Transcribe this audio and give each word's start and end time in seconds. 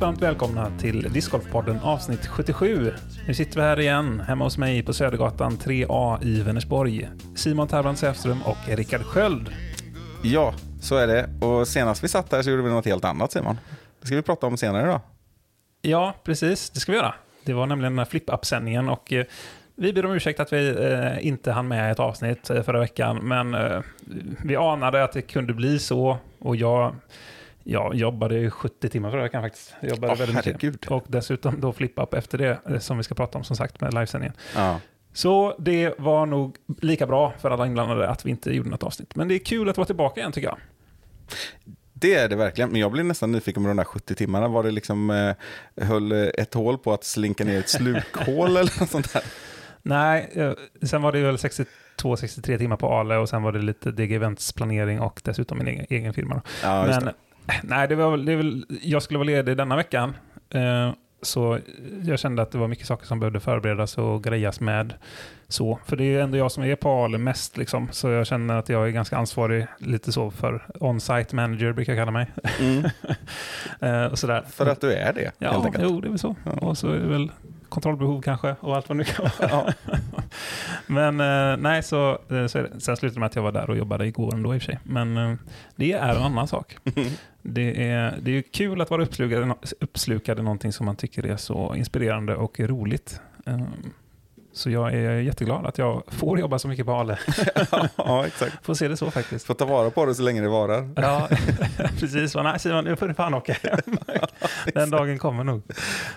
Varmt, 0.00 0.20
varmt 0.20 0.22
välkomna 0.22 0.78
till 0.78 1.12
Discgolfpodden 1.12 1.80
avsnitt 1.80 2.26
77. 2.26 2.92
Nu 3.26 3.34
sitter 3.34 3.56
vi 3.56 3.62
här 3.62 3.80
igen, 3.80 4.20
hemma 4.20 4.44
hos 4.44 4.58
mig 4.58 4.82
på 4.82 4.92
Södergatan 4.92 5.52
3A 5.52 6.24
i 6.24 6.42
Vänersborg. 6.42 7.08
Simon 7.36 7.68
Terbrand 7.68 7.98
Säfström 7.98 8.42
och 8.42 8.56
Rickard 8.68 9.02
Sköld. 9.02 9.48
Ja, 10.22 10.54
så 10.80 10.96
är 10.96 11.06
det. 11.06 11.46
Och 11.46 11.68
senast 11.68 12.04
vi 12.04 12.08
satt 12.08 12.30
där 12.30 12.42
så 12.42 12.50
gjorde 12.50 12.62
vi 12.62 12.70
något 12.70 12.84
helt 12.84 13.04
annat 13.04 13.32
Simon. 13.32 13.58
Det 14.00 14.06
ska 14.06 14.16
vi 14.16 14.22
prata 14.22 14.46
om 14.46 14.56
senare 14.56 14.82
idag. 14.82 15.00
Ja, 15.82 16.14
precis. 16.24 16.70
Det 16.70 16.80
ska 16.80 16.92
vi 16.92 16.98
göra. 16.98 17.14
Det 17.44 17.52
var 17.52 17.66
nämligen 17.66 17.92
den 17.92 17.98
här 17.98 18.10
flip-up-sändningen 18.10 18.88
och 18.88 19.12
eh, 19.12 19.24
vi 19.74 19.92
ber 19.92 20.06
om 20.06 20.12
ursäkt 20.12 20.40
att 20.40 20.52
vi 20.52 20.68
eh, 20.68 21.26
inte 21.26 21.52
hann 21.52 21.68
med 21.68 21.92
ett 21.92 22.00
avsnitt 22.00 22.50
eh, 22.50 22.62
förra 22.62 22.80
veckan, 22.80 23.16
men 23.22 23.54
eh, 23.54 23.80
vi 24.44 24.56
anade 24.56 25.04
att 25.04 25.12
det 25.12 25.22
kunde 25.22 25.54
bli 25.54 25.78
så 25.78 26.18
och 26.38 26.56
jag 26.56 26.94
jag 27.64 27.94
jobbade 27.94 28.34
ju 28.38 28.50
70 28.50 28.88
timmar 28.88 29.10
förra 29.10 29.22
veckan 29.22 29.42
faktiskt. 29.42 29.74
Jag 29.80 29.90
jobbade 29.90 30.12
Åh, 30.12 30.18
väldigt 30.18 30.36
mycket. 30.36 30.62
herregud. 30.62 30.86
Och 30.88 31.04
dessutom 31.08 31.60
då 31.60 31.72
flip-up 31.72 32.14
efter 32.14 32.38
det, 32.38 32.58
eh, 32.68 32.78
som 32.78 32.96
vi 32.96 33.02
ska 33.02 33.14
prata 33.14 33.38
om 33.38 33.44
som 33.44 33.56
sagt 33.56 33.80
med 33.80 33.94
livesändningen. 33.94 34.36
Ja. 34.56 34.80
Så 35.12 35.54
det 35.58 35.94
var 35.98 36.26
nog 36.26 36.56
lika 36.80 37.06
bra 37.06 37.32
för 37.38 37.50
alla 37.50 37.66
inblandade 37.66 38.08
att 38.08 38.26
vi 38.26 38.30
inte 38.30 38.52
gjorde 38.52 38.70
något 38.70 38.82
avsnitt. 38.82 39.14
Men 39.14 39.28
det 39.28 39.34
är 39.34 39.38
kul 39.38 39.68
att 39.68 39.76
vara 39.76 39.86
tillbaka 39.86 40.20
igen 40.20 40.32
tycker 40.32 40.48
jag. 40.48 40.58
Det 41.92 42.14
är 42.14 42.28
det 42.28 42.36
verkligen, 42.36 42.70
men 42.70 42.80
jag 42.80 42.92
blir 42.92 43.04
nästan 43.04 43.32
nyfiken 43.32 43.62
på 43.62 43.68
de 43.68 43.76
där 43.76 43.84
70 43.84 44.14
timmarna. 44.14 44.48
Var 44.48 44.62
det 44.62 44.70
liksom, 44.70 45.10
eh, 45.10 45.84
höll 45.86 46.12
eh, 46.12 46.18
ett 46.18 46.54
hål 46.54 46.78
på 46.78 46.92
att 46.92 47.04
slinka 47.04 47.44
ner 47.44 47.58
ett 47.58 47.68
slukhål 47.68 48.50
eller 48.56 48.80
något 48.80 48.90
sånt 48.90 49.12
där? 49.12 49.22
Nej, 49.82 50.30
eh, 50.34 50.52
sen 50.82 51.02
var 51.02 51.12
det 51.12 51.20
väl 51.20 51.36
62-63 51.36 52.58
timmar 52.58 52.76
på 52.76 52.92
Ale 52.92 53.16
och 53.16 53.28
sen 53.28 53.42
var 53.42 53.52
det 53.52 53.58
lite 53.58 53.90
DG 53.90 54.14
Events 54.14 54.52
planering 54.52 55.00
och 55.00 55.20
dessutom 55.24 55.58
min 55.58 55.68
egen, 55.68 55.86
egen 55.90 56.14
firma. 56.14 56.42
Ja, 56.62 56.86
Men. 56.86 57.10
Nej, 57.62 57.88
det 57.88 57.94
var, 57.94 58.16
det 58.16 58.36
väl, 58.36 58.66
jag 58.82 59.02
skulle 59.02 59.18
vara 59.18 59.26
ledig 59.26 59.56
denna 59.56 59.76
veckan. 59.76 60.16
Eh, 60.54 60.92
så 61.22 61.58
jag 62.04 62.18
kände 62.18 62.42
att 62.42 62.50
det 62.52 62.58
var 62.58 62.68
mycket 62.68 62.86
saker 62.86 63.06
som 63.06 63.20
behövde 63.20 63.40
förberedas 63.40 63.98
och 63.98 64.24
grejas 64.24 64.60
med. 64.60 64.94
Så, 65.48 65.78
för 65.86 65.96
det 65.96 66.04
är 66.04 66.06
ju 66.06 66.20
ändå 66.20 66.36
jag 66.38 66.52
som 66.52 66.64
är 66.64 66.76
på 66.76 66.90
Ale 67.04 67.18
mest, 67.18 67.56
liksom. 67.56 67.88
så 67.92 68.08
jag 68.10 68.26
känner 68.26 68.54
att 68.58 68.68
jag 68.68 68.86
är 68.86 68.90
ganska 68.90 69.16
ansvarig, 69.16 69.66
lite 69.78 70.12
så 70.12 70.30
för 70.30 70.62
on-site 70.80 71.36
manager 71.36 71.72
brukar 71.72 71.92
jag 71.92 72.00
kalla 72.00 72.10
mig. 72.10 72.26
Mm, 72.60 72.84
Eh, 73.80 74.04
och 74.04 74.18
sådär. 74.18 74.42
för 74.50 74.66
att 74.66 74.80
du 74.80 74.92
är 74.92 75.12
det, 75.12 75.20
helt 75.20 75.34
Ja, 75.38 75.64
enkelt. 75.64 75.84
jo, 75.88 76.00
det 76.00 76.06
är 76.08 76.10
väl 76.10 76.18
så. 76.18 76.36
Ja. 76.44 76.50
Och 76.52 76.78
så 76.78 76.88
är 76.88 76.98
det 76.98 77.06
väl 77.08 77.32
kontrollbehov 77.68 78.22
kanske 78.22 78.54
och 78.60 78.76
allt 78.76 78.88
vad 78.88 78.98
det 78.98 79.04
nu 79.04 79.04
kan 79.04 79.24
vara. 79.38 79.50
Ja. 79.88 79.96
Men 80.90 81.20
eh, 81.20 81.56
nej, 81.62 81.82
så, 81.82 82.18
eh, 82.28 82.46
så 82.46 82.66
sen 82.78 82.96
slutade 82.96 83.14
det 83.14 83.20
med 83.20 83.26
att 83.26 83.36
jag 83.36 83.42
var 83.42 83.52
där 83.52 83.70
och 83.70 83.76
jobbade 83.76 84.06
igår 84.06 84.34
ändå 84.34 84.54
i 84.54 84.58
och 84.58 84.62
för 84.62 84.66
sig. 84.66 84.78
Men 84.82 85.16
eh, 85.16 85.34
det 85.76 85.92
är 85.92 86.14
en 86.16 86.22
annan 86.22 86.48
sak. 86.48 86.76
Det 87.42 87.88
är, 87.88 88.18
det 88.22 88.30
är 88.30 88.42
kul 88.42 88.80
att 88.80 88.90
vara 88.90 89.02
uppslukad, 89.02 89.54
uppslukad 89.80 90.38
i 90.38 90.42
någonting 90.42 90.72
som 90.72 90.86
man 90.86 90.96
tycker 90.96 91.26
är 91.26 91.36
så 91.36 91.74
inspirerande 91.74 92.36
och 92.36 92.60
roligt. 92.60 93.20
Eh, 93.46 93.60
Så 94.52 94.70
jag 94.70 94.94
är 94.94 95.20
jätteglad 95.20 95.66
att 95.66 95.78
jag 95.78 96.02
får 96.06 96.40
jobba 96.40 96.58
så 96.58 96.68
mycket 96.68 96.86
på 96.86 96.92
Ale. 96.92 97.18
ja, 97.96 98.26
exakt. 98.26 98.66
Får 98.66 98.74
se 98.74 98.88
det 98.88 98.96
så 98.96 99.10
faktiskt. 99.10 99.46
Får 99.46 99.54
ta 99.54 99.64
vara 99.64 99.90
på 99.90 100.06
det 100.06 100.14
så 100.14 100.22
länge 100.22 100.40
det 100.40 100.48
varar. 100.48 100.90
Ja, 100.96 101.28
precis. 101.98 102.34
Nej, 102.34 102.58
Simon, 102.58 102.84
nu 102.84 102.96
får 102.96 103.08
du 103.08 103.14
fan 103.14 103.34
åka 103.34 103.52
hem. 103.52 103.98
Den 104.74 104.90
dagen 104.90 105.18
kommer 105.18 105.44
nog. 105.44 105.62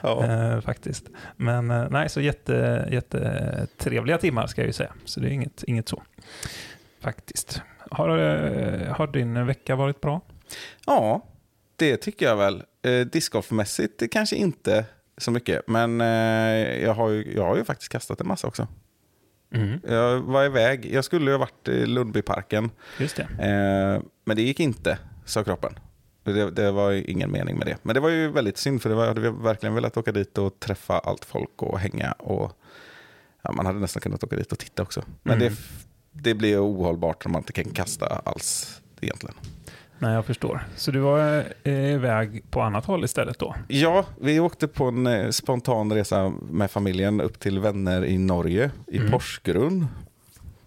Ja. 0.02 0.26
Eh, 0.26 0.62
faktiskt. 0.62 1.06
Men 1.36 1.72
eh, 1.72 1.88
nej, 1.90 2.10
så 2.10 2.22
jätte, 2.22 2.88
jättetrevliga 2.92 4.18
timmar 4.18 4.48
ska 4.48 4.62
jag 4.62 4.68
ju 4.68 4.74
säga. 4.74 4.94
Så 5.06 5.20
det 5.20 5.28
är 5.28 5.32
inget, 5.32 5.64
inget 5.64 5.90
så. 5.90 6.04
Faktiskt. 7.02 7.62
Har, 7.92 8.10
eh, 8.10 8.94
har 8.94 9.08
din 9.08 9.46
vecka 9.46 9.76
varit 9.76 10.02
bra? 10.02 10.22
ja, 10.86 11.26
det 11.76 11.98
tycker 11.98 12.26
jag 12.26 12.36
väl. 12.36 12.64
Eh, 12.86 13.00
Discgolfmässigt 13.00 14.12
kanske 14.12 14.36
inte 14.36 14.86
så 15.18 15.32
mycket, 15.32 15.68
men 15.68 16.02
eh, 16.02 16.08
jag, 16.84 16.94
har 16.94 17.10
ju, 17.10 17.34
jag 17.36 17.44
har 17.46 17.56
ju 17.58 17.64
faktiskt 17.64 17.92
kastat 17.92 18.22
en 18.22 18.28
massa 18.28 18.48
också. 18.48 18.68
Jag 19.88 20.20
var 20.20 20.44
iväg, 20.46 20.86
jag 20.94 21.06
skulle 21.06 21.26
ju 21.26 21.32
ha 21.32 21.40
varit 21.40 21.68
i 21.68 21.86
Lundbyparken, 21.86 22.72
Just 23.00 23.16
det. 23.16 23.24
Eh, 23.24 24.02
men 24.26 24.36
det 24.38 24.42
gick 24.44 24.60
inte, 24.60 24.98
sa 25.26 25.44
kroppen. 25.44 25.80
Det, 26.24 26.52
det 26.52 26.72
var 26.72 26.92
ju 26.92 27.04
ingen 27.04 27.32
mening 27.32 27.58
med 27.58 27.68
det. 27.68 27.78
Men 27.84 27.94
det 27.94 28.00
var 28.00 28.10
ju 28.10 28.28
väldigt 28.32 28.58
synd, 28.58 28.82
för 28.82 28.90
det 28.90 28.96
var, 28.96 29.04
jag 29.06 29.14
hade 29.16 29.32
verkligen 29.32 29.76
velat 29.76 29.98
åka 29.98 30.12
dit 30.12 30.38
och 30.38 30.60
träffa 30.60 31.00
allt 31.00 31.26
folk 31.26 31.62
och 31.64 31.80
hänga. 31.80 32.12
Och, 32.12 32.52
ja, 33.42 33.52
man 33.52 33.66
hade 33.66 33.80
nästan 33.80 34.02
kunnat 34.02 34.24
åka 34.24 34.36
dit 34.36 34.52
och 34.52 34.60
titta 34.60 34.84
också. 34.84 35.04
Men 35.24 35.42
Mm. 35.42 35.54
det, 35.54 35.60
det 36.30 36.34
blir 36.34 36.60
ohållbart 36.66 37.26
om 37.26 37.32
man 37.32 37.42
inte 37.42 37.54
kan 37.54 37.66
kasta 37.74 38.06
alls 38.06 38.82
egentligen. 39.02 39.36
Nej, 40.04 40.14
jag 40.14 40.26
förstår. 40.26 40.62
Så 40.76 40.92
du 40.92 41.00
var 41.00 41.44
eh, 41.64 41.74
iväg 41.94 42.44
på 42.52 42.62
annat 42.62 42.86
håll 42.86 43.04
istället 43.04 43.40
då? 43.40 43.56
Ja, 43.68 44.06
vi 44.22 44.40
åkte 44.40 44.68
på 44.68 44.86
en 44.86 45.08
eh, 45.08 45.30
spontan 45.30 45.94
resa 45.94 46.34
med 46.50 46.72
familjen 46.72 47.22
upp 47.22 47.40
till 47.40 47.60
vänner 47.60 48.06
i 48.06 48.18
Norge, 48.18 48.72
i 48.88 48.98
Mm. 48.98 49.12
Porsgrunn. 49.12 49.88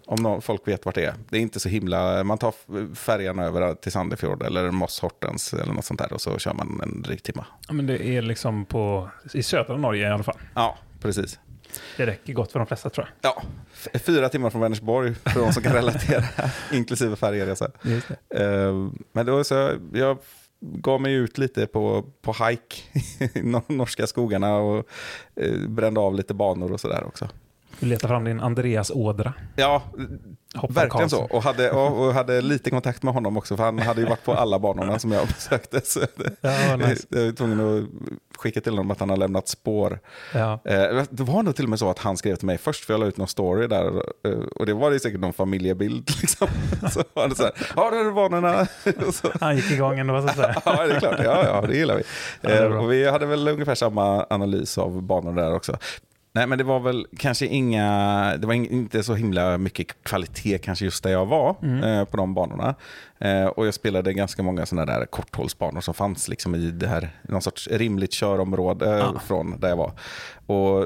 Om 0.05 0.23
någon, 0.23 0.41
folk 0.41 0.67
vet 0.67 0.85
vart 0.85 0.95
det 0.95 1.05
är. 1.05 1.13
Det 1.29 1.37
är 1.37 1.41
inte 1.41 1.59
så 1.59 1.69
himla... 1.69 2.23
Man 2.23 2.37
tar 2.37 2.53
färjan 2.95 3.39
över 3.39 3.73
till 3.73 3.91
Sandefjord 3.91 4.43
eller 4.43 4.71
Moss 4.71 4.99
Hortens 4.99 5.53
eller 5.53 5.73
något 5.73 5.85
sånt 5.85 5.99
där 5.99 6.13
och 6.13 6.21
så 6.21 6.37
kör 6.37 6.53
man 6.53 6.81
en 6.83 7.01
dryg 7.01 7.23
timme. 7.23 7.43
Ja, 7.67 7.73
Men 7.73 7.87
det 7.87 8.05
är 8.07 8.21
liksom 8.21 8.65
på, 8.65 9.09
i 9.33 9.43
södra 9.43 9.77
Norge 9.77 10.07
i 10.09 10.11
alla 10.11 10.23
fall. 10.23 10.37
Ja, 10.55 10.77
precis. 11.01 11.39
Det 11.97 12.05
räcker 12.05 12.33
gott 12.33 12.51
för 12.51 12.59
de 12.59 12.67
flesta 12.67 12.89
tror 12.89 13.13
Ja, 13.21 13.41
f- 13.73 14.01
fyra 14.05 14.29
timmar 14.29 14.49
från 14.49 14.61
Vänersborg 14.61 15.13
för 15.15 15.39
de 15.39 15.53
som 15.53 15.63
kan 15.63 15.73
relatera, 15.73 16.23
inklusive 16.73 17.15
färjeresa. 17.15 17.71
jag. 17.81 17.91
Just 17.91 18.07
det. 18.29 18.43
Eh, 18.43 18.89
Men 19.11 19.25
då 19.25 19.43
så, 19.43 19.73
jag 19.93 20.17
gav 20.59 21.01
mig 21.01 21.13
ut 21.13 21.37
lite 21.37 21.65
på, 21.67 22.05
på 22.21 22.33
hike 22.45 22.75
i 23.39 23.41
nor- 23.41 23.63
norska 23.73 24.07
skogarna 24.07 24.55
och 24.57 24.87
eh, 25.35 25.53
brände 25.67 25.99
av 25.99 26.15
lite 26.15 26.33
banor 26.33 26.71
och 26.71 26.79
sådär 26.79 27.03
också. 27.03 27.29
Du 27.79 27.85
letar 27.87 28.07
fram 28.07 28.23
din 28.23 28.39
Andreas 28.39 28.91
Ådra. 28.91 29.33
Ja, 29.55 29.83
Hoppar 30.55 30.73
verkligen 30.73 31.09
så. 31.09 31.17
Karlsson. 31.17 31.37
Och 31.37 31.43
hade, 31.43 31.71
och, 31.71 32.01
och 32.07 32.13
hade 32.13 32.41
lite 32.41 32.69
kontakt 32.69 33.03
med 33.03 33.13
honom 33.13 33.37
också, 33.37 33.57
för 33.57 33.63
han 33.63 33.79
hade 33.79 34.01
ju 34.01 34.07
varit 34.07 34.23
på 34.25 34.33
alla 34.33 34.59
banorna 34.59 34.99
som 34.99 35.11
jag 35.11 35.27
besökte. 35.27 35.81
Så 35.83 35.99
det, 35.99 36.31
Ja, 36.41 36.75
nice. 36.77 37.07
jag 37.09 37.25
var 37.25 37.31
tvungen 37.31 37.59
att 37.79 37.89
skicka 38.39 38.61
till 38.61 38.71
honom 38.71 38.91
att 38.91 38.99
han 38.99 39.09
har 39.09 39.17
lämnat 39.17 39.47
spår. 39.47 39.99
Ja. 40.33 40.59
Eh, 40.65 41.03
Det 41.09 41.23
var 41.23 41.43
nog 41.43 41.55
till 41.55 41.65
och 41.65 41.69
med 41.69 41.79
så 41.79 41.89
att 41.89 41.99
han 41.99 42.17
skrev 42.17 42.35
till 42.35 42.45
mig 42.45 42.57
först, 42.57 42.85
för 42.85 42.93
jag 42.93 42.99
la 42.99 43.05
ut 43.05 43.17
någon 43.17 43.27
story 43.27 43.67
där. 43.67 43.87
eh, 44.27 44.31
Och 44.55 44.65
det 44.65 44.73
var 44.73 44.91
det 44.91 44.99
säkert 44.99 45.19
någon 45.19 45.33
familjebild. 45.33 46.09
Liksom. 46.21 46.47
Så 46.91 47.03
var 47.13 47.27
det 47.27 47.35
så 47.35 47.43
här, 47.43 47.51
ja 47.75 47.89
där 47.89 48.05
är 48.05 48.11
banorna. 48.11 48.67
Så, 49.13 49.31
Han 49.41 49.55
gick 49.55 49.71
igång 49.71 49.99
ändå, 49.99 50.21
så 50.21 50.27
att 50.27 50.61
ja, 50.65 50.85
det 50.87 50.95
är 50.95 50.99
klart. 50.99 51.19
Ja, 51.23 51.43
ja, 51.45 51.67
det 51.67 51.77
gillar 51.77 51.95
vi. 51.95 52.03
Ja, 52.41 52.49
det 52.49 52.57
Eh, 52.57 52.77
och 52.77 52.91
vi 52.91 53.09
hade 53.11 53.25
väl 53.25 53.47
ungefär 53.47 53.75
samma 53.75 54.25
analys 54.29 54.77
av 54.77 55.01
banorna 55.03 55.41
där 55.41 55.55
också. 55.55 55.77
Nej, 56.37 56.47
men 56.47 56.57
det 56.57 56.63
var 56.63 56.79
väl 56.79 57.07
kanske 57.17 57.45
inga, 57.45 58.37
det 58.37 58.47
var 58.47 58.53
in- 58.53 58.71
inte 58.71 59.03
så 59.03 59.13
himla 59.13 59.57
mycket 59.57 60.03
kvalitet 60.03 60.57
kanske 60.57 60.85
just 60.85 61.03
där 61.03 61.09
jag 61.11 61.25
var 61.25 61.55
Mm. 61.63 61.83
eh, 61.83 62.05
på 62.05 62.17
de 62.17 62.33
banorna. 62.33 62.75
Eh, 63.19 63.45
och 63.45 63.67
jag 63.67 63.73
spelade 63.73 64.13
ganska 64.13 64.43
många 64.43 64.65
sådana 64.65 64.85
där 64.99 65.05
korthållsbanor 65.05 65.81
som 65.81 65.93
fanns 65.93 66.27
liksom 66.27 66.55
i 66.55 66.71
det 66.71 66.87
här, 66.87 67.09
någon 67.21 67.41
sorts 67.41 67.67
rimligt 67.67 68.11
körområde 68.11 68.97
eh, 68.99 69.09
Ah. 69.09 69.19
från 69.19 69.59
där 69.59 69.69
jag 69.69 69.77
var. 69.77 69.91
Och 70.45 70.85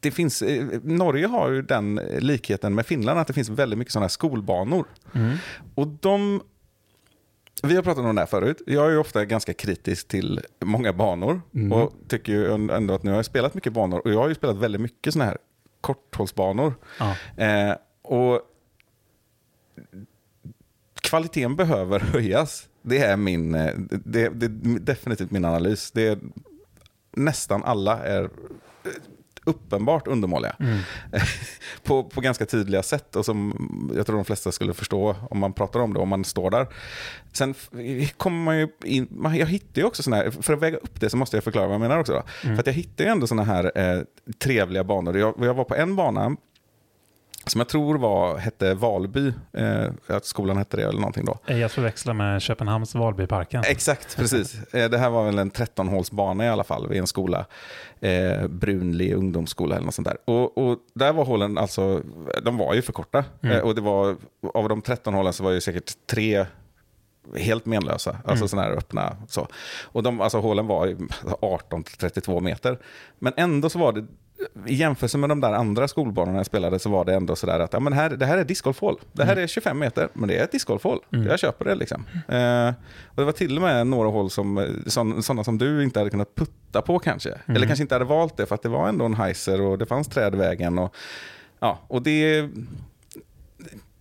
det 0.00 0.10
finns, 0.10 0.42
eh, 0.42 0.64
Norge 0.82 1.26
har 1.26 1.50
ju 1.50 1.62
den 1.62 2.00
likheten 2.18 2.74
med 2.74 2.86
Finland 2.86 3.18
att 3.20 3.26
det 3.26 3.32
finns 3.32 3.48
väldigt 3.48 3.78
mycket 3.78 3.92
sådana 3.92 4.04
här 4.04 4.08
skolbanor. 4.08 4.86
Mm. 5.14 5.36
Och 5.74 5.86
de 5.88 6.40
vi 7.62 7.76
har 7.76 7.82
pratat 7.82 8.04
om 8.04 8.14
det 8.14 8.20
här 8.20 8.26
förut. 8.26 8.62
Jag 8.66 8.86
är 8.86 8.90
ju 8.90 8.98
ofta 8.98 9.24
ganska 9.24 9.54
kritisk 9.54 10.08
till 10.08 10.40
många 10.64 10.92
banor. 10.92 11.40
Mm. 11.54 11.72
Och 11.72 11.92
tycker 12.08 12.32
ju 12.32 12.52
ändå 12.52 12.94
att 12.94 13.02
nu 13.02 13.10
har 13.10 13.18
jag 13.18 13.24
spelat 13.24 13.54
mycket 13.54 13.72
banor. 13.72 13.98
Och 14.04 14.12
jag 14.12 14.18
har 14.18 14.28
ju 14.28 14.34
spelat 14.34 14.56
väldigt 14.56 14.80
mycket 14.80 15.12
sådana 15.12 15.30
här 15.30 15.38
korthållsbanor. 15.80 16.74
Ja. 16.98 17.44
Eh, 17.44 17.76
och 18.02 18.40
kvaliteten 20.94 21.56
behöver 21.56 22.00
höjas. 22.12 22.68
Det 22.82 22.98
är 22.98 23.16
min, 23.16 23.54
eh, 23.54 23.74
det, 23.90 24.28
det 24.28 24.46
är 24.46 24.78
definitivt 24.78 25.30
min 25.30 25.44
analys. 25.44 25.90
Det 25.90 26.06
är, 26.06 26.18
nästan 27.12 27.64
alla 27.64 27.98
är 27.98 28.22
eh, 28.22 28.90
uppenbart 29.48 30.06
undermåliga. 30.06 30.56
Mm. 30.60 30.78
på, 31.82 32.04
på 32.04 32.20
ganska 32.20 32.46
tydliga 32.46 32.82
sätt 32.82 33.16
och 33.16 33.24
som 33.24 33.54
jag 33.96 34.06
tror 34.06 34.16
de 34.16 34.24
flesta 34.24 34.52
skulle 34.52 34.74
förstå 34.74 35.16
om 35.30 35.38
man 35.38 35.52
pratar 35.52 35.80
om 35.80 35.94
det, 35.94 36.00
om 36.00 36.08
man 36.08 36.24
står 36.24 36.50
där. 36.50 36.66
Sen 37.32 37.54
kommer 38.16 38.44
man 38.44 38.58
ju 38.58 38.68
in, 38.84 39.08
man, 39.10 39.36
jag 39.36 39.46
hittar 39.46 39.80
ju 39.80 39.86
också 39.86 40.02
sådana 40.02 40.22
här, 40.22 40.30
för 40.30 40.52
att 40.52 40.62
väga 40.62 40.76
upp 40.76 41.00
det 41.00 41.10
så 41.10 41.16
måste 41.16 41.36
jag 41.36 41.44
förklara 41.44 41.66
vad 41.66 41.74
jag 41.74 41.80
menar 41.80 41.98
också. 41.98 42.22
Mm. 42.44 42.56
För 42.56 42.60
att 42.60 42.66
jag 42.66 42.74
hittar 42.74 43.04
ju 43.04 43.10
ändå 43.10 43.26
sådana 43.26 43.44
här 43.44 43.72
eh, 43.74 44.02
trevliga 44.38 44.84
banor. 44.84 45.18
Jag, 45.18 45.34
jag 45.38 45.54
var 45.54 45.64
på 45.64 45.74
en 45.74 45.96
bana 45.96 46.36
som 47.48 47.58
jag 47.60 47.68
tror 47.68 47.98
var, 47.98 48.36
hette 48.38 48.74
Valby, 48.74 49.32
eh, 49.52 49.86
att 50.06 50.24
skolan 50.24 50.56
hette 50.56 50.76
det 50.76 50.82
eller 50.82 51.00
någonting 51.00 51.24
då. 51.24 51.38
Ej 51.46 51.64
att 51.64 51.72
förväxla 51.72 52.12
med 52.12 52.42
Köpenhamns 52.42 52.94
Valbyparken. 52.94 53.62
Exakt, 53.66 54.16
precis. 54.16 54.74
Eh, 54.74 54.90
det 54.90 54.98
här 54.98 55.10
var 55.10 55.24
väl 55.24 55.38
en 55.38 55.50
13-hålsbana 55.50 56.44
i 56.44 56.48
alla 56.48 56.64
fall 56.64 56.88
vid 56.88 56.98
en 57.00 57.06
skola. 57.06 57.46
Eh, 58.00 58.46
Brunli 58.48 59.12
ungdomsskola 59.14 59.74
eller 59.76 59.84
något 59.84 59.94
sånt 59.94 60.08
där. 60.08 60.16
Och, 60.24 60.58
och 60.58 60.78
där 60.94 61.12
var 61.12 61.24
hålen, 61.24 61.58
alltså, 61.58 62.02
de 62.42 62.56
var 62.56 62.74
ju 62.74 62.82
för 62.82 62.92
korta. 62.92 63.24
Mm. 63.42 63.56
Eh, 63.56 63.62
och 63.62 63.74
det 63.74 63.80
var, 63.80 64.16
av 64.54 64.68
de 64.68 64.82
13 64.82 65.14
hålen 65.14 65.32
så 65.32 65.44
var 65.44 65.50
ju 65.50 65.60
säkert 65.60 65.92
tre 66.10 66.46
helt 67.36 67.66
menlösa, 67.66 68.10
alltså 68.10 68.30
Mm. 68.32 68.48
sådana 68.48 68.68
här 68.68 68.76
öppna. 68.76 69.16
Så. 69.28 69.48
Och 69.82 70.02
de, 70.02 70.20
alltså, 70.20 70.38
hålen 70.40 70.66
var 70.66 70.86
ju 70.86 70.96
18-32 71.40 72.40
meter. 72.40 72.78
Men 73.18 73.32
ändå 73.36 73.68
så 73.70 73.78
var 73.78 73.92
det, 73.92 74.06
i 74.66 74.74
jämförelse 74.74 75.18
med 75.18 75.28
de 75.28 75.40
där 75.40 75.52
andra 75.52 75.88
skolbanorna 75.88 76.38
jag 76.38 76.46
spelade, 76.46 76.78
så 76.78 76.90
var 76.90 77.04
det 77.04 77.14
ändå 77.14 77.36
sådär 77.36 77.60
att 77.60 77.72
ja, 77.72 77.80
men 77.80 77.92
här, 77.92 78.10
det 78.10 78.26
här 78.26 78.38
är 78.38 78.44
discgolfhål. 78.44 79.00
Det 79.12 79.24
här 79.24 79.36
är 79.36 79.46
25 79.46 79.78
meter, 79.78 80.08
men 80.12 80.28
det 80.28 80.36
är 80.36 80.44
ett 80.44 80.52
discgolfhål. 80.52 80.98
Mm. 81.12 81.26
Jag 81.26 81.38
köper 81.38 81.64
det 81.64 81.74
liksom. 81.74 82.04
Eh, 82.28 82.68
och 83.06 83.16
det 83.16 83.24
var 83.24 83.32
till 83.32 83.56
och 83.56 83.62
med 83.62 83.86
några 83.86 84.08
hål 84.08 84.30
som, 84.30 84.66
sådana 84.86 85.44
som 85.44 85.58
du 85.58 85.82
inte 85.82 86.00
hade 86.00 86.10
kunnat 86.10 86.34
putta 86.34 86.82
på 86.82 86.98
kanske. 86.98 87.34
Eller 87.46 87.66
kanske 87.66 87.82
inte 87.82 87.94
hade 87.94 88.04
valt 88.04 88.36
det, 88.36 88.46
för 88.46 88.54
att 88.54 88.62
det 88.62 88.68
var 88.68 88.88
ändå 88.88 89.04
en 89.04 89.14
heiser 89.14 89.60
och 89.60 89.78
det 89.78 89.86
fanns 89.86 90.08
träd 90.08 90.34
i 90.34 90.38
vägen. 90.38 90.78
Och, 90.78 90.94
ja, 91.60 91.78
och 91.88 92.02
det 92.02 92.48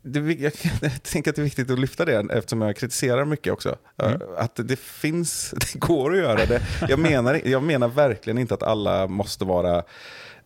det, 0.07 0.19
jag, 0.19 0.53
jag 0.81 1.03
tänker 1.03 1.31
att 1.31 1.35
det 1.35 1.41
är 1.41 1.43
viktigt 1.43 1.71
att 1.71 1.79
lyfta 1.79 2.05
det 2.05 2.25
eftersom 2.33 2.61
jag 2.61 2.75
kritiserar 2.75 3.25
mycket 3.25 3.53
också. 3.53 3.75
Mm. 4.03 4.21
Att 4.37 4.59
det 4.63 4.79
finns, 4.79 5.51
det 5.73 5.79
går 5.79 6.11
att 6.11 6.17
göra 6.17 6.45
det. 6.45 6.61
Jag 6.89 6.99
menar, 6.99 7.41
jag 7.45 7.63
menar 7.63 7.87
verkligen 7.87 8.37
inte 8.37 8.53
att 8.53 8.63
alla 8.63 9.07
måste 9.07 9.45
vara 9.45 9.83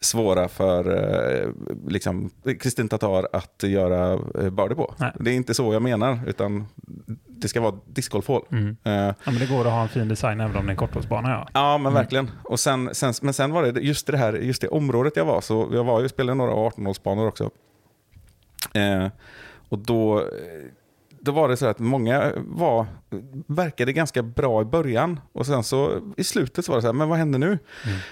svåra 0.01 0.47
för 0.47 0.97
eh, 1.43 1.49
liksom, 1.87 2.29
Kristin 2.59 2.89
Tatar 2.89 3.27
att 3.33 3.63
göra 3.63 4.13
eh, 4.13 4.49
birdie 4.49 4.75
på. 4.75 4.93
Nej. 4.97 5.11
Det 5.19 5.31
är 5.31 5.35
inte 5.35 5.53
så 5.53 5.73
jag 5.73 5.81
menar, 5.81 6.19
utan 6.27 6.67
det 7.27 7.47
ska 7.47 7.61
vara 7.61 7.75
discgolfhål. 7.85 8.41
Mm. 8.51 8.77
Eh, 8.83 8.93
Ja, 8.93 9.13
men 9.25 9.35
det 9.39 9.45
går 9.49 9.59
att 9.67 9.71
ha 9.71 9.81
en 9.81 9.89
fin 9.89 10.07
design 10.07 10.39
även 10.41 10.55
om 10.57 10.65
det 10.65 10.69
är 10.69 10.71
en 10.71 10.77
korthållsbana. 10.77 11.29
Ja. 11.29 11.47
Ja, 11.53 11.77
men 11.77 11.93
verkligen. 11.93 12.31
Och 12.43 12.59
sen, 12.59 12.89
sen, 12.95 13.13
men 13.21 13.33
sen 13.33 13.51
var 13.51 13.63
det 13.63 13.79
just 13.81 14.07
det 14.07 14.17
här 14.17 14.33
just 14.33 14.61
det 14.61 14.67
området 14.67 15.15
jag 15.15 15.25
var. 15.25 15.41
Så 15.41 15.69
jag 15.73 15.83
var 15.83 16.01
ju 16.01 16.09
spelade 16.09 16.37
några 16.37 16.53
18-hålsbanor 16.53 17.27
också. 17.27 17.49
Eh, 18.73 19.07
och 19.69 19.79
då, 19.79 20.23
då 21.21 21.31
var 21.31 21.49
det 21.49 21.57
så 21.57 21.65
att 21.65 21.79
många 21.79 22.31
var, 22.35 22.85
verkade 23.47 23.93
ganska 23.93 24.23
bra 24.23 24.61
i 24.61 24.65
början. 24.65 25.19
Och 25.33 25.45
sen 25.45 25.63
så 25.63 26.11
i 26.17 26.23
slutet 26.23 26.65
så 26.65 26.71
var 26.71 26.77
det 26.77 26.81
så 26.81 26.87
här, 26.87 26.93
men 26.93 27.09
vad 27.09 27.17
händer 27.17 27.39
nu? 27.39 27.59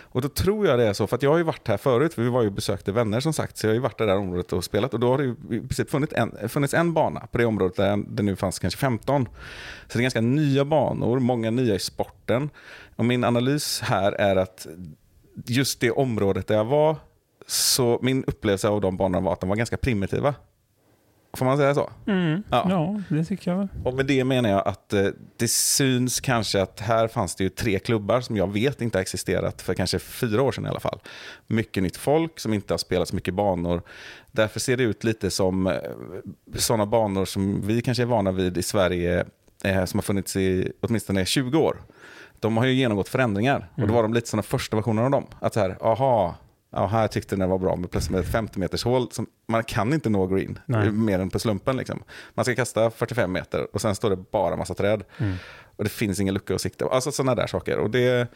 Och 0.02 0.22
då 0.22 0.30
tror 0.30 0.68
jag 0.68 0.80
det 0.80 0.86
är 0.86 0.94
så, 0.94 1.08
för 1.08 1.16
att 1.16 1.24
jag 1.24 1.32
har 1.32 1.38
ju 1.38 1.44
varit 1.44 1.68
här 1.68 1.78
förut, 1.78 2.14
för 2.14 2.22
vi 2.22 2.30
var 2.30 2.44
ju 2.44 2.50
besökte 2.50 2.92
vänner 2.92 3.20
som 3.20 3.34
sagt. 3.34 3.58
Så 3.58 3.66
jag 3.68 3.72
har 3.72 3.76
ju 3.76 3.82
varit 3.82 4.02
i 4.02 4.04
det 4.04 4.10
där 4.10 4.18
området 4.18 4.54
och 4.54 4.64
spelat. 4.64 4.94
Och 4.94 5.00
då 5.00 5.10
har 5.10 5.18
det 5.18 5.24
ju 5.24 5.32
i 5.32 5.60
princip 5.60 5.90
funnits 5.90 6.14
en, 6.14 6.50
funnits 6.50 6.74
en 6.74 6.94
bana 6.94 7.28
på 7.32 7.38
det 7.38 7.46
området 7.46 7.78
där 7.78 8.04
det 8.08 8.24
nu 8.24 8.36
fanns 8.36 8.60
kanske 8.60 8.80
15. 8.80 9.26
Så 9.88 9.98
det 9.98 10.00
är 10.00 10.02
ganska 10.02 10.22
nya 10.22 10.66
banor, 10.66 11.20
många 11.20 11.52
nya 11.52 11.76
i 11.76 11.80
sporten. 11.80 12.50
Och 12.96 13.06
min 13.06 13.24
analys 13.24 13.82
här 13.82 14.12
är 14.12 14.36
att 14.36 14.68
just 15.46 15.80
det 15.80 15.92
området 15.92 16.48
där 16.48 16.56
jag 16.56 16.66
var, 16.66 16.96
så 17.48 18.00
min 18.02 18.24
upplevelse 18.24 18.68
av 18.68 18.82
de 18.82 18.98
banorna 18.98 19.20
var 19.26 19.34
att 19.34 19.40
de 19.40 19.50
var 19.50 19.56
ganska 19.56 19.78
primitiva. 19.78 20.36
Får 21.34 21.46
man 21.46 21.58
säga 21.58 21.76
så? 21.76 21.90
Mm. 22.08 22.44
Ja. 22.50 22.66
Ja. 22.70 23.02
det 23.10 23.26
tycker 23.26 23.52
jag. 23.52 23.68
Och 23.86 23.94
med 23.94 24.06
det 24.06 24.24
menar 24.24 24.50
jag 24.50 24.68
att 24.68 24.94
eh, 24.94 25.08
det 25.38 25.48
syns 25.48 26.20
kanske 26.20 26.62
att 26.62 26.80
här 26.80 27.08
fanns 27.08 27.36
det 27.36 27.44
ju 27.44 27.50
tre 27.50 27.80
klubbar 27.80 28.22
som 28.22 28.38
jag 28.38 28.54
vet 28.54 28.82
inte 28.82 28.98
har 28.98 29.02
existerat 29.02 29.62
för 29.62 29.74
kanske 29.74 30.00
fyra 30.00 30.42
år 30.42 30.52
sedan 30.52 30.66
i 30.66 30.70
alla 30.70 30.80
fall. 30.80 31.00
Mycket 31.48 31.84
nytt 31.84 31.98
folk 31.98 32.40
som 32.40 32.54
inte 32.54 32.74
har 32.74 32.78
spelat 32.78 33.08
så 33.08 33.16
mycket 33.16 33.34
banor. 33.34 33.82
Därför 34.32 34.60
ser 34.60 34.78
det 34.78 34.84
ut 34.84 35.04
lite 35.04 35.32
som 35.32 35.68
eh, 35.68 35.74
sådana 36.56 36.86
banor 36.86 37.26
som 37.26 37.68
vi 37.68 37.82
kanske 37.82 38.04
är 38.04 38.08
vana 38.08 38.32
vid 38.32 38.58
i 38.58 38.64
Sverige 38.64 39.26
eh, 39.64 39.86
som 39.86 39.98
har 39.98 40.02
funnits 40.02 40.36
i 40.36 40.72
åtminstone 40.82 41.26
20 41.26 41.58
år. 41.58 41.82
De 42.40 42.58
har 42.58 42.66
ju 42.66 42.74
genomgått 42.74 43.10
förändringar 43.10 43.70
och 43.76 43.88
då 43.88 43.94
var 43.94 44.04
de 44.04 44.14
lite 44.14 44.28
sådana 44.28 44.44
första 44.44 44.76
versioner 44.76 45.04
av 45.04 45.12
dem. 45.12 45.26
Att 45.40 45.54
så 45.54 45.60
här, 45.60 45.78
aha, 45.82 46.36
ja, 46.72 46.88
här 46.88 47.08
tyckte 47.08 47.36
den 47.36 47.50
var 47.50 47.58
bra 47.58 47.76
med 47.76 47.92
plötsligt 47.92 48.12
med 48.12 48.22
ett 48.22 48.32
50 48.32 48.60
meters 48.60 48.84
hål. 48.84 49.12
Som, 49.12 49.28
man 49.48 49.64
kan 49.64 49.94
inte 49.94 50.10
nå 50.10 50.28
green 50.28 50.60
Nej. 50.66 50.92
mer 50.92 51.20
än 51.20 51.30
på 51.30 51.40
slumpen. 51.40 51.78
Liksom. 51.78 52.04
Man 52.34 52.46
ska 52.46 52.56
kasta 52.56 52.90
45 52.90 53.32
meter 53.32 53.68
och 53.74 53.82
sen 53.82 53.96
står 53.96 54.10
det 54.10 54.18
bara 54.32 54.56
massa 54.56 54.74
träd. 54.74 55.04
Och 55.76 55.84
det 55.84 55.90
finns 55.90 56.20
ingen 56.20 56.34
lucka 56.34 56.56
att 56.56 56.62
sikta 56.62 56.86
på. 56.86 56.92
Alltså 56.92 57.12
sådana 57.12 57.36
där 57.36 57.48
saker. 57.48 57.78
Och 57.78 57.90
det, 57.90 58.32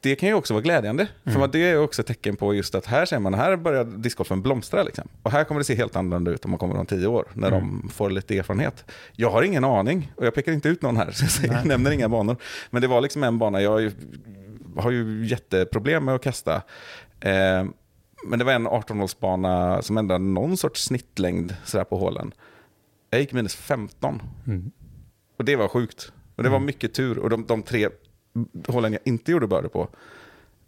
det 0.00 0.16
kan 0.16 0.28
ju 0.28 0.34
också 0.34 0.54
vara 0.54 0.62
glädjande. 0.62 1.08
För 1.24 1.40
vad 1.40 1.52
det 1.52 1.70
är 1.70 1.78
också 1.78 2.02
ett 2.02 2.08
tecken 2.08 2.36
på 2.36 2.54
just 2.54 2.74
att 2.74 2.86
här 2.86 3.06
ser 3.06 3.18
man, 3.18 3.34
här 3.34 3.56
börjar 3.56 3.84
discgolfen 3.84 4.42
blomstra. 4.42 4.82
Liksom. 4.82 5.08
Och 5.22 5.30
här 5.30 5.44
kommer 5.44 5.60
det 5.60 5.64
se 5.64 5.74
helt 5.74 5.96
annorlunda 5.96 6.30
ut 6.30 6.44
om 6.44 6.50
man 6.50 6.58
kommer 6.58 6.76
om 6.76 6.86
tio 6.86 7.06
år, 7.06 7.26
när 7.32 7.50
de 7.50 7.88
får 7.92 8.10
lite 8.10 8.38
erfarenhet. 8.38 8.84
Jag 9.12 9.30
har 9.30 9.42
ingen 9.42 9.64
aning, 9.64 10.12
och 10.16 10.26
jag 10.26 10.34
pekar 10.34 10.52
inte 10.52 10.68
ut 10.68 10.82
någon 10.82 10.96
här, 10.96 11.10
så 11.12 11.24
jag 11.24 11.30
säger, 11.30 11.64
nämner 11.64 11.90
inga 11.90 12.08
banor. 12.08 12.36
Men 12.70 12.82
det 12.82 12.88
var 12.88 13.00
liksom 13.00 13.22
en 13.22 13.38
bana, 13.38 13.62
jag 13.62 13.92
har 14.76 14.90
ju 14.90 15.26
jätteproblem 15.26 16.04
med 16.04 16.14
att 16.14 16.22
kasta. 16.22 16.62
Eh, 17.20 17.64
men 18.26 18.38
det 18.38 18.44
var 18.44 18.52
en 18.52 18.68
18-hålsbana 18.68 19.82
som 19.82 19.98
ändå 19.98 20.14
hade 20.14 20.24
någon 20.24 20.56
sorts 20.56 20.84
snittlängd 20.84 21.56
sådär 21.64 21.84
på 21.84 21.96
hålen. 21.98 22.32
Jag 23.10 23.20
gick 23.20 23.32
minus 23.32 23.54
15. 23.56 24.22
Mm. 24.46 24.70
Och 25.38 25.44
det 25.44 25.56
var 25.56 25.68
sjukt. 25.68 26.12
Och 26.36 26.42
det 26.42 26.48
var 26.48 26.60
mycket 26.60 26.94
tur. 26.94 27.18
Och 27.18 27.30
de, 27.30 27.46
de 27.46 27.62
tre 27.62 27.88
hålen 28.68 28.92
jag 28.92 29.02
inte 29.04 29.32
gjorde 29.32 29.46
börde 29.46 29.68
på, 29.68 29.88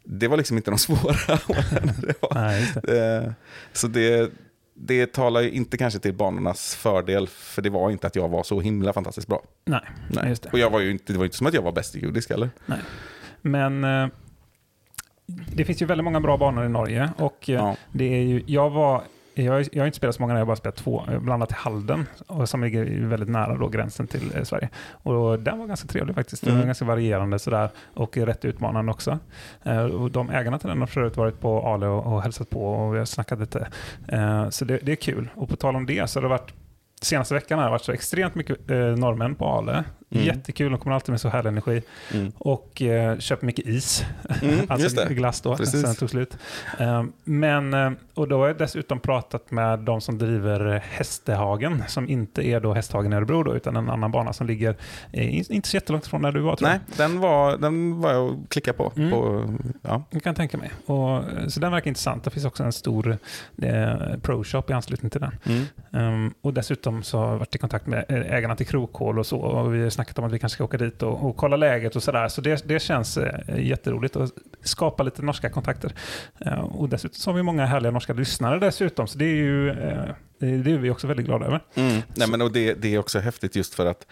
det 0.05 0.29
var 0.29 0.37
liksom 0.37 0.57
inte 0.57 0.71
de 0.71 0.79
svåra 0.79 1.37
hålen. 1.47 1.95
Det 2.03 2.15
var, 2.23 2.35
Nej, 2.35 2.73
det. 2.83 3.17
eh, 3.17 3.33
så 3.73 3.87
det, 3.89 4.33
det 4.75 5.13
talar 5.13 5.41
ju 5.41 5.51
inte 5.51 5.77
kanske 5.77 5.99
till 6.01 6.15
banornas 6.15 6.75
fördel, 6.75 7.29
för 7.29 7.63
det 7.63 7.71
var 7.71 7.91
inte 7.91 8.07
att 8.07 8.17
jag 8.17 8.29
var 8.29 8.43
så 8.43 8.61
himla 8.61 8.93
fantastiskt 8.93 9.29
bra. 9.29 9.43
Nej, 9.65 9.81
Nej. 10.11 10.37
Och 10.53 10.59
jag 10.59 10.71
var 10.71 10.81
ju 10.81 10.91
inte, 10.91 11.13
det 11.13 11.19
var 11.19 11.25
ju 11.25 11.27
inte 11.27 11.37
som 11.37 11.47
att 11.47 11.55
jag 11.55 11.63
var 11.63 11.73
bäst 11.73 11.97
i 11.97 12.01
judisk 12.01 12.31
heller. 12.31 12.51
Nej. 12.67 12.79
Men 13.43 13.85
eh, 13.85 14.09
det 15.55 15.65
finns 15.65 15.83
ju 15.83 15.87
väldigt 15.87 16.05
många 16.05 16.21
bra 16.21 16.37
banor 16.37 16.65
i 16.65 16.69
Norge. 16.69 17.11
Och 17.17 17.51
eh, 17.51 17.55
Ja. 17.55 17.77
det 17.93 18.05
är 18.05 18.23
ju, 18.23 18.43
jag, 18.47 18.71
var, 18.71 19.03
jag, 19.35 19.67
jag 19.73 19.83
har 19.83 19.87
inte 19.87 19.97
spelat 19.97 20.15
så 20.17 20.23
många, 20.23 20.35
jag 20.35 20.41
har 20.41 20.47
bara 20.47 20.57
spelat 20.57 20.77
två. 20.77 21.05
Har 21.07 21.19
Blandat 21.19 21.51
i 21.51 21.55
Halden, 21.55 22.07
och 22.27 22.49
som 22.49 22.63
ligger 22.65 23.07
väldigt 23.07 23.29
nära 23.29 23.57
då 23.57 23.69
gränsen 23.69 24.07
till 24.07 24.37
eh, 24.37 24.43
Sverige. 24.43 24.69
Och 25.03 25.39
den 25.39 25.59
var 25.59 25.67
ganska 25.67 25.89
trevlig 25.89 26.15
faktiskt. 26.15 26.43
Den 26.45 26.53
var 26.55 26.59
Mm. 26.59 26.67
ganska 26.69 26.85
varierande 26.85 27.39
sådär, 27.39 27.69
och 27.95 28.17
rätt 28.17 28.45
utmanande 28.45 28.93
också. 28.93 29.19
Eh, 29.63 29.83
och 29.85 30.11
de 30.11 30.31
ägarna 30.31 30.59
till 30.59 30.69
den 30.69 30.81
har 30.81 30.87
förut 30.87 31.17
varit 31.17 31.41
på 31.41 31.67
Ale 31.67 31.87
och, 31.87 32.13
och 32.13 32.23
hälsat 32.23 32.51
på 32.51 32.73
och 32.75 32.95
vi 32.95 32.99
har 32.99 33.05
snackat 33.05 33.39
lite. 33.41 33.69
Eh, 34.09 34.49
så 34.49 34.65
det, 34.65 34.79
det 34.83 34.93
är 34.93 34.97
kul. 34.97 35.29
Och 35.35 35.49
på 35.49 35.57
tal 35.57 35.77
om 35.77 35.87
det 35.87 36.11
så 36.11 36.19
har 36.19 36.23
det 36.23 36.29
varit 36.29 36.53
Senaste 37.03 37.35
veckan 37.35 37.59
har 37.59 37.67
det 37.67 37.71
varit 37.71 37.83
så 37.85 37.93
extremt 37.93 38.35
mycket 38.35 38.71
eh, 38.71 38.77
norrmän 38.77 39.35
på 39.35 39.47
Ale. 39.47 39.85
Mm. 40.11 40.25
Jättekul, 40.27 40.71
de 40.71 40.81
kommer 40.81 40.95
alltid 40.95 41.11
med 41.11 41.21
så 41.21 41.29
härlig 41.29 41.49
energi. 41.49 41.83
Mm. 42.15 42.33
Och 42.39 42.83
eh, 42.83 43.19
köpt 43.19 43.43
mycket 43.43 43.67
is. 43.67 44.05
Mm, 44.43 44.59
alltså 44.69 45.05
glass 45.09 45.41
då, 45.41 45.57
Precis. 45.57 45.83
sen 45.83 45.95
tog 45.95 46.11
slut. 46.11 46.37
Eh, 46.79 47.05
men, 47.25 47.97
och 48.15 48.29
då 48.29 48.39
har 48.39 48.47
jag 48.47 48.59
dessutom 48.59 49.01
pratat 49.01 49.51
med 49.51 49.79
de 49.79 50.01
som 50.01 50.19
driver 50.19 50.83
Hästehagen, 50.91 51.85
som 51.89 52.09
inte 52.09 52.47
är 52.47 52.61
då 52.61 52.75
Hästhagen 52.75 53.13
i 53.13 53.17
Örebro 53.17 53.43
då, 53.43 53.57
utan 53.57 53.77
en 53.77 53.91
annan 53.91 54.11
bana 54.11 54.33
som 54.33 54.47
ligger 54.47 54.77
eh, 55.13 55.37
in- 55.37 55.45
inte 55.49 55.69
så 55.69 55.77
jättelångt 55.77 56.07
från 56.07 56.23
där 56.23 56.33
du 56.33 56.41
var 56.41 56.57
tror 56.57 56.69
Nej, 56.69 56.81
den 56.97 57.21
var, 57.21 57.57
den 57.57 58.01
var 58.01 58.13
jag 58.13 58.25
och 58.25 58.51
klickade 58.51 58.79
på. 58.79 58.93
Mm. 58.97 59.11
på 59.11 59.45
ja. 59.83 60.03
jag. 60.11 60.23
kan 60.23 60.35
tänka 60.35 60.59
mig. 60.59 60.71
Och, 60.87 61.17
eh, 61.17 61.49
så 61.49 61.61
den 61.61 61.73
verkar 61.73 61.89
intressant. 61.89 62.25
Det 62.25 62.31
finns 62.31 62.47
också 62.47 62.63
en 62.65 62.73
stor 62.73 63.19
eh, 63.63 63.95
pro-shop 64.23 64.63
i 64.69 64.73
anslutning 64.73 65.11
till 65.11 65.21
den. 65.21 65.67
Um, 65.91 66.35
och 66.41 66.55
dessutom 66.55 67.03
så 67.03 67.19
har 67.19 67.29
jag 67.29 67.39
varit 67.39 67.55
i 67.55 67.59
kontakt 67.59 67.87
med 67.87 68.05
eh, 68.09 68.33
ägarna 68.33 68.57
till 68.57 68.67
Krokhål 68.67 69.19
och 69.19 69.27
så. 69.27 69.39
Och 69.39 69.75
vi 69.75 69.91
snackat 69.99 70.19
om 70.19 70.25
att 70.25 70.33
vi 70.33 70.39
kanske 70.39 70.55
ska 70.55 70.65
åka 70.65 70.77
dit 70.77 71.03
och, 71.03 71.29
och 71.29 71.37
kolla 71.37 71.57
läget 71.57 71.97
och 71.97 72.03
sådär. 72.03 72.29
Så 72.29 72.41
det, 72.41 72.69
det 72.69 72.81
känns 72.81 73.17
eh, 73.17 73.67
jätteroligt 73.67 74.17
att 74.17 74.31
skapa 74.63 75.03
lite 75.03 75.23
norska 75.23 75.51
kontakter. 75.51 75.93
Eh, 76.41 76.61
och 76.61 76.89
dessutom 76.89 77.15
så 77.15 77.31
har 77.31 77.37
vi 77.37 77.43
många 77.43 77.67
härliga 77.67 77.91
norska 77.91 78.13
lyssnare 78.13 78.59
dessutom. 78.59 79.07
Så 79.07 79.19
det 79.19 79.25
är 79.25 79.35
ju 79.35 79.71
eh, 79.71 80.15
det, 80.39 80.73
är 80.73 80.79
vi 80.79 80.91
också 80.91 81.07
väldigt 81.07 81.27
glada 81.27 81.47
över. 81.47 81.61
Mm. 81.75 82.03
Nej, 82.15 82.29
men 82.29 82.43
och 82.43 82.53
det, 82.53 82.75
det 82.75 82.95
är 82.95 82.99
också 82.99 83.19
häftigt 83.19 83.57
just 83.57 83.75
för 83.75 83.87
att 83.87 84.07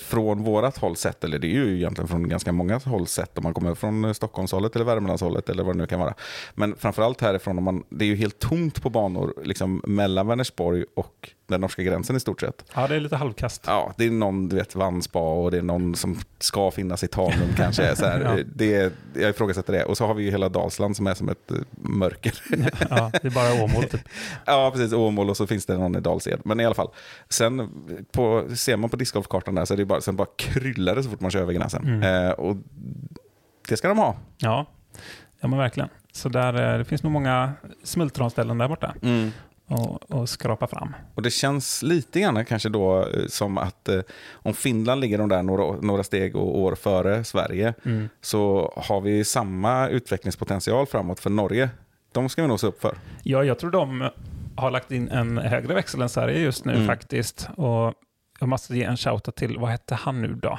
från 0.00 0.42
vårat 0.42 0.78
håll 0.78 0.96
sett, 0.96 1.24
eller 1.24 1.38
det 1.38 1.46
är 1.46 1.64
ju 1.64 1.76
egentligen 1.76 2.08
från 2.08 2.28
ganska 2.28 2.52
många 2.52 2.78
håll 2.78 3.06
sett, 3.06 3.38
om 3.38 3.44
man 3.44 3.54
kommer 3.54 3.74
från 3.74 4.14
Stockholmshållet 4.14 4.76
eller 4.76 4.84
Värmlandshållet 4.84 5.48
eller 5.48 5.62
vad 5.62 5.74
det 5.74 5.78
nu 5.78 5.86
kan 5.86 6.00
vara. 6.00 6.14
Men 6.54 6.76
framförallt 6.76 7.20
härifrån, 7.20 7.58
om 7.58 7.64
man, 7.64 7.84
det 7.88 8.04
är 8.04 8.08
ju 8.08 8.16
helt 8.16 8.38
tomt 8.38 8.82
på 8.82 8.90
banor 8.90 9.34
liksom, 9.44 9.82
mellan 9.86 10.26
Vänersborg 10.26 10.84
och 10.96 11.30
den 11.46 11.60
norska 11.60 11.82
gränsen 11.82 12.16
i 12.16 12.20
stort 12.20 12.40
sett. 12.40 12.64
Ja, 12.74 12.86
det 12.86 12.94
är 12.96 13.00
lite 13.00 13.16
halvkast. 13.16 13.62
Ja, 13.66 13.94
det 13.96 14.04
är 14.06 14.10
någon, 14.10 14.48
du 14.48 14.56
vet, 14.56 14.74
Vanspa 14.74 15.18
och 15.18 15.50
det 15.50 15.58
är 15.58 15.62
någon 15.62 15.94
som 15.94 16.18
ska 16.38 16.70
finnas 16.70 17.04
i 17.04 17.08
Tanum 17.08 17.48
kanske. 17.56 17.96
Så 17.96 18.04
här, 18.06 18.20
Ja. 18.36 18.42
det, 18.54 18.92
jag 19.14 19.30
ifrågasätter 19.30 19.72
det. 19.72 19.84
Och 19.84 19.96
så 19.96 20.06
har 20.06 20.14
vi 20.14 20.24
ju 20.24 20.30
hela 20.30 20.48
Dalsland 20.48 20.96
som 20.96 21.06
är 21.06 21.14
som 21.14 21.28
ett 21.28 21.50
eh, 21.50 21.56
mörker. 21.70 22.32
Ja, 22.90 23.10
det 23.22 23.28
är 23.28 23.30
bara 23.30 23.64
Åmål 23.64 23.84
typ. 23.84 24.00
Ja, 24.44 24.70
precis. 24.74 24.92
Åmål 24.92 25.30
och 25.30 25.36
så 25.36 25.46
finns 25.46 25.66
det 25.66 25.76
någon 25.78 25.96
i 25.96 26.00
Dals-Ed. 26.00 26.40
Men 26.44 26.60
i 26.60 26.64
alla 26.64 26.74
fall. 26.74 26.88
Sen 27.28 27.70
på, 28.12 28.44
ser 28.56 28.76
man 28.76 28.90
på 28.90 28.96
discgolfkartan 28.96 29.54
där 29.54 29.64
så 29.64 29.74
är 29.74 29.78
det 29.78 29.84
bara, 29.84 30.00
sen 30.00 30.16
bara 30.16 30.28
kryllar 30.36 30.94
det 30.96 31.02
så 31.02 31.10
fort 31.10 31.20
man 31.20 31.30
kör 31.30 31.40
över 31.40 31.52
gränsen. 31.52 31.84
Mm. 31.84 32.26
Eh, 32.26 32.30
och 32.30 32.56
det 33.68 33.76
ska 33.76 33.88
de 33.88 33.98
ha. 33.98 34.16
Ja, 34.38 34.66
ja 35.40 35.48
men 35.48 35.58
verkligen. 35.58 35.88
Så 36.12 36.28
där, 36.28 36.72
eh, 36.72 36.78
det 36.78 36.84
finns 36.84 37.02
nog 37.02 37.12
många 37.12 37.52
smultronställen 37.84 38.58
där 38.58 38.68
borta. 38.68 38.94
Och, 39.68 40.10
och 40.10 40.28
skrapa 40.28 40.66
fram. 40.66 40.94
Och 41.14 41.22
det 41.22 41.30
känns 41.30 41.82
lite 41.82 42.20
grann 42.20 42.44
kanske 42.44 42.68
då 42.68 43.00
eh, 43.00 43.26
som 43.28 43.58
att 43.58 43.88
eh, 43.88 44.00
om 44.32 44.54
Finland 44.54 45.00
ligger 45.00 45.18
de 45.18 45.28
där 45.28 45.42
några, 45.42 45.80
några 45.80 46.02
steg 46.02 46.36
och 46.36 46.58
år 46.58 46.74
före 46.74 47.24
Sverige 47.24 47.74
Mm. 47.84 48.08
så 48.20 48.72
har 48.76 49.00
vi 49.00 49.24
samma 49.24 49.88
utvecklingspotential 49.88 50.86
framåt 50.86 51.20
för 51.20 51.30
Norge. 51.30 51.70
De 52.12 52.28
ska 52.28 52.42
vi 52.42 52.48
nog 52.48 52.60
se 52.60 52.66
upp 52.66 52.80
för. 52.80 52.94
Ja, 53.22 53.44
jag 53.44 53.58
tror 53.58 53.70
de 53.70 54.10
har 54.56 54.70
lagt 54.70 54.92
in 54.92 55.08
en 55.08 55.38
högre 55.38 55.74
växel 55.74 56.02
än 56.02 56.08
Sverige 56.08 56.38
just 56.40 56.64
nu 56.64 56.74
Mm. 56.74 56.86
faktiskt. 56.86 57.48
Och 57.56 57.94
jag 58.40 58.48
måste 58.48 58.76
ge 58.76 58.84
en 58.84 58.96
shoutout 58.96 59.36
till, 59.36 59.58
vad 59.58 59.70
hette 59.70 59.94
han 59.94 60.22
nu 60.22 60.34
då? 60.34 60.58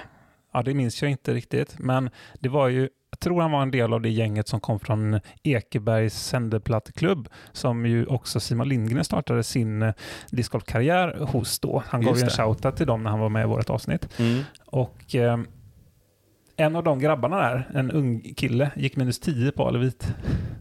Ja, 0.57 0.63
det 0.63 0.73
minns 0.73 1.01
jag 1.01 1.11
inte 1.11 1.33
riktigt, 1.33 1.79
men 1.79 2.09
det 2.39 2.49
var 2.49 2.67
ju, 2.67 2.89
jag 3.09 3.19
tror 3.19 3.41
han 3.41 3.51
var 3.51 3.61
en 3.61 3.71
del 3.71 3.93
av 3.93 4.01
det 4.01 4.09
gänget 4.09 4.47
som 4.47 4.59
kom 4.59 4.79
från 4.79 5.19
Ekebergs 5.43 6.13
sänderplatteklubb, 6.13 7.29
som 7.51 7.85
ju 7.85 8.05
också 8.05 8.39
Simon 8.39 8.69
Lindgren 8.69 9.03
startade 9.03 9.43
sin 9.43 9.81
eh, 9.81 9.93
discgolfkarriär 10.31 11.17
hos 11.19 11.59
då. 11.59 11.83
Han 11.87 12.01
gav 12.01 12.13
Just 12.13 12.23
ju 12.23 12.25
en 12.25 12.29
shoutout 12.29 12.75
till 12.75 12.87
dem 12.87 13.03
när 13.03 13.09
han 13.09 13.19
var 13.19 13.29
med 13.29 13.43
i 13.43 13.47
vårt 13.47 13.69
avsnitt. 13.69 14.09
Och 14.65 15.15
eh, 15.15 15.37
en 16.57 16.75
av 16.75 16.83
de 16.83 16.99
grabbarna 16.99 17.37
där, 17.37 17.69
en 17.75 17.91
ung 17.91 18.33
kille, 18.37 18.71
gick 18.75 18.95
minus 18.95 19.19
10 19.19 19.51
på 19.51 19.67
Alevit. 19.67 20.07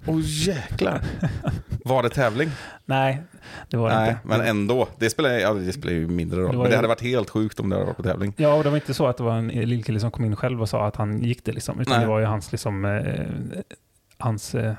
Åh 0.07 0.21
jäklar. 0.23 1.01
Var 1.85 2.03
det 2.03 2.09
tävling? 2.11 2.51
Nej, 2.85 3.23
det 3.71 3.77
var 3.77 3.89
det 3.91 3.95
Nej, 3.97 4.11
inte. 4.11 4.21
men 4.29 4.41
ändå. 4.41 4.89
Det 4.99 5.11
spelar, 5.11 5.31
ja, 5.31 5.55
det 5.55 5.73
spelar 5.73 5.93
ju 5.95 6.07
mindre 6.09 6.41
roll. 6.41 6.51
Det 6.51 6.57
Men 6.57 6.63
det 6.65 6.71
ju- 6.71 6.77
hade 6.77 6.89
varit 6.89 7.03
helt 7.03 7.31
sjukt 7.31 7.61
om 7.61 7.69
det 7.71 7.77
hade 7.77 7.87
varit 7.87 7.97
på 7.97 8.03
tävling. 8.03 8.33
Ja, 8.37 8.55
och 8.55 8.65
det 8.65 8.71
var 8.71 8.77
inte 8.77 8.95
så 8.95 9.07
att 9.07 9.17
det 9.17 9.23
var 9.23 9.37
en 9.37 9.49
lillkille 9.49 10.01
som 10.01 10.11
kom 10.11 10.25
in 10.25 10.37
själv 10.37 10.63
och 10.63 10.69
sa 10.69 10.87
att 10.87 10.97
han 10.97 11.23
gick 11.23 11.45
det, 11.45 11.53
liksom, 11.53 11.81
utan 11.81 11.93
Nej. 11.93 12.01
det 12.01 12.07
var 12.07 12.19
ju 12.21 12.25
hans, 12.27 12.53
liksom, 12.53 12.85
eh, 12.85 13.27
hans 14.19 14.55
eh, 14.55 14.73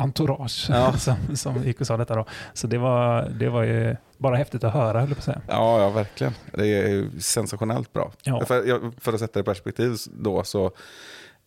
entourage 0.00 0.66
Ja. 0.68 0.92
som, 0.98 1.36
som 1.36 1.64
gick 1.64 1.80
och 1.80 1.86
sa 1.86 1.96
detta. 1.96 2.14
Då. 2.14 2.24
Så 2.52 2.66
det 2.66 2.78
var, 2.78 3.28
det 3.28 3.48
var 3.48 3.62
ju 3.62 3.96
bara 4.18 4.36
häftigt 4.36 4.64
att 4.64 4.72
höra, 4.72 5.00
höll 5.00 5.08
jag 5.08 5.16
på 5.16 5.20
att 5.20 5.24
säga. 5.24 5.40
Ja, 5.48 5.80
ja, 5.80 5.90
verkligen. 5.90 6.32
Det 6.52 6.66
är 6.66 7.20
sensationellt 7.20 7.92
bra. 7.92 8.12
Ja. 8.22 8.44
För, 8.44 9.00
för 9.00 9.12
att 9.12 9.20
sätta 9.20 9.32
det 9.32 9.40
i 9.40 9.44
perspektiv 9.44 9.96
då, 10.06 10.44
så 10.44 10.72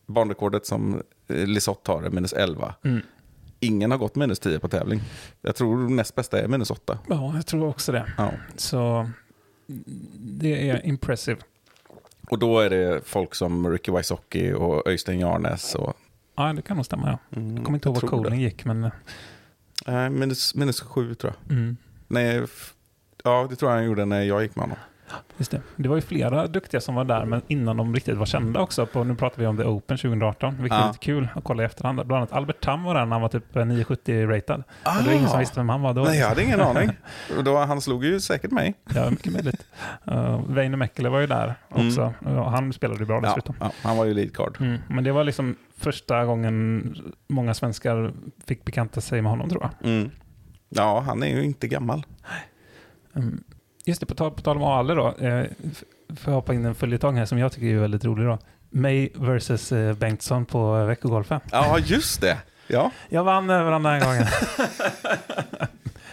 banrekordet 0.05 0.65
som 0.65 1.01
eh, 1.27 1.35
Lisotte 1.47 1.91
har 1.91 2.03
är 2.03 2.09
minus 2.09 2.33
11. 2.33 2.75
Mm. 2.83 3.01
Ingen 3.59 3.91
har 3.91 3.97
gått 3.97 4.15
minus 4.15 4.39
10 4.39 4.59
på 4.59 4.67
tävling. 4.67 5.01
Jag 5.41 5.55
tror 5.55 5.89
näst 5.89 6.15
bästa 6.15 6.39
är 6.39 6.47
minus 6.47 6.71
8. 6.71 6.97
Ja, 7.09 7.31
jag 7.35 7.45
tror 7.45 7.67
också 7.67 7.91
det. 7.91 8.13
Ja. 8.17 8.31
Så 8.55 9.09
det 10.17 10.69
är 10.69 10.85
impressive. 10.85 11.41
Och 12.29 12.39
då 12.39 12.59
är 12.59 12.69
det 12.69 13.01
folk 13.05 13.35
som 13.35 13.71
Ricky 13.71 13.91
Wysocki 13.91 14.53
och 14.53 14.87
Öystein 14.87 15.19
Jarnes. 15.19 15.75
Och, 15.75 15.93
Ja, 16.35 16.53
det 16.53 16.61
kan 16.61 16.77
nog 16.77 16.85
stämma. 16.85 17.19
Ja. 17.31 17.37
mm, 17.37 17.55
Jag 17.55 17.65
kommer 17.65 17.77
inte 17.77 17.89
ihåg 17.89 18.01
vad 18.01 18.09
koden 18.09 18.39
gick, 18.39 18.65
men... 18.65 18.91
Nej, 19.87 20.09
minus, 20.09 20.55
minus 20.55 20.81
7 20.81 21.15
tror 21.15 21.33
jag. 21.47 21.51
Mm. 21.57 21.77
Nej, 22.07 22.45
ja, 23.23 23.47
det 23.49 23.55
tror 23.55 23.71
jag 23.71 23.77
han 23.77 23.85
gjorde 23.85 24.05
när 24.05 24.21
jag 24.21 24.43
gick 24.43 24.55
med 24.55 24.63
honom. 24.63 24.77
Just 25.37 25.51
det. 25.51 25.61
det 25.75 25.89
var 25.89 25.95
ju 25.95 26.01
flera 26.01 26.47
duktiga 26.47 26.81
som 26.81 26.95
var 26.95 27.03
där, 27.03 27.25
men 27.25 27.41
innan 27.47 27.77
de 27.77 27.95
riktigt 27.95 28.17
var 28.17 28.25
kända 28.25 28.59
också. 28.59 28.85
På, 28.85 29.03
nu 29.03 29.15
pratar 29.15 29.39
vi 29.41 29.45
om 29.47 29.57
The 29.57 29.63
Open 29.63 29.97
2018, 29.97 30.55
vilket 30.61 30.77
Ja. 30.77 30.83
är 30.83 30.87
lite 30.87 30.99
kul 30.99 31.27
att 31.35 31.43
kolla 31.43 31.63
i 31.63 31.65
efterhand. 31.65 31.95
Bland 31.95 32.13
annat 32.13 32.31
Albert 32.33 32.61
Tam 32.63 32.83
var 32.83 32.93
där 32.93 33.05
när 33.05 33.11
han 33.11 33.21
var 33.21 33.29
typ 33.29 33.55
970 33.55 34.27
ratad. 34.27 34.63
Och 34.85 35.03
det 35.03 35.09
var 35.09 35.13
ingen 35.13 35.29
som 35.29 35.39
visste 35.39 35.59
vem 35.59 35.69
han 35.69 35.81
var 35.81 35.93
då. 35.93 36.01
Ah. 36.01 36.05
Nej, 36.05 36.19
jag 36.19 36.27
hade 36.29 36.43
ingen 36.43 36.61
aning. 36.61 36.89
Då, 37.45 37.57
han 37.57 37.81
slog 37.81 38.05
ju 38.05 38.19
säkert 38.19 38.51
mig. 38.51 38.73
Ja, 38.95 39.09
mycket 39.09 39.33
möjligt. 39.33 39.65
Uh, 40.11 40.41
Väinö 40.49 40.77
Mäkelä 40.77 41.09
var 41.09 41.19
ju 41.19 41.27
där 41.27 41.55
Mm. 41.75 41.87
också. 41.87 42.13
Ja, 42.25 42.49
han 42.49 42.73
spelade 42.73 42.99
ju 42.99 43.05
bra 43.05 43.15
Ja, 43.23 43.29
dessutom. 43.29 43.55
ja, 43.59 43.71
han 43.83 43.97
var 43.97 44.05
ju 44.05 44.13
lead 44.13 44.33
card. 44.35 44.57
Mm. 44.59 44.77
Men 44.89 45.03
det 45.03 45.11
var 45.11 45.23
liksom 45.23 45.55
första 45.77 46.25
gången 46.25 46.95
många 47.27 47.53
svenskar 47.53 48.13
fick 48.47 48.65
bekanta 48.65 49.01
sig 49.01 49.21
med 49.21 49.31
honom 49.31 49.49
tror 49.49 49.61
jag. 49.81 49.89
Mm. 49.91 50.09
Ja, 50.69 50.99
han 51.07 51.23
är 51.23 51.27
ju 51.27 51.43
inte 51.43 51.67
gammal. 51.67 52.05
Mm. 53.15 53.43
Just 53.85 53.99
det, 53.99 54.05
på 54.05 54.15
tal, 54.15 54.31
på 54.31 54.41
tal 54.41 54.57
om 54.57 54.63
Ale 54.63 54.93
då. 54.93 55.07
Eh, 55.07 55.45
får 56.17 56.31
jag 56.31 56.33
hoppa 56.33 56.53
in 56.53 56.65
en 56.65 56.75
följetong 56.75 57.17
här 57.17 57.25
som 57.25 57.37
jag 57.37 57.51
tycker 57.51 57.67
är 57.67 57.79
väldigt 57.79 58.05
rolig 58.05 58.25
då. 58.27 58.37
May 58.69 59.09
versus 59.15 59.71
eh, 59.71 59.93
Bengtsson 59.93 60.45
på 60.45 60.85
veckogolfen. 60.85 61.39
Ja, 61.51 61.79
just 61.79 62.21
det. 62.21 62.37
Ja. 62.67 62.91
Jag 63.09 63.23
vann 63.23 63.49
över 63.49 63.71
honom 63.71 63.83
den 63.83 64.01
här 64.01 64.05
gången. 64.05 64.27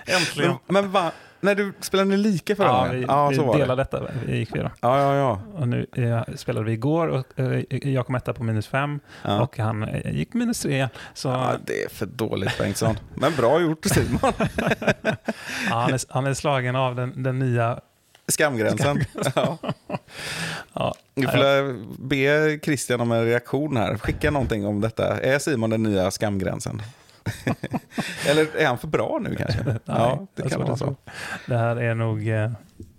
Äntligen. 0.06 0.54
Men, 0.66 0.82
men 0.82 0.90
va, 0.90 1.12
när 1.40 1.54
du 1.54 1.73
spelade 1.80 2.09
ni 2.11 2.16
lika 2.16 2.56
förra 2.56 2.66
Ja, 2.68 2.78
gången? 2.78 3.00
vi, 3.00 3.06
ja, 3.09 3.28
vi 3.28 3.37
så 3.37 3.44
var 3.44 3.54
det. 3.54 3.62
delade 3.62 3.82
detta. 3.82 4.02
Vi 4.26 4.37
gick 4.38 4.54
då. 4.54 4.59
Ja, 4.80 5.00
ja, 5.00 5.14
ja. 5.16 5.40
Och 5.54 5.68
nu 5.68 5.87
eh, 5.92 6.23
spelade 6.37 6.66
vi 6.66 6.73
igår 6.73 7.09
och 7.09 7.26
eh, 7.40 7.62
jag 7.92 8.06
kom 8.06 8.14
etta 8.14 8.32
på 8.32 8.44
minus 8.44 8.66
fem 8.66 9.00
ja. 9.25 9.40
och 9.42 9.59
han 9.59 9.82
eh, 9.82 10.14
gick 10.14 10.35
minus 10.35 10.61
tre. 10.61 10.88
Så 11.14 11.28
ja 11.28 11.52
det 11.66 11.82
är 11.85 11.88
för 11.88 12.06
dåligt 12.06 12.59
Bengtsson. 12.59 12.99
Men 13.14 13.32
bra 13.37 13.61
gjort 13.61 13.85
Simon. 13.85 14.18
ja, 15.02 15.14
han, 15.70 15.92
är, 15.94 16.12
han 16.12 16.26
är 16.26 16.35
slagen 16.35 16.76
av 16.76 16.94
den, 16.97 17.23
den 17.23 17.38
nya... 17.38 17.80
Skamgränsen. 18.28 19.04
Ja. 19.35 19.59
Ja, 20.73 20.94
Vi 21.14 21.26
får 21.26 21.76
be 22.09 22.59
Christian 22.62 23.00
om 23.00 23.12
en 23.12 23.25
reaktion 23.25 23.76
här. 23.76 23.99
Skicka 23.99 24.30
någonting 24.30 24.66
om 24.66 24.80
detta. 24.80 25.20
Är 25.20 25.38
Simon 25.38 25.70
den 25.70 25.82
nya 25.82 26.11
skamgränsen? 26.11 26.82
Eller 28.28 28.56
är 28.56 28.66
han 28.66 28.78
för 28.78 28.88
bra 28.88 29.18
nu 29.22 29.37
kanske? 29.37 29.64
Nej, 29.64 29.78
ja, 29.87 30.26
det 30.34 30.50
kan 30.50 30.62
vara 30.62 30.76
så. 30.76 30.96
Det 31.46 31.56
här 31.56 31.76
är 31.76 31.94
nog... 31.94 32.28
Eh, 32.28 32.50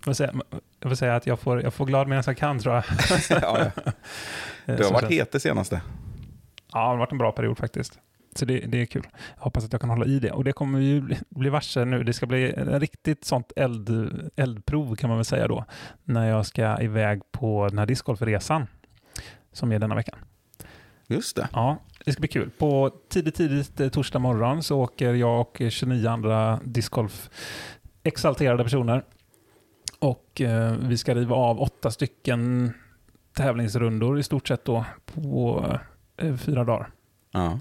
jag, 0.06 0.16
säga, 0.16 0.34
jag 0.80 0.90
får 0.92 0.96
säga 0.96 1.16
att 1.16 1.28
jag 1.28 1.40
får, 1.40 1.62
jag 1.64 1.74
får 1.74 1.86
glad 1.86 2.08
medan 2.08 2.24
jag 2.26 2.38
kan 2.38 2.60
tror 2.60 2.76
jag. 2.76 2.84
ja, 3.30 3.38
ja. 3.42 3.60
Eh, 3.66 3.72
Du 4.66 4.74
har 4.74 4.84
så 4.84 4.94
varit 4.94 5.12
het 5.12 5.32
det 5.32 5.40
senaste. 5.40 5.82
Ja, 6.74 6.80
det 6.80 6.86
har 6.86 6.98
varit 6.98 7.12
en 7.12 7.18
bra 7.18 7.32
period 7.32 7.58
faktiskt. 7.58 8.00
Så 8.36 8.46
det, 8.46 8.60
det 8.60 8.82
är 8.82 8.86
kul. 8.86 9.08
Jag 9.36 9.44
hoppas 9.44 9.66
att 9.66 9.72
jag 9.72 9.82
kan 9.82 9.90
hålla 9.90 10.06
i 10.06 10.20
det. 10.20 10.32
Och 10.32 10.44
det 10.44 10.52
kommer 10.54 10.80
ju 10.80 11.02
bli, 11.02 11.18
bli 11.30 11.50
varse 11.50 11.86
nu. 11.86 12.04
Det 12.04 12.14
ska 12.14 12.26
bli 12.26 12.54
en 12.54 12.80
riktigt 12.80 13.26
sånt 13.26 13.52
eld, 13.56 14.12
eldprov 14.36 14.96
kan 14.96 15.10
man 15.10 15.18
väl 15.18 15.26
säga 15.26 15.48
då. 15.48 15.66
När 16.04 16.30
jag 16.30 16.46
ska 16.46 16.82
iväg 16.82 17.22
på 17.32 17.68
den 17.68 17.78
här 17.80 17.86
discgolfresan. 17.86 18.68
Som 19.54 19.72
är 19.72 19.80
denna 19.80 19.96
veckan. 19.96 20.20
Just 21.12 21.36
det. 21.36 21.48
Ja, 21.54 21.78
det 22.06 22.12
ska 22.12 22.20
bli 22.20 22.28
kul. 22.28 22.50
På 22.58 22.92
tidigt, 23.10 23.36
tidigt 23.36 23.80
eh, 23.80 23.90
torsdag 23.90 24.20
morgon 24.20 24.64
så 24.64 24.80
åker 24.80 25.14
jag 25.14 25.40
och 25.40 25.62
29 25.70 26.08
andra 26.08 26.60
discgolf 26.64 27.30
exalterade 28.04 28.64
personer. 28.64 29.04
Och 30.00 30.42
eh, 30.42 30.76
vi 30.80 30.98
ska 30.98 31.16
riva 31.16 31.36
av 31.36 31.62
åtta 31.62 31.92
stycken 31.92 32.74
tävlingsrundor 33.34 34.20
i 34.20 34.24
stort 34.24 34.48
sett 34.48 34.66
då 34.66 34.86
på 35.06 35.66
eh, 36.18 36.36
fyra 36.36 36.64
dagar. 36.64 36.90
Ja. 37.32 37.60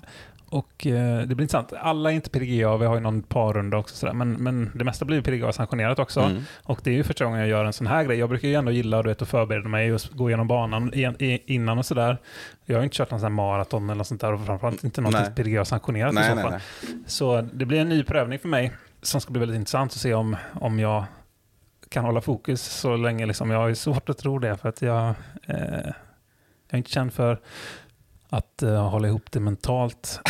Och 0.51 0.87
eh, 0.87 1.19
det 1.19 1.35
blir 1.35 1.43
intressant. 1.43 1.73
Alla 1.73 2.11
är 2.11 2.15
inte 2.15 2.31
PDGA, 2.31 2.77
vi 2.77 2.87
har 2.87 2.95
ju 2.95 3.01
någon 3.01 3.23
parrunda 3.23 3.77
också 3.77 3.97
sådär, 3.97 4.13
men, 4.13 4.33
men 4.33 4.71
det 4.75 4.85
mesta 4.85 5.05
blir 5.05 5.23
PDGA-sanktionerat 5.23 5.99
också. 5.99 6.21
Mm. 6.21 6.43
Och 6.63 6.81
det 6.85 6.91
är 6.91 6.95
ju 6.95 7.05
första 7.05 7.25
gången 7.25 7.41
jag 7.41 7.49
gör 7.49 7.65
en 7.65 7.73
sån 7.73 7.87
här 7.87 8.05
grej. 8.05 8.19
Jag 8.19 8.29
brukar 8.29 8.49
ju 8.49 8.55
ändå 8.55 8.73
gilla 8.73 9.03
du 9.03 9.09
vet, 9.09 9.23
att 9.23 9.29
förbereda 9.29 9.69
mig 9.69 9.93
och 9.93 10.01
gå 10.13 10.31
igenom 10.31 10.49
banan 10.49 10.93
innan 11.25 11.79
och 11.79 11.87
sådär. 11.87 12.19
Jag 12.65 12.77
har 12.77 12.81
ju 12.81 12.85
inte 12.85 12.97
kört 12.97 13.11
någon 13.11 13.21
sån 13.21 13.25
här 13.25 13.37
maraton 13.37 13.85
eller 13.85 13.95
något 13.95 14.07
sånt 14.07 14.21
där 14.21 14.33
och 14.33 14.47
framförallt 14.47 14.85
inte 14.85 15.01
något. 15.01 15.35
PDGA-sanktionerat 15.37 16.13
i 16.13 16.17
så 16.17 16.35
nej, 16.35 16.43
fall. 16.43 16.51
nej. 16.51 16.61
Så 17.07 17.41
det 17.41 17.65
blir 17.65 17.81
en 17.81 17.89
ny 17.89 18.03
prövning 18.03 18.39
för 18.39 18.49
mig 18.49 18.73
som 19.03 19.21
ska 19.21 19.33
bli 19.33 19.41
väldigt 19.41 19.57
intressant 19.57 19.93
att 19.93 19.99
se 19.99 20.15
om, 20.15 20.37
om 20.61 20.79
jag 20.79 21.05
kan 21.89 22.05
hålla 22.05 22.21
fokus 22.21 22.63
så 22.63 22.97
länge. 22.97 23.27
Liksom. 23.27 23.51
Jag 23.51 23.59
har 23.59 23.69
ju 23.69 23.75
svårt 23.75 24.09
att 24.09 24.19
tro 24.19 24.39
det 24.39 24.57
för 24.57 24.69
att 24.69 24.83
jag, 24.83 25.15
eh, 25.47 25.87
jag 26.67 26.75
är 26.75 26.77
inte 26.77 26.91
känd 26.91 27.13
för 27.13 27.41
att 28.31 28.63
eh, 28.63 28.89
hålla 28.89 29.09
ihop 29.09 29.33
det 29.33 29.41
mentalt 29.41 30.21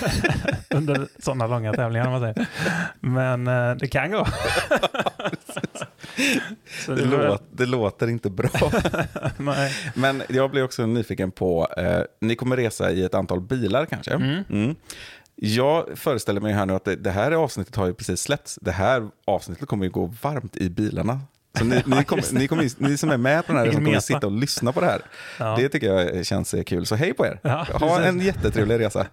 under 0.70 1.08
sådana 1.18 1.46
långa 1.46 1.72
tävlingar. 1.72 2.10
Man 2.10 2.20
säger. 2.20 2.46
Men 3.00 3.46
eh, 3.46 3.76
det 3.76 3.88
kan 3.88 4.10
gå. 4.10 4.26
Det, 6.86 6.94
det 6.94 7.04
låt, 7.04 7.42
det 7.50 7.66
låter 7.66 8.08
inte 8.08 8.30
bra. 8.30 8.50
Men 9.94 10.22
jag 10.28 10.50
blir 10.50 10.64
också 10.64 10.86
nyfiken 10.86 11.30
på, 11.30 11.68
eh, 11.76 12.00
ni 12.20 12.36
kommer 12.36 12.56
resa 12.56 12.90
i 12.90 13.04
ett 13.04 13.14
antal 13.14 13.40
bilar 13.40 13.86
kanske? 13.86 14.14
Mm. 14.14 14.44
Mm. 14.50 14.74
Jag 15.34 15.98
föreställer 15.98 16.40
mig 16.40 16.52
här 16.52 16.66
nu 16.66 16.72
att 16.72 16.84
det, 16.84 16.96
det 16.96 17.10
här 17.10 17.32
avsnittet 17.32 17.76
har 17.76 17.86
ju 17.86 17.94
precis 17.94 18.20
släppts. 18.20 18.58
Det 18.62 18.72
här 18.72 19.08
avsnittet 19.26 19.68
kommer 19.68 19.84
ju 19.84 19.90
gå 19.90 20.14
varmt 20.22 20.56
i 20.56 20.70
bilarna. 20.70 21.20
Så 21.58 21.64
ni, 21.64 21.82
ni, 21.86 22.04
kommer, 22.04 22.34
ni, 22.38 22.48
kommer, 22.48 22.82
ni 22.88 22.96
som 22.96 23.10
är 23.10 23.16
med 23.16 23.46
på 23.46 23.52
den 23.52 23.58
här 23.58 23.66
resan 23.66 23.84
kommer 23.84 24.00
sitta 24.00 24.26
och 24.26 24.32
lyssna 24.32 24.72
på 24.72 24.80
det 24.80 24.86
här. 24.86 25.00
Ja. 25.38 25.56
Det 25.56 25.68
tycker 25.68 25.94
jag 25.94 26.26
känns 26.26 26.54
eh, 26.54 26.62
kul. 26.64 26.86
Så 26.86 26.94
hej 26.94 27.14
på 27.14 27.26
er. 27.26 27.38
Ja, 27.42 27.66
ha 27.72 28.00
en 28.00 28.20
jättetrevlig 28.20 28.80
resa. 28.80 29.06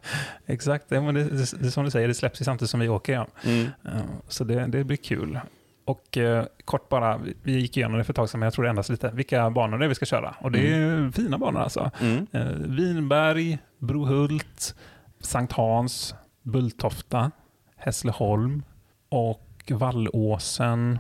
Exakt, 0.46 0.86
det, 0.90 1.02
men 1.02 1.16
det, 1.16 1.24
det, 1.24 1.54
det 1.60 1.72
som 1.72 1.86
du 1.86 1.92
säger, 1.92 2.08
det 2.08 2.14
släpps 2.14 2.42
ju 2.42 2.46
samtidigt 2.46 2.70
som 2.70 2.80
vi 2.80 2.90
åker. 2.90 3.14
Ja. 3.14 3.28
Mm. 3.44 3.68
Ja, 3.82 3.90
Så 4.28 4.44
det, 4.44 4.66
det 4.68 4.84
blir 4.84 4.98
kul. 4.98 5.40
Och 5.86 6.18
eh, 6.18 6.46
kort 6.66 6.90
bara, 6.90 7.20
vi- 7.44 7.60
gick 7.60 7.78
igenom 7.78 7.98
det 7.98 8.04
för 8.04 8.12
ett 8.14 8.16
tag 8.16 8.30
sedan, 8.30 8.40
men 8.40 8.48
jag 8.48 8.54
tror 8.54 8.64
det 8.64 8.70
ändras 8.70 8.90
lite, 8.90 9.12
vilka 9.14 9.50
banor 9.50 9.78
det 9.78 9.86
är 9.86 9.90
vi 9.90 9.96
ska 9.96 10.06
köra. 10.06 10.36
Och 10.40 10.52
det 10.52 10.60
är 10.60 10.78
ju 10.78 11.12
fina 11.12 11.38
banor 11.38 11.62
alltså. 11.62 11.92
Mm. 12.02 12.28
Eh, 12.32 12.48
Vinberg, 12.56 13.58
Brohult, 13.80 14.76
Sankt 15.22 15.54
Hans, 15.54 16.16
Bulltofta, 16.44 17.32
Hässleholm 17.78 18.64
och 19.10 19.72
Vallåsen. 19.72 21.00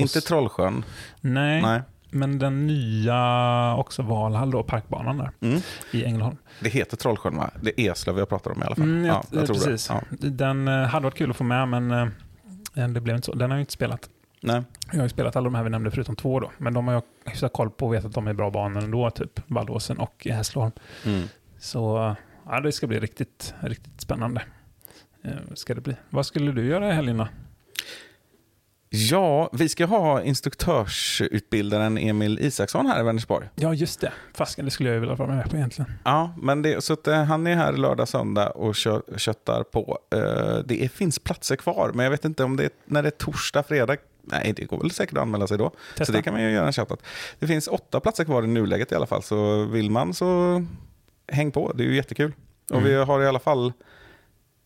Inte 0.00 0.20
Trollsjön. 0.20 0.84
Nej, 1.20 1.62
Nej. 1.62 1.80
men 2.10 2.38
den 2.38 2.66
nya 2.66 3.74
också 3.76 4.02
Valhall 4.02 4.50
då, 4.50 4.62
parkbanan 4.62 5.18
där 5.18 5.30
Mm. 5.40 5.60
i 5.92 6.04
Ängelholm. 6.04 6.36
Det 6.60 6.68
heter 6.68 6.96
Trollsjön 6.96 7.36
va? 7.36 7.50
Det 7.62 7.80
är 7.80 7.90
Eslöv 7.92 8.18
jag 8.18 8.28
pratar 8.28 8.50
om 8.50 8.62
i 8.62 8.64
alla 8.66 8.74
fall. 8.74 8.84
Mm, 8.84 9.04
ja, 9.04 9.24
jag, 9.30 9.46
precis. 9.46 9.88
Ja. 9.88 10.02
Den 10.10 10.68
eh, 10.68 10.74
hade 10.86 11.04
varit 11.04 11.14
kul 11.14 11.30
att 11.30 11.36
få 11.36 11.44
med, 11.44 11.68
men 11.68 11.90
eh, 11.90 12.06
Eh, 12.74 12.88
Det 12.88 13.00
blev 13.00 13.16
inte 13.16 13.26
så. 13.26 13.34
Den 13.34 13.50
har 13.50 13.58
jag 13.58 13.62
inte 13.62 13.72
spelat. 13.72 14.08
Nej. 14.40 14.62
Jag 14.90 14.96
har 14.98 15.02
ju 15.02 15.08
spelat 15.08 15.36
alla 15.36 15.44
de 15.44 15.54
här 15.54 15.62
vi 15.62 15.70
nämnde 15.70 15.90
förutom 15.90 16.16
två 16.16 16.40
då. 16.40 16.50
Men 16.58 16.74
de 16.74 16.86
har 16.86 16.94
jag 16.94 17.02
hyfsat 17.24 17.52
koll 17.52 17.70
på 17.70 17.86
och 17.86 17.94
vet 17.94 18.04
att 18.04 18.12
de 18.12 18.26
är 18.26 18.32
bra 18.32 18.50
banor 18.50 18.82
ändå. 18.84 19.10
Typ 19.10 19.40
Vallåsen 19.46 19.98
och 19.98 20.26
Hässleholm. 20.30 20.72
Mm. 21.06 21.28
Så 21.58 22.14
ja, 22.46 22.60
det 22.60 22.72
ska 22.72 22.86
bli 22.86 23.00
riktigt, 23.00 23.54
riktigt 23.60 24.00
spännande. 24.00 24.42
Ska 25.54 25.74
det 25.74 25.80
bli. 25.80 25.96
Vad 26.10 26.26
skulle 26.26 26.52
du 26.52 26.66
göra 26.66 26.88
i 26.88 26.92
helgen 26.92 27.16
då? 27.16 27.28
Ja, 28.92 29.50
vi 29.52 29.68
ska 29.68 29.86
ha 29.86 30.22
instruktörsutbildaren 30.22 31.98
Emil 31.98 32.38
Isaksson 32.40 32.86
här 32.86 33.00
i 33.00 33.02
Vänersborg. 33.02 33.48
Ja, 33.54 33.74
just 33.74 34.00
det. 34.00 34.12
Fasken, 34.34 34.64
det 34.64 34.70
skulle 34.70 34.90
jag 34.90 35.00
vilja 35.00 35.14
vara 35.14 35.34
med 35.34 35.50
på 35.50 35.56
egentligen. 35.56 35.92
Ja, 36.04 36.34
men 36.42 36.62
det, 36.62 36.84
så 36.84 36.92
att, 36.92 37.06
eh, 37.08 37.22
han 37.24 37.46
är 37.46 37.56
här 37.56 37.72
lördag, 37.72 38.08
söndag 38.08 38.50
och 38.50 38.74
kö, 38.76 39.00
köttar 39.16 39.62
på. 39.62 39.98
Eh, 40.14 40.58
det 40.64 40.92
finns 40.92 41.18
platser 41.18 41.56
kvar, 41.56 41.90
men 41.94 42.04
jag 42.04 42.10
vet 42.10 42.24
inte 42.24 42.44
om 42.44 42.56
det 42.56 42.64
är 42.64 42.70
när 42.84 43.02
det 43.02 43.08
är 43.08 43.10
torsdag, 43.10 43.62
fredag. 43.62 43.96
Nej, 44.22 44.52
det 44.56 44.64
går 44.64 44.78
väl 44.78 44.90
säkert 44.90 45.16
att 45.16 45.22
anmäla 45.22 45.46
sig 45.46 45.58
då. 45.58 45.70
Testa. 45.90 46.04
Så 46.04 46.12
det 46.12 46.22
kan 46.22 46.32
man 46.34 46.42
ju 46.42 46.50
göra 46.50 46.66
en 46.66 46.72
shoutout. 46.72 47.02
Det 47.38 47.46
finns 47.46 47.68
åtta 47.68 48.00
platser 48.00 48.24
kvar 48.24 48.42
i 48.42 48.46
nuläget 48.46 48.92
i 48.92 48.94
alla 48.94 49.06
fall, 49.06 49.22
så 49.22 49.64
vill 49.64 49.90
man 49.90 50.14
så 50.14 50.62
häng 51.32 51.50
på. 51.52 51.72
Det 51.74 51.82
är 51.82 51.86
ju 51.86 51.96
jättekul. 51.96 52.32
Och 52.70 52.76
Mm. 52.76 52.84
vi 52.88 52.94
har 52.94 53.22
i 53.22 53.26
alla 53.26 53.38
fall 53.38 53.72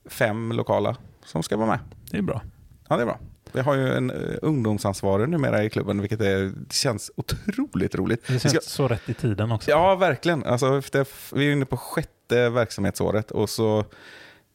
fem 0.07 0.53
lokala 0.53 0.97
som 1.25 1.43
ska 1.43 1.57
vara 1.57 1.67
med. 1.69 1.79
Det 2.11 2.19
är 2.19 2.23
bra. 2.23 2.43
Ja, 2.89 2.97
det 2.97 3.03
är 3.03 3.07
bra. 3.07 3.19
Vi 3.55 3.61
har 3.61 3.75
ju 3.75 3.89
en 3.97 4.11
uh, 4.11 4.37
ungdomsansvarig 4.43 5.29
numera 5.29 5.65
i 5.65 5.71
klubben, 5.71 6.01
vilket 6.01 6.21
är, 6.21 6.53
det 6.69 6.73
känns 6.75 7.11
otroligt 7.17 7.95
roligt. 7.95 8.27
Det 8.27 8.39
känns 8.39 8.55
ska- 8.55 8.61
så 8.61 8.89
rätt 8.89 9.09
i 9.09 9.15
tiden 9.15 9.53
också. 9.53 9.71
Ja, 9.71 9.95
verkligen. 9.95 10.45
Alltså, 10.45 10.79
efter, 10.79 11.07
vi 11.37 11.49
är 11.49 11.53
inne 11.53 11.65
på 11.65 11.77
sjätte 11.77 12.49
verksamhetsåret 12.51 13.31
och 13.31 13.51
så 13.51 13.85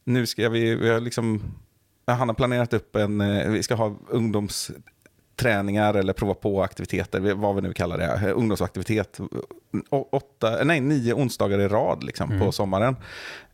nu 0.04 0.26
ska 0.26 0.48
vi, 0.48 0.74
vi 0.74 0.88
har 0.90 1.00
liksom, 1.00 1.42
han 2.06 2.28
har 2.28 2.34
planerat 2.34 2.72
upp 2.72 2.96
en, 2.96 3.20
eh, 3.20 3.50
vi 3.50 3.62
ska 3.62 3.74
ha 3.74 3.96
ungdomsträningar 4.08 5.94
eller 5.94 6.12
prova 6.12 6.34
på 6.34 6.62
aktiviteter, 6.62 7.20
vad 7.34 7.54
vi 7.54 7.60
nu 7.62 7.72
kallar 7.72 7.98
det, 7.98 8.04
eh, 8.28 8.36
ungdomsaktivitet. 8.38 9.20
Åtta, 10.10 10.64
nej, 10.64 10.80
nio 10.80 11.14
onsdagar 11.14 11.58
i 11.60 11.68
rad 11.68 12.04
liksom, 12.04 12.30
Mm. 12.30 12.40
på 12.46 12.52
sommaren. 12.52 12.96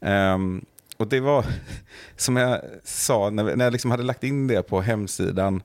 Ehm, 0.00 0.64
och 0.96 1.08
det 1.08 1.20
var, 1.20 1.44
som 2.16 2.36
jag 2.36 2.60
sa, 2.84 3.30
när, 3.30 3.56
när 3.56 3.64
jag 3.64 3.72
liksom 3.72 3.90
hade 3.90 4.02
lagt 4.02 4.24
in 4.24 4.46
det 4.46 4.62
på 4.62 4.80
hemsidan 4.80 5.62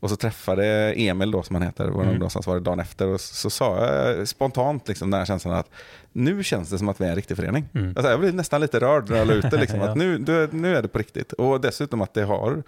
och 0.00 0.10
så 0.10 0.16
träffade 0.16 0.92
Emil, 0.92 1.30
då, 1.30 1.42
som 1.42 1.56
han 1.56 1.62
heter, 1.62 1.88
vår 1.88 2.00
Mm. 2.00 2.12
ungdomsansvarig, 2.12 2.62
dagen 2.62 2.80
efter. 2.80 3.06
Och 3.08 3.20
så, 3.20 3.34
så 3.34 3.50
sa 3.50 3.86
jag 3.86 4.28
spontant 4.28 4.88
liksom, 4.88 5.10
den 5.10 5.18
här 5.18 5.26
känslan 5.26 5.54
att 5.54 5.70
nu 6.12 6.42
känns 6.42 6.70
det 6.70 6.78
som 6.78 6.88
att 6.88 7.00
vi 7.00 7.04
är 7.04 7.08
en 7.08 7.16
riktig 7.16 7.36
förening. 7.36 7.68
Mm. 7.74 7.88
Alltså, 7.96 8.10
jag 8.10 8.20
blev 8.20 8.34
nästan 8.34 8.60
lite 8.60 8.80
rörd 8.80 9.10
när 9.10 9.18
jag 9.18 9.26
la 9.26 9.34
ut 9.34 9.50
det. 9.50 9.56
Liksom, 9.60 9.80
Ja. 9.80 9.88
att 9.90 9.96
nu, 9.96 10.18
nu, 10.18 10.48
nu 10.52 10.76
är 10.76 10.82
det 10.82 10.88
på 10.88 10.98
riktigt. 10.98 11.32
Och 11.32 11.60
dessutom 11.60 12.00
att 12.00 12.14
det 12.14 12.22
har 12.24 12.62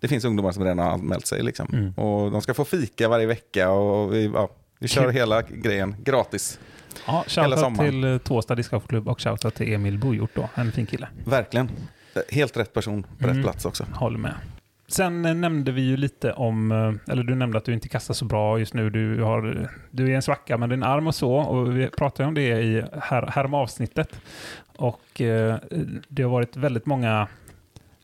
det 0.00 0.08
finns 0.08 0.24
ungdomar 0.24 0.52
som 0.52 0.62
redan 0.64 0.78
har 0.78 0.90
anmält 0.90 1.26
sig. 1.26 1.42
Liksom. 1.42 1.66
Mm. 1.72 1.92
Och 1.94 2.30
de 2.30 2.42
ska 2.42 2.54
få 2.54 2.64
fika 2.64 3.08
varje 3.08 3.26
vecka 3.26 3.70
och 3.70 4.14
vi, 4.14 4.30
ja, 4.34 4.48
vi 4.78 4.88
kör 4.88 5.08
hela 5.08 5.42
grejen 5.42 5.96
gratis. 6.04 6.58
Ja, 7.06 7.24
shoutout 7.26 7.78
till 7.78 8.04
eh, 8.04 8.18
Tåsta 8.18 8.54
discgolfklubb 8.54 9.08
och 9.08 9.20
shoutout 9.20 9.54
till 9.54 9.72
Emil 9.74 9.98
Bojort 9.98 10.30
då. 10.34 10.48
En 10.54 10.72
fin 10.72 10.86
kille. 10.86 11.08
Verkligen. 11.24 11.70
Helt 12.30 12.56
rätt 12.56 12.72
person 12.72 13.02
på 13.02 13.24
Mm. 13.24 13.36
rätt 13.36 13.44
plats 13.44 13.64
också. 13.64 13.84
Håller 13.94 14.18
med. 14.18 14.34
Sen 14.88 15.24
eh, 15.24 15.34
nämnde 15.34 15.72
vi 15.72 15.82
ju 15.82 15.96
lite 15.96 16.32
om, 16.32 16.72
eh, 16.72 17.12
eller 17.12 17.22
du 17.22 17.34
nämnde 17.34 17.58
att 17.58 17.64
du 17.64 17.72
inte 17.72 17.88
kastar 17.88 18.14
så 18.14 18.24
bra 18.24 18.58
just 18.58 18.74
nu. 18.74 18.90
Du, 18.90 19.22
har, 19.22 19.70
du 19.90 20.10
är 20.12 20.16
en 20.16 20.22
svacka 20.22 20.56
med 20.58 20.68
din 20.68 20.82
arm 20.82 21.06
och 21.06 21.14
så. 21.14 21.32
Och 21.34 21.76
vi 21.76 21.88
pratade 21.88 22.28
om 22.28 22.34
det 22.34 22.60
i 22.60 22.84
här, 23.02 23.26
häromavsnittet. 23.26 24.20
Och 24.76 25.20
eh, 25.20 25.56
det 26.08 26.22
har 26.22 26.30
varit 26.30 26.56
väldigt 26.56 26.86
många 26.86 27.28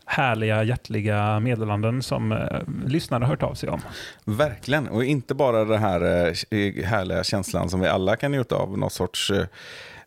härliga, 0.08 0.62
hjärtliga 0.64 1.40
meddelanden 1.40 2.02
som 2.02 2.32
eh, 2.32 2.38
lyssnare 2.86 3.24
har 3.24 3.28
hört 3.28 3.42
av 3.42 3.54
sig 3.54 3.68
om. 3.68 3.80
Verkligen, 4.24 4.88
och 4.88 5.04
inte 5.04 5.34
bara 5.34 5.64
den 5.64 5.82
här 5.82 6.26
eh, 6.50 6.84
härliga 6.84 7.24
känslan 7.24 7.70
som 7.70 7.80
vi 7.80 7.88
alla 7.88 8.16
kan 8.16 8.32
njuta 8.32 8.56
av, 8.56 8.78
någon 8.78 8.90
sorts 8.90 9.30
eh, 9.30 9.46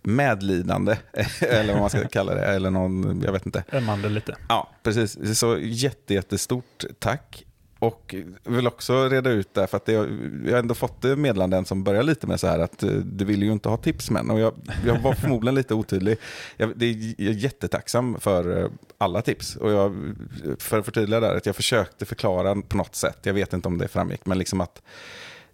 medlidande, 0.01 0.97
eller 1.39 1.73
vad 1.73 1.81
man 1.81 1.89
ska 1.89 2.07
kalla 2.07 2.35
det, 2.35 2.45
eller 2.45 2.71
någon, 2.71 3.21
jag 3.25 3.31
vet 3.31 3.45
inte. 3.45 3.63
Ömmande 3.71 4.09
lite. 4.09 4.35
Ja, 4.49 4.69
precis. 4.83 5.39
Så 5.39 5.57
jätte, 5.59 6.13
jättestort 6.13 6.83
tack. 6.99 7.45
Och 7.81 8.15
jag 8.43 8.51
vill 8.51 8.67
också 8.67 9.09
reda 9.09 9.29
ut 9.29 9.53
det, 9.53 9.67
för 9.67 9.77
att 9.77 9.85
det, 9.85 9.91
jag 9.91 10.51
har 10.51 10.59
ändå 10.59 10.73
fått 10.73 11.03
meddelanden 11.03 11.65
som 11.65 11.83
börjar 11.83 12.03
lite 12.03 12.27
med 12.27 12.39
så 12.39 12.47
här 12.47 12.59
att 12.59 12.83
eh, 12.83 12.89
du 12.89 13.25
vill 13.25 13.43
ju 13.43 13.51
inte 13.51 13.69
ha 13.69 13.77
tipsmän. 13.77 14.29
Och 14.29 14.39
jag, 14.39 14.53
jag 14.85 14.99
var 14.99 15.13
förmodligen 15.13 15.55
lite 15.55 15.73
otydlig. 15.73 16.17
Jag, 16.57 16.73
det 16.75 16.85
är, 16.85 17.13
jag 17.17 17.29
är 17.29 17.37
jättetacksam 17.37 18.19
för 18.19 18.63
eh, 18.63 18.69
alla 18.97 19.21
tips. 19.21 19.55
Och 19.55 19.71
jag, 19.71 20.15
för 20.59 20.79
att 20.79 20.85
förtydliga 20.85 21.19
där, 21.19 21.35
att 21.35 21.45
jag 21.45 21.55
försökte 21.55 22.05
förklara 22.05 22.61
på 22.61 22.77
något 22.77 22.95
sätt, 22.95 23.19
jag 23.23 23.33
vet 23.33 23.53
inte 23.53 23.67
om 23.67 23.77
det 23.77 23.87
framgick, 23.87 24.25
men 24.25 24.37
liksom 24.37 24.61
att 24.61 24.81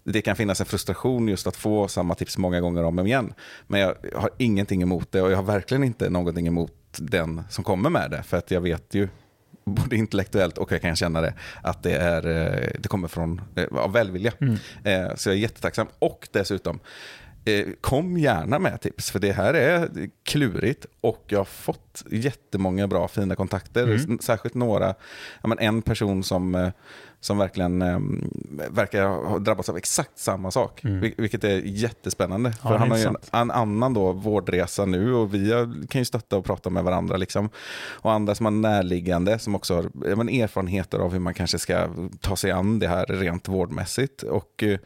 det 0.04 0.22
kan 0.22 0.36
finnas 0.36 0.60
en 0.60 0.66
frustration 0.66 1.28
just 1.28 1.46
att 1.46 1.56
få 1.56 1.88
samma 1.88 2.14
tips 2.14 2.38
många 2.38 2.60
gånger 2.60 2.84
om 2.84 2.98
och 2.98 3.02
om 3.02 3.06
igen. 3.06 3.34
Men 3.66 3.80
jag 3.80 3.94
har 4.14 4.30
ingenting 4.38 4.82
emot 4.82 5.12
det 5.12 5.22
och 5.22 5.30
jag 5.30 5.36
har 5.36 5.42
verkligen 5.42 5.84
inte 5.84 6.10
någonting 6.10 6.46
emot 6.46 6.72
den 6.98 7.42
som 7.50 7.64
kommer 7.64 7.90
med 7.90 8.10
det. 8.10 8.22
För 8.22 8.36
att 8.36 8.50
jag 8.50 8.60
vet 8.60 8.94
ju, 8.94 9.08
både 9.74 9.96
intellektuellt 9.96 10.58
och 10.58 10.72
jag 10.72 10.80
kan 10.82 10.96
känna 10.96 11.20
det, 11.20 11.34
att 11.62 11.82
det, 11.82 11.96
är, 11.96 12.26
eh, 12.26 12.70
det 12.78 12.88
kommer 12.88 13.08
från 13.08 13.40
eh, 13.56 13.78
av 13.78 13.92
välvilja. 13.92 14.32
Mm. 14.40 14.54
Eh, 14.84 15.14
Så 15.16 15.28
jag 15.28 15.36
är 15.36 15.40
jättetacksam. 15.40 15.86
Och 15.98 16.28
dessutom, 16.32 16.80
kom 17.80 18.18
gärna 18.18 18.58
med 18.58 18.80
tips, 18.80 19.10
för 19.10 19.18
det 19.18 19.32
här 19.32 19.54
är 19.54 19.88
klurigt 20.22 20.86
och 21.00 21.24
jag 21.28 21.38
har 21.38 21.44
fått 21.44 22.04
jättemånga 22.10 22.86
bra 22.86 23.08
fina 23.08 23.36
kontakter. 23.36 23.82
Mm. 23.86 24.18
Särskilt 24.18 24.54
några, 24.54 24.94
ja, 25.42 25.48
men 25.48 25.58
en 25.58 25.82
person 25.82 26.22
som, 26.24 26.54
eh, 26.54 26.68
som 27.20 27.38
verkligen 27.38 27.82
eh, 27.82 27.98
verkar 28.70 29.06
ha 29.06 29.38
drabbats 29.38 29.68
av 29.68 29.76
exakt 29.76 30.18
samma 30.18 30.50
sak, 30.50 30.84
Mm. 30.84 31.00
vil- 31.00 31.14
vilket 31.18 31.44
är 31.44 31.58
jättespännande. 31.64 32.52
Ja, 32.62 32.68
För 32.68 32.76
han 32.76 32.90
har 32.90 32.98
ju 32.98 33.04
en, 33.04 33.16
en 33.32 33.50
annan 33.50 33.94
då 33.94 34.12
vårdresa 34.12 34.84
nu 34.84 35.14
och 35.14 35.34
vi 35.34 35.50
kan 35.90 36.00
ju 36.00 36.04
stötta 36.04 36.36
och 36.36 36.44
prata 36.44 36.70
med 36.70 36.84
varandra. 36.84 37.16
Liksom. 37.16 37.50
Och 37.80 38.12
andra 38.12 38.34
som 38.34 38.46
har 38.46 38.50
närliggande 38.50 39.38
som 39.38 39.54
också 39.54 39.74
har 39.74 39.90
ja, 40.08 40.16
men 40.16 40.28
erfarenheter 40.28 40.98
av 40.98 41.12
hur 41.12 41.18
man 41.20 41.34
kanske 41.34 41.58
ska 41.58 41.88
ta 42.20 42.36
sig 42.36 42.50
an 42.50 42.78
det 42.78 42.88
här 42.88 43.06
rent 43.06 43.48
vårdmässigt. 43.48 44.22
Och 44.22 44.62
eh, 44.62 44.78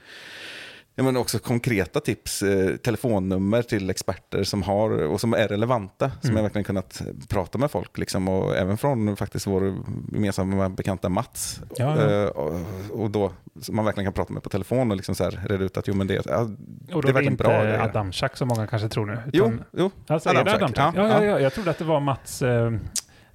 Ja, 0.94 1.02
men 1.02 1.16
också 1.16 1.38
konkreta 1.38 2.00
tips, 2.00 2.42
eh, 2.42 2.76
telefonnummer 2.76 3.62
till 3.62 3.90
experter 3.90 4.44
som 4.44 4.62
har 4.62 4.90
och 4.90 5.20
som 5.20 5.35
är 5.35 5.48
relevanta. 5.48 6.11
Som 6.11 6.31
Mm. 6.31 6.37
jag 6.37 6.42
verkligen 6.42 6.64
kunnat 6.64 7.02
prata 7.28 7.59
med 7.59 7.70
folk. 7.70 7.98
Liksom, 7.98 8.28
och 8.28 8.57
även 8.57 8.78
från 8.78 9.16
faktiskt 9.16 9.46
vår 9.46 9.74
gemensamma 10.12 10.68
bekanta 10.68 11.09
Mats. 11.09 11.61
Ja, 11.76 12.00
ja. 12.00 12.11
Eh, 12.22 12.26
och, 12.28 12.61
och 12.90 13.11
då 13.11 13.33
som 13.61 13.76
man 13.76 13.85
verkligen 13.85 14.07
kan 14.07 14.12
prata 14.12 14.33
med 14.33 14.42
på 14.42 14.48
telefon 14.48 14.90
och 14.90 14.96
liksom 14.96 15.14
så 15.14 15.24
här, 15.24 15.40
reda 15.48 15.64
ut 15.64 15.76
att 15.76 15.88
jo, 15.88 15.94
men 15.94 16.07
det, 16.07 16.26
ja, 16.26 16.38
Och 16.40 16.48
det 16.48 16.57
då 16.88 16.98
är 16.98 16.98
är 16.98 17.02
det 17.07 17.12
verkligen 17.12 17.33
inte 17.33 17.44
bra. 17.44 17.62
grejer. 17.62 17.78
Adamczak 17.81 18.37
som 18.37 18.48
många 18.48 18.66
kanske 18.66 18.88
tror 18.88 19.07
nu. 19.07 19.18
Jo, 19.33 19.44
utan- 19.44 19.64
jo. 19.72 19.90
Alltså, 20.07 20.28
är 20.28 20.35
det 20.44 20.55
Adamczak. 20.55 20.94
Ja, 20.96 21.09
ja, 21.09 21.09
ja. 21.09 21.24
ja, 21.24 21.40
jag 21.40 21.52
trodde 21.52 21.70
att 21.70 21.78
det 21.78 21.85
var 21.85 22.00
Mats 22.00 22.42
eh, 22.42 22.72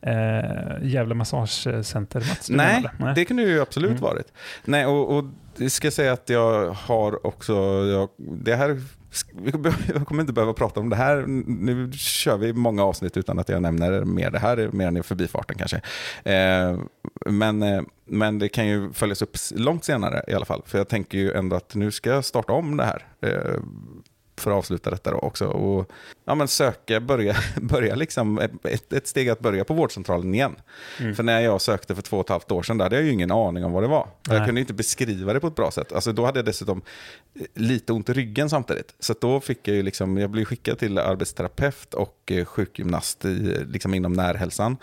eh, 0.01 0.87
Gävle 0.87 1.15
Massagecenter. 1.15 2.19
Mats, 2.19 2.49
Nej, 2.49 2.85
menade? 2.99 3.13
det 3.15 3.25
kunde 3.25 3.43
ju 3.43 3.61
absolut 3.61 3.89
Mm. 3.89 4.01
varit. 4.01 4.33
Nej, 4.65 4.85
och, 4.85 5.17
och 5.17 5.25
jag 5.57 5.71
ska 5.71 5.91
säga 5.91 6.13
att 6.13 6.29
jag 6.29 6.69
har 6.71 7.27
också, 7.27 7.53
jag, 7.85 8.09
det 8.17 8.55
här, 8.55 8.81
vi 9.43 9.51
kommer- 9.51 9.73
jag 9.95 10.07
kommer 10.07 10.21
inte 10.21 10.33
behöva 10.33 10.53
prata 10.53 10.79
om 10.79 10.89
det 10.89 10.95
här, 10.95 11.23
nu 11.47 11.91
kör 11.93 12.37
vi 12.37 12.53
många 12.53 12.83
avsnitt 12.83 13.17
utan 13.17 13.39
att 13.39 13.49
jag 13.49 13.61
nämner 13.61 14.03
mer 14.05 14.31
det 14.31 14.39
här, 14.39 14.69
mer 14.73 14.87
än 14.87 14.97
i 14.97 15.03
förbifarten 15.03 15.57
kanske. 15.57 15.81
Eh, 16.23 16.79
men, 17.25 17.63
eh, 17.63 17.81
men 18.05 18.39
det 18.39 18.49
kan 18.49 18.67
ju 18.67 18.93
följas 18.93 19.21
upp 19.21 19.35
långt 19.55 19.85
senare 19.85 20.23
i 20.27 20.33
alla 20.33 20.45
fall, 20.45 20.61
för 20.65 20.77
jag 20.77 20.87
tänker 20.87 21.17
ju 21.17 21.31
ändå 21.33 21.55
att 21.55 21.75
nu 21.75 21.91
ska 21.91 22.09
jag 22.09 22.25
starta 22.25 22.53
om 22.53 22.77
det 22.77 22.83
här. 22.85 23.05
Eh, 23.21 23.59
för 24.39 24.51
att 24.51 24.57
avsluta 24.57 24.89
detta 24.89 25.11
då 25.11 25.17
också. 25.17 25.45
Och, 25.47 25.91
ja, 26.25 26.35
men 26.35 26.47
söka, 26.47 26.99
börja, 26.99 27.35
börja 27.61 27.95
liksom, 27.95 28.39
ett, 28.63 28.93
ett 28.93 29.07
steg 29.07 29.29
att 29.29 29.39
börja 29.39 29.63
på 29.63 29.73
vårdcentralen 29.73 30.33
igen. 30.33 30.55
Mm. 30.99 31.15
För 31.15 31.23
när 31.23 31.39
jag 31.39 31.61
sökte 31.61 31.95
för 31.95 32.01
två 32.01 32.17
och 32.17 32.25
ett 32.25 32.29
halvt 32.29 32.51
år 32.51 32.63
sedan, 32.63 32.77
där 32.77 32.85
hade 32.85 32.95
jag 32.95 33.05
ju 33.05 33.11
ingen 33.11 33.31
aning 33.31 33.65
om 33.65 33.71
vad 33.71 33.83
det 33.83 33.87
var. 33.87 34.07
Nej. 34.27 34.37
Jag 34.37 34.45
kunde 34.45 34.61
inte 34.61 34.73
beskriva 34.73 35.33
det 35.33 35.39
på 35.39 35.47
ett 35.47 35.55
bra 35.55 35.71
sätt. 35.71 35.91
Alltså, 35.91 36.11
då 36.11 36.25
hade 36.25 36.39
jag 36.39 36.45
dessutom 36.45 36.81
lite 37.53 37.93
ont 37.93 38.09
i 38.09 38.13
ryggen 38.13 38.49
samtidigt. 38.49 38.95
Så 38.99 39.15
då 39.21 39.39
fick 39.39 39.67
jag 39.67 39.75
ju 39.75 39.83
liksom, 39.83 40.17
jag 40.17 40.29
blev 40.29 40.45
skickad 40.45 40.79
till 40.79 40.97
arbetsterapeut 40.97 41.93
och 41.93 42.31
eh, 42.31 42.45
sjukgymnast 42.45 43.25
i, 43.25 43.65
liksom 43.67 43.93
inom 43.93 44.13
närhälsan. 44.13 44.77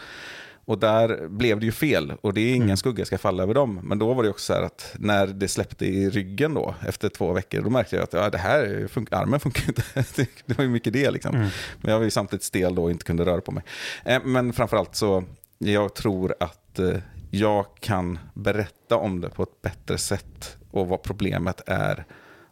Och 0.67 0.79
där 0.79 1.29
blev 1.29 1.61
det 1.61 1.67
ju 1.67 1.73
fel 1.73 2.13
och 2.21 2.35
det 2.35 2.41
är 2.41 2.51
ingen 2.55 2.63
Mm. 2.63 2.77
skugga 2.77 3.05
ska 3.05 3.19
falla 3.19 3.43
över 3.43 3.55
dem. 3.55 3.81
Men 3.83 3.99
då 3.99 4.15
var 4.15 4.23
det 4.23 4.29
också 4.31 4.45
så 4.45 4.53
här 4.55 4.63
att 4.63 4.95
när 4.99 5.27
det 5.27 5.49
släppte 5.49 5.87
i 5.87 6.11
ryggen 6.11 6.55
då, 6.55 6.75
efter 6.87 7.09
två 7.09 7.33
veckor, 7.33 7.63
då 7.63 7.71
märkte 7.71 7.97
jag 7.97 8.03
att 8.03 8.13
ja, 8.13 8.31
det 8.31 8.39
här 8.39 8.89
fun- 8.91 9.09
armen 9.15 9.41
funkar 9.41 9.65
inte. 9.69 9.83
Det- 10.47 10.59
var 10.59 10.65
ju 10.65 10.71
mycket 10.71 10.93
det 10.93 11.11
liksom. 11.11 11.35
Mm. 11.35 11.49
Men 11.81 11.91
jag 11.93 11.99
var 11.99 12.05
ju 12.05 12.11
samtidigt 12.11 12.43
stel 12.45 12.75
då 12.75 12.83
och 12.83 12.91
inte 12.91 13.05
kunde 13.05 13.25
röra 13.25 13.41
på 13.41 13.53
mig. 13.53 13.63
Eh, 14.05 14.23
Men 14.25 14.53
framförallt 14.53 14.95
så, 14.95 15.25
jag 15.59 15.95
tror 15.95 16.35
att 16.41 16.79
eh, 16.79 16.97
jag 17.31 17.67
kan 17.81 18.19
berätta 18.35 18.97
om 18.97 19.21
det 19.21 19.29
på 19.31 19.43
ett 19.43 19.63
bättre 19.63 19.99
sätt 19.99 20.57
och 20.71 20.89
vad 20.89 21.03
problemet 21.03 21.61
är. 21.67 22.05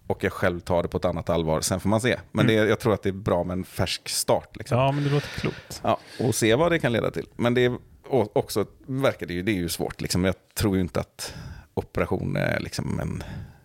Och 0.07 0.25
jag 0.25 0.33
själv 0.33 0.61
tar 0.61 0.83
det 0.83 0.88
på 0.88 0.96
ett 0.96 1.05
annat 1.05 1.31
allvar. 1.31 1.61
Sen 1.61 1.81
får 1.81 1.88
man 1.88 2.01
se. 2.01 2.16
Men 2.33 2.46
det, 2.46 2.53
jag 2.53 2.81
tror 2.81 2.94
att 2.94 3.03
det 3.03 3.09
är 3.09 3.12
bra 3.12 3.44
med 3.44 3.55
en 3.55 3.64
färsk 3.64 4.09
start. 4.09 4.57
Liksom. 4.57 4.79
Ja, 4.79 4.92
men 4.92 5.05
det 5.05 5.11
låter 5.11 5.29
klokt. 5.29 5.81
Ja, 5.85 5.98
och 6.20 6.35
se 6.35 6.55
vad 6.55 6.72
det 6.72 6.79
kan 6.79 6.92
leda 6.92 7.11
till. 7.11 7.27
Men 7.37 7.55
det 7.55 7.64
är 7.64 7.77
också 8.12 8.66
verkar 8.87 9.27
det 9.27 9.35
ju, 9.35 9.42
det 9.42 9.53
är 9.53 9.57
ju 9.57 9.68
svårt. 9.68 10.01
Liksom. 10.01 10.25
Jag 10.25 10.35
tror 10.55 10.75
ju 10.77 10.81
inte 10.83 11.01
att 11.01 11.35
operation 11.75 12.37
är 12.37 12.61
liksom 12.61 13.01
en, 13.01 13.22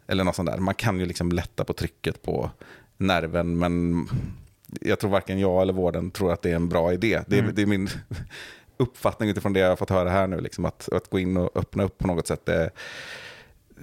eller 0.08 0.24
något 0.24 0.36
sånt 0.36 0.50
där. 0.50 0.58
Man 0.58 0.74
kan 0.76 1.00
ju 1.00 1.06
liksom 1.06 1.32
lätta 1.32 1.64
på 1.64 1.74
trycket 1.74 2.22
på 2.22 2.52
nerven, 2.98 3.58
men 3.60 4.06
jag 4.82 5.00
tror 5.00 5.12
varken 5.12 5.40
jag 5.40 5.62
eller 5.62 5.74
vården 5.74 6.12
tror 6.12 6.34
att 6.34 6.42
det 6.42 6.52
är 6.52 6.56
en 6.56 6.70
bra 6.70 6.94
idé. 6.94 7.22
Det 7.28 7.36
är, 7.38 7.42
Mm. 7.42 7.56
det 7.56 7.62
är 7.62 7.66
min 7.66 7.90
uppfattning 8.78 9.30
utifrån 9.30 9.54
det 9.54 9.60
jag 9.60 9.70
har 9.70 9.76
fått 9.76 9.90
höra 9.90 10.10
här 10.10 10.28
nu. 10.28 10.42
Liksom, 10.42 10.66
att, 10.66 10.90
att 10.94 11.10
gå 11.10 11.20
in 11.20 11.38
och 11.38 11.58
öppna 11.58 11.84
upp 11.84 11.98
på 11.98 12.08
något 12.08 12.28
sätt, 12.28 12.46
det, 12.46 12.70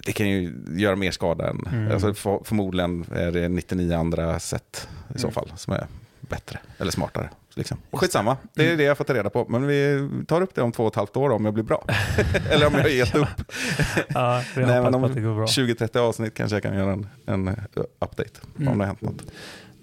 det 0.07 0.12
kan 0.12 0.29
ju 0.29 0.53
göra 0.77 0.96
mer 0.96 1.11
skada 1.11 1.50
än... 1.50 1.66
Mm. 1.72 1.92
Alltså, 1.92 2.14
för, 2.14 2.40
förmodligen 2.44 3.05
är 3.12 3.31
det 3.33 3.48
99 3.48 3.94
andra 3.96 4.38
sätt 4.40 4.88
i 5.14 5.18
så 5.18 5.27
Mm. 5.27 5.35
fall 5.35 5.53
som 5.57 5.72
är 5.72 5.87
bättre 6.20 6.59
eller 6.79 6.90
smartare. 6.90 7.31
Liksom. 7.57 7.79
Och 7.90 8.01
skitsamma, 8.01 8.37
det 8.55 8.73
är 8.73 8.77
det 8.77 8.83
jag 8.83 8.99
fått 8.99 9.11
reda 9.11 9.31
på. 9.31 9.47
Men 9.49 9.67
vi 9.67 10.09
tar 10.29 10.40
upp 10.40 10.55
det 10.55 10.62
om 10.62 10.73
två 10.73 10.83
och 10.85 10.93
ett 10.93 10.97
halvt 10.97 11.17
år 11.17 11.31
om 11.31 11.45
jag 11.45 11.55
blir 11.55 11.64
bra. 11.64 11.85
eller 12.51 12.67
om 12.67 12.73
jag 12.75 12.81
har 12.83 12.88
gett 12.88 13.14
upp. 13.14 13.29
Ja, 14.09 14.43
vi 14.57 14.67
Nej, 14.67 14.83
men 14.83 14.95
om 14.95 15.01
bra. 15.03 15.45
20-30 15.47 15.99
avsnitt 15.99 16.35
kanske 16.35 16.57
jag 16.57 16.62
kan 16.62 16.75
göra 16.75 16.93
en, 16.93 17.07
en 17.27 17.49
eh, 17.49 17.55
update 18.01 18.40
Mm. 18.59 18.73
om 18.73 18.79
det 18.79 18.85
har 18.85 18.87
hänt 18.87 19.01
något. 19.01 19.23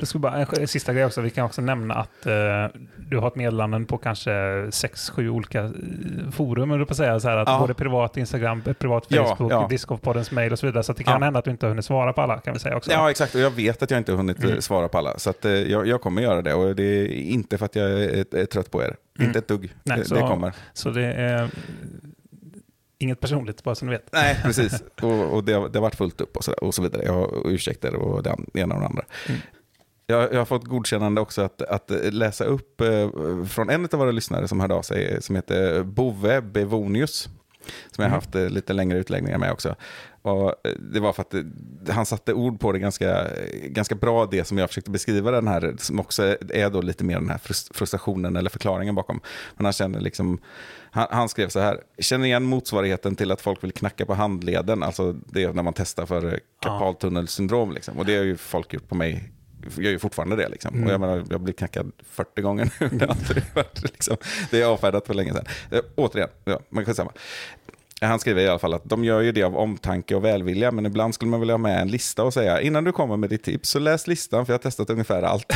Det 0.01 0.07
skulle 0.07 0.19
bara, 0.19 0.45
en 0.59 0.67
sista 0.67 0.93
grej 0.93 1.05
också, 1.05 1.21
vi 1.21 1.29
kan 1.29 1.45
också 1.45 1.61
nämna 1.61 1.93
att 1.93 2.25
eh, 2.25 2.79
du 3.09 3.17
har 3.17 3.27
ett 3.27 3.35
meddelanden 3.35 3.85
på 3.85 3.97
kanske 3.97 4.67
sex, 4.71 5.09
sju 5.09 5.29
olika 5.29 5.59
eh, 5.63 5.71
forum, 6.31 6.71
eller 6.71 6.85
på 6.85 6.95
säga 6.95 7.19
så 7.19 7.29
här, 7.29 7.37
att 7.37 7.47
Ja. 7.47 7.59
både 7.59 7.73
privat 7.73 8.17
Instagram, 8.17 8.61
privat 8.79 9.05
Ja, 9.07 9.25
Facebook, 9.25 9.51
ja. 9.51 9.67
Discordpoddens 9.69 10.31
mail 10.31 10.51
och 10.51 10.59
så 10.59 10.65
vidare. 10.65 10.83
Så 10.83 10.93
det 10.93 11.03
kan 11.03 11.13
Ja. 11.19 11.25
hända 11.25 11.39
att 11.39 11.45
du 11.45 11.51
inte 11.51 11.65
har 11.65 11.69
hunnit 11.69 11.85
svara 11.85 12.13
på 12.13 12.21
alla, 12.21 12.39
kan 12.39 12.53
vi 12.53 12.59
säga 12.59 12.77
också. 12.77 12.91
Ja, 12.91 13.09
exakt. 13.11 13.35
Och 13.35 13.41
jag 13.41 13.51
vet 13.51 13.83
att 13.83 13.91
jag 13.91 13.97
inte 13.97 14.11
har 14.11 14.17
hunnit 14.17 14.43
eh, 14.43 14.49
Mm. 14.49 14.61
svara 14.61 14.87
på 14.87 14.97
alla. 14.97 15.17
Så 15.19 15.29
att, 15.29 15.45
eh, 15.45 15.51
jag, 15.51 15.87
jag 15.87 16.01
kommer 16.01 16.21
göra 16.21 16.41
det. 16.41 16.53
Och 16.53 16.75
det 16.75 16.83
är 16.83 17.07
inte 17.07 17.57
för 17.57 17.65
att 17.65 17.75
jag 17.75 17.91
är, 17.91 18.35
är 18.35 18.45
trött 18.45 18.71
på 18.71 18.83
er. 18.83 18.95
Mm. 19.19 19.27
Inte 19.29 19.39
ett 19.39 19.47
dugg. 19.47 19.73
Nej, 19.83 19.97
det, 19.97 20.05
så- 20.05 20.15
det 20.15 20.21
kommer. 20.21 20.53
Så 20.73 20.89
det 20.89 21.05
är 21.13 21.43
eh, 21.43 21.49
inget 22.99 23.19
personligt, 23.19 23.63
bara 23.63 23.75
så 23.75 23.85
ni 23.85 23.91
vet. 23.91 24.09
Nej, 24.11 24.39
precis. 24.43 24.83
och 25.01 25.33
och 25.33 25.43
det, 25.43 25.53
har- 25.53 25.69
det 25.69 25.77
har 25.79 25.81
varit 25.81 25.95
fullt 25.95 26.21
upp 26.21 26.37
och 26.37 26.43
så, 26.43 26.51
och 26.53 26.73
så 26.73 26.81
vidare. 26.81 27.03
Jag 27.05 27.13
har 27.13 27.47
ursäkter 27.51 27.95
och 27.95 28.23
det 28.23 28.29
ena 28.53 28.75
och 28.75 28.81
det 28.81 28.87
andra. 28.87 29.03
Mm. 29.29 29.41
Jag, 30.11 30.33
jag 30.33 30.37
har 30.37 30.45
fått 30.45 30.65
godkännande 30.65 31.21
också 31.21 31.41
att, 31.41 31.61
att 31.61 31.91
läsa 32.13 32.43
upp 32.45 32.81
eh, 32.81 33.09
från 33.45 33.69
en 33.69 33.85
av 33.91 33.99
våra 33.99 34.11
lyssnare 34.11 34.47
som 34.47 34.59
hörde 34.59 34.73
av 34.73 34.81
sig, 34.81 35.21
som 35.21 35.35
heter 35.35 35.83
Bove 35.83 36.41
Bevonius. 36.41 37.29
Som 37.91 38.03
jag 38.03 38.03
har 38.03 38.07
Mm. 38.07 38.15
haft 38.15 38.35
eh, 38.35 38.49
lite 38.49 38.73
längre 38.73 38.97
utläggningar 38.97 39.37
med 39.37 39.51
också. 39.51 39.75
Och 40.21 40.47
eh, 40.67 40.71
det 40.93 40.99
var 40.99 41.13
för 41.13 41.21
att 41.21 41.33
eh, 41.33 41.41
han 41.89 42.05
satte 42.05 42.33
ord 42.33 42.59
på 42.59 42.71
det 42.71 42.79
ganska, 42.79 43.27
ganska 43.63 43.95
bra, 43.95 44.25
det 44.25 44.45
som 44.45 44.57
jag 44.57 44.69
försökte 44.69 44.91
beskriva 44.91 45.31
den 45.31 45.47
här, 45.47 45.75
som 45.77 45.99
också 45.99 46.37
är 46.49 46.69
då 46.69 46.81
lite 46.81 47.03
mer 47.03 47.15
den 47.19 47.29
här 47.29 47.37
frus- 47.37 47.71
frustrationen 47.73 48.35
eller 48.35 48.49
förklaringen 48.49 48.95
bakom. 48.95 49.19
Men 49.57 49.65
han 49.65 49.73
känner 49.73 49.99
liksom, 49.99 50.39
han, 50.91 51.07
han 51.11 51.29
skrev 51.29 51.49
så 51.49 51.59
här, 51.59 51.79
känner 51.99 52.25
igen 52.25 52.43
motsvarigheten 52.43 53.15
till 53.15 53.31
att 53.31 53.41
folk 53.41 53.63
vill 53.63 53.71
knacka 53.71 54.05
på 54.05 54.13
handleden, 54.13 54.83
alltså 54.83 55.13
det 55.13 55.43
är 55.43 55.53
när 55.53 55.63
man 55.63 55.73
testar 55.73 56.05
för 56.05 56.25
eh, 56.25 56.37
karpaltunnelsyndrom. 56.61 57.71
Liksom. 57.71 57.97
Och 57.97 58.05
det 58.05 58.17
har 58.17 58.23
ju 58.23 58.37
folk 58.37 58.73
gjort 58.73 58.87
på 58.89 58.95
mig 58.95 59.31
gör 59.77 59.91
ju 59.91 59.99
fortfarande 59.99 60.35
det. 60.35 60.49
Liksom. 60.49 60.75
Mm. 60.75 60.87
Och 60.87 60.93
jag, 60.93 61.01
menar, 61.01 61.25
jag 61.29 61.41
blir 61.41 61.53
knackad 61.53 61.91
40 62.09 62.41
gånger 62.41 62.73
nu. 62.79 62.89
Det 62.97 63.05
har 63.05 63.15
aldrig 63.15 63.43
varit, 63.55 63.81
liksom, 63.83 64.17
det 64.51 64.61
är 64.61 64.65
avfärdat 64.65 65.07
för 65.07 65.13
länge 65.13 65.33
sedan. 65.33 65.45
Eh, 65.71 65.81
återigen, 65.95 66.29
ja, 66.43 66.59
men 66.69 66.85
skitsamma. 66.85 67.11
Han 68.01 68.19
skriver 68.19 68.41
i 68.41 68.47
alla 68.47 68.59
fall 68.59 68.73
att 68.73 68.89
de 68.89 69.03
gör 69.03 69.21
ju 69.21 69.31
det 69.31 69.43
av 69.43 69.57
omtanke 69.57 70.15
och 70.15 70.25
välvilja, 70.25 70.71
men 70.71 70.85
ibland 70.85 71.13
skulle 71.13 71.31
man 71.31 71.39
vilja 71.39 71.53
ha 71.53 71.57
med 71.57 71.81
en 71.81 71.87
lista 71.87 72.23
och 72.23 72.33
säga 72.33 72.61
innan 72.61 72.83
du 72.83 72.91
kommer 72.91 73.17
med 73.17 73.29
ditt 73.29 73.43
tips 73.43 73.69
så 73.69 73.79
läs 73.79 74.07
listan 74.07 74.45
för 74.45 74.53
jag 74.53 74.57
har 74.57 74.63
testat 74.63 74.89
ungefär 74.89 75.23
allt. 75.23 75.53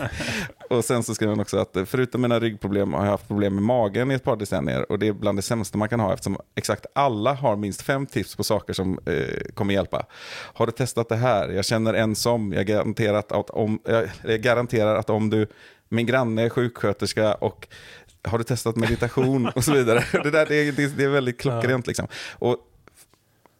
och 0.70 0.84
sen 0.84 1.02
så 1.02 1.14
skriver 1.14 1.32
han 1.32 1.40
också 1.40 1.58
att 1.58 1.76
förutom 1.86 2.22
mina 2.22 2.40
ryggproblem 2.40 2.92
har 2.92 3.04
jag 3.04 3.10
haft 3.10 3.28
problem 3.28 3.54
med 3.54 3.62
magen 3.62 4.10
i 4.10 4.14
ett 4.14 4.24
par 4.24 4.36
decennier 4.36 4.92
och 4.92 4.98
det 4.98 5.08
är 5.08 5.12
bland 5.12 5.38
det 5.38 5.42
sämsta 5.42 5.78
man 5.78 5.88
kan 5.88 6.00
ha 6.00 6.12
eftersom 6.12 6.38
exakt 6.54 6.86
alla 6.92 7.34
har 7.34 7.56
minst 7.56 7.82
fem 7.82 8.06
tips 8.06 8.36
på 8.36 8.44
saker 8.44 8.72
som 8.72 8.98
eh, 9.06 9.52
kommer 9.54 9.74
hjälpa. 9.74 10.06
Har 10.54 10.66
du 10.66 10.72
testat 10.72 11.08
det 11.08 11.16
här? 11.16 11.48
Jag 11.48 11.64
känner 11.64 11.94
en 11.94 12.16
som, 12.16 12.52
jag 12.52 12.66
garanterar 12.66 13.18
att 13.18 13.50
om, 13.50 13.80
jag, 14.22 14.40
garanterar 14.42 14.96
att 14.96 15.10
om 15.10 15.30
du, 15.30 15.46
min 15.88 16.06
granne 16.06 16.42
är 16.42 16.48
sjuksköterska 16.48 17.34
och 17.34 17.68
har 18.24 18.38
du 18.38 18.44
testat 18.44 18.76
meditation 18.76 19.48
och 19.48 19.64
så 19.64 19.72
vidare. 19.72 20.04
Det, 20.22 20.30
där, 20.30 20.46
det, 20.46 20.54
är, 20.54 20.72
det, 20.96 21.04
är- 21.04 21.08
väldigt 21.08 21.40
klockrent. 21.40 21.86
Liksom. 21.86 22.06
Och 22.38 22.56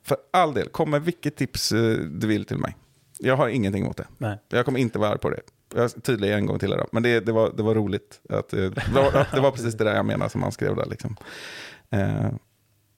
för 0.05 0.17
all 0.33 0.55
del, 0.55 0.69
kom 0.69 0.91
med 0.91 1.03
vilket 1.03 1.37
tips 1.37 1.73
eh, 1.73 1.97
du 1.99 2.27
vill 2.27 2.45
till 2.45 2.57
mig. 2.59 2.77
Jag 3.19 3.37
har 3.37 3.49
ingenting 3.49 3.83
emot 3.85 3.97
det. 3.97 4.07
Nej. 4.19 4.39
Jag 4.49 4.65
kommer 4.65 4.81
inte 4.81 4.99
vara 4.99 5.11
arg 5.11 5.19
på 5.19 5.31
det. 5.31 5.41
Jag 5.75 6.03
tydligen 6.03 6.39
en 6.39 6.47
gång 6.47 6.59
till 6.59 6.73
idag. 6.73 6.89
Men 6.93 7.03
det, 7.03 7.21
det, 7.21 7.33
var, 7.33 7.53
det 7.57 7.63
var 7.63 7.75
roligt. 7.75 8.21
Att, 8.29 8.53
eh, 8.53 8.59
det, 8.59 8.89
var, 8.95 9.27
det 9.35 9.41
var 9.41 9.51
precis 9.51 9.75
det 9.75 9.85
där 9.85 9.95
jag 9.95 10.05
menade 10.07 10.31
som 10.31 10.43
han 10.43 10.53
skrev 10.53 10.77
där. 10.77 10.87
Liksom. 10.87 11.17
Eh, 11.91 12.31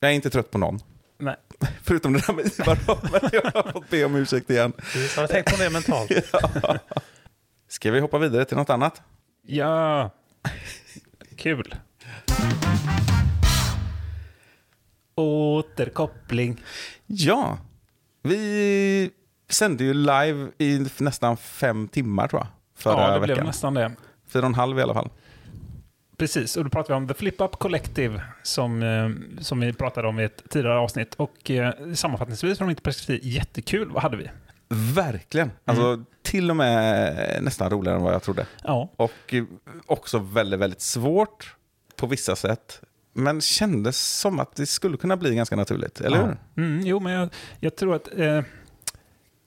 jag 0.00 0.10
är 0.10 0.14
inte 0.14 0.30
trött 0.30 0.50
på 0.50 0.58
någon. 0.58 0.78
Nej. 1.18 1.36
Förutom 1.82 2.12
det 2.12 2.26
där 2.26 2.34
med 2.34 2.46
Ivar 2.58 2.78
men 3.12 3.30
jag 3.32 3.62
har 3.62 3.72
fått 3.72 3.90
be 3.90 4.04
om 4.04 4.14
ursäkt 4.14 4.50
igen. 4.50 4.72
Du 4.94 5.20
har 5.20 5.26
tänkt 5.26 5.50
på 5.50 5.62
det 5.62 5.70
mentalt. 5.70 6.10
Ska 7.68 7.90
vi 7.90 8.00
hoppa 8.00 8.18
vidare 8.18 8.44
till 8.44 8.56
något 8.56 8.70
annat? 8.70 9.02
Ja, 9.46 10.10
kul. 11.32 11.74
Återkoppling. 15.14 16.60
Ja, 17.06 17.58
vi 18.22 19.10
sände 19.48 19.84
ju 19.84 19.94
live 19.94 20.50
i 20.58 20.86
nästan 20.98 21.36
fem 21.36 21.88
timmar 21.88 22.28
tror 22.28 22.40
jag. 22.40 22.48
Förra 22.74 23.02
ja, 23.02 23.14
det 23.14 23.20
blev 23.20 23.36
veckan. 23.36 23.46
nästan 23.46 23.74
det. 23.74 23.92
Fyra 24.28 24.42
och 24.42 24.46
en 24.46 24.54
halv 24.54 24.78
i 24.78 24.82
alla 24.82 24.94
fall. 24.94 25.10
Precis, 26.16 26.56
och 26.56 26.64
då 26.64 26.70
pratar 26.70 26.94
vi 26.94 26.96
om 26.96 27.08
The 27.08 27.14
Flip 27.14 27.40
Up 27.40 27.52
Collective 27.58 28.22
som, 28.42 28.82
eh, 28.82 29.40
som 29.40 29.60
vi 29.60 29.72
pratade 29.72 30.08
om 30.08 30.20
i 30.20 30.24
ett 30.24 30.42
tidigare 30.50 30.78
avsnitt. 30.78 31.14
Och 31.14 31.50
eh, 31.50 31.72
sammanfattningsvis 31.94 32.58
från 32.58 32.68
mitt 32.68 32.82
perspektiv, 32.82 33.20
jättekul. 33.22 33.90
Vad 33.90 34.02
hade 34.02 34.16
vi? 34.16 34.30
Verkligen. 34.94 35.50
Alltså, 35.64 36.04
Till 36.22 36.50
och 36.50 36.56
med 36.56 37.38
nästan 37.42 37.70
roligare 37.70 37.96
än 37.96 38.02
vad 38.04 38.14
jag 38.14 38.22
trodde. 38.22 38.46
Ja, 38.64 38.88
Och 38.96 39.34
eh, 39.34 39.44
också 39.86 40.18
väldigt, 40.18 40.60
väldigt 40.60 40.80
svårt 40.80 41.56
på 41.96 42.06
vissa 42.06 42.36
sätt. 42.36 42.80
Men 43.14 43.40
kändes 43.40 44.18
som 44.20 44.40
att 44.40 44.56
det 44.56 44.66
skulle 44.66 44.96
kunna 44.96 45.16
bli 45.16 45.34
ganska 45.34 45.56
naturligt, 45.56 46.00
eller 46.00 46.16
ja. 46.16 46.24
hur? 46.54 46.64
Mm, 46.64 46.86
jo, 46.86 47.00
men 47.00 47.12
jag, 47.12 47.28
jag 47.60 47.76
tror 47.76 47.94
att 47.94 48.08
eh, 48.16 48.42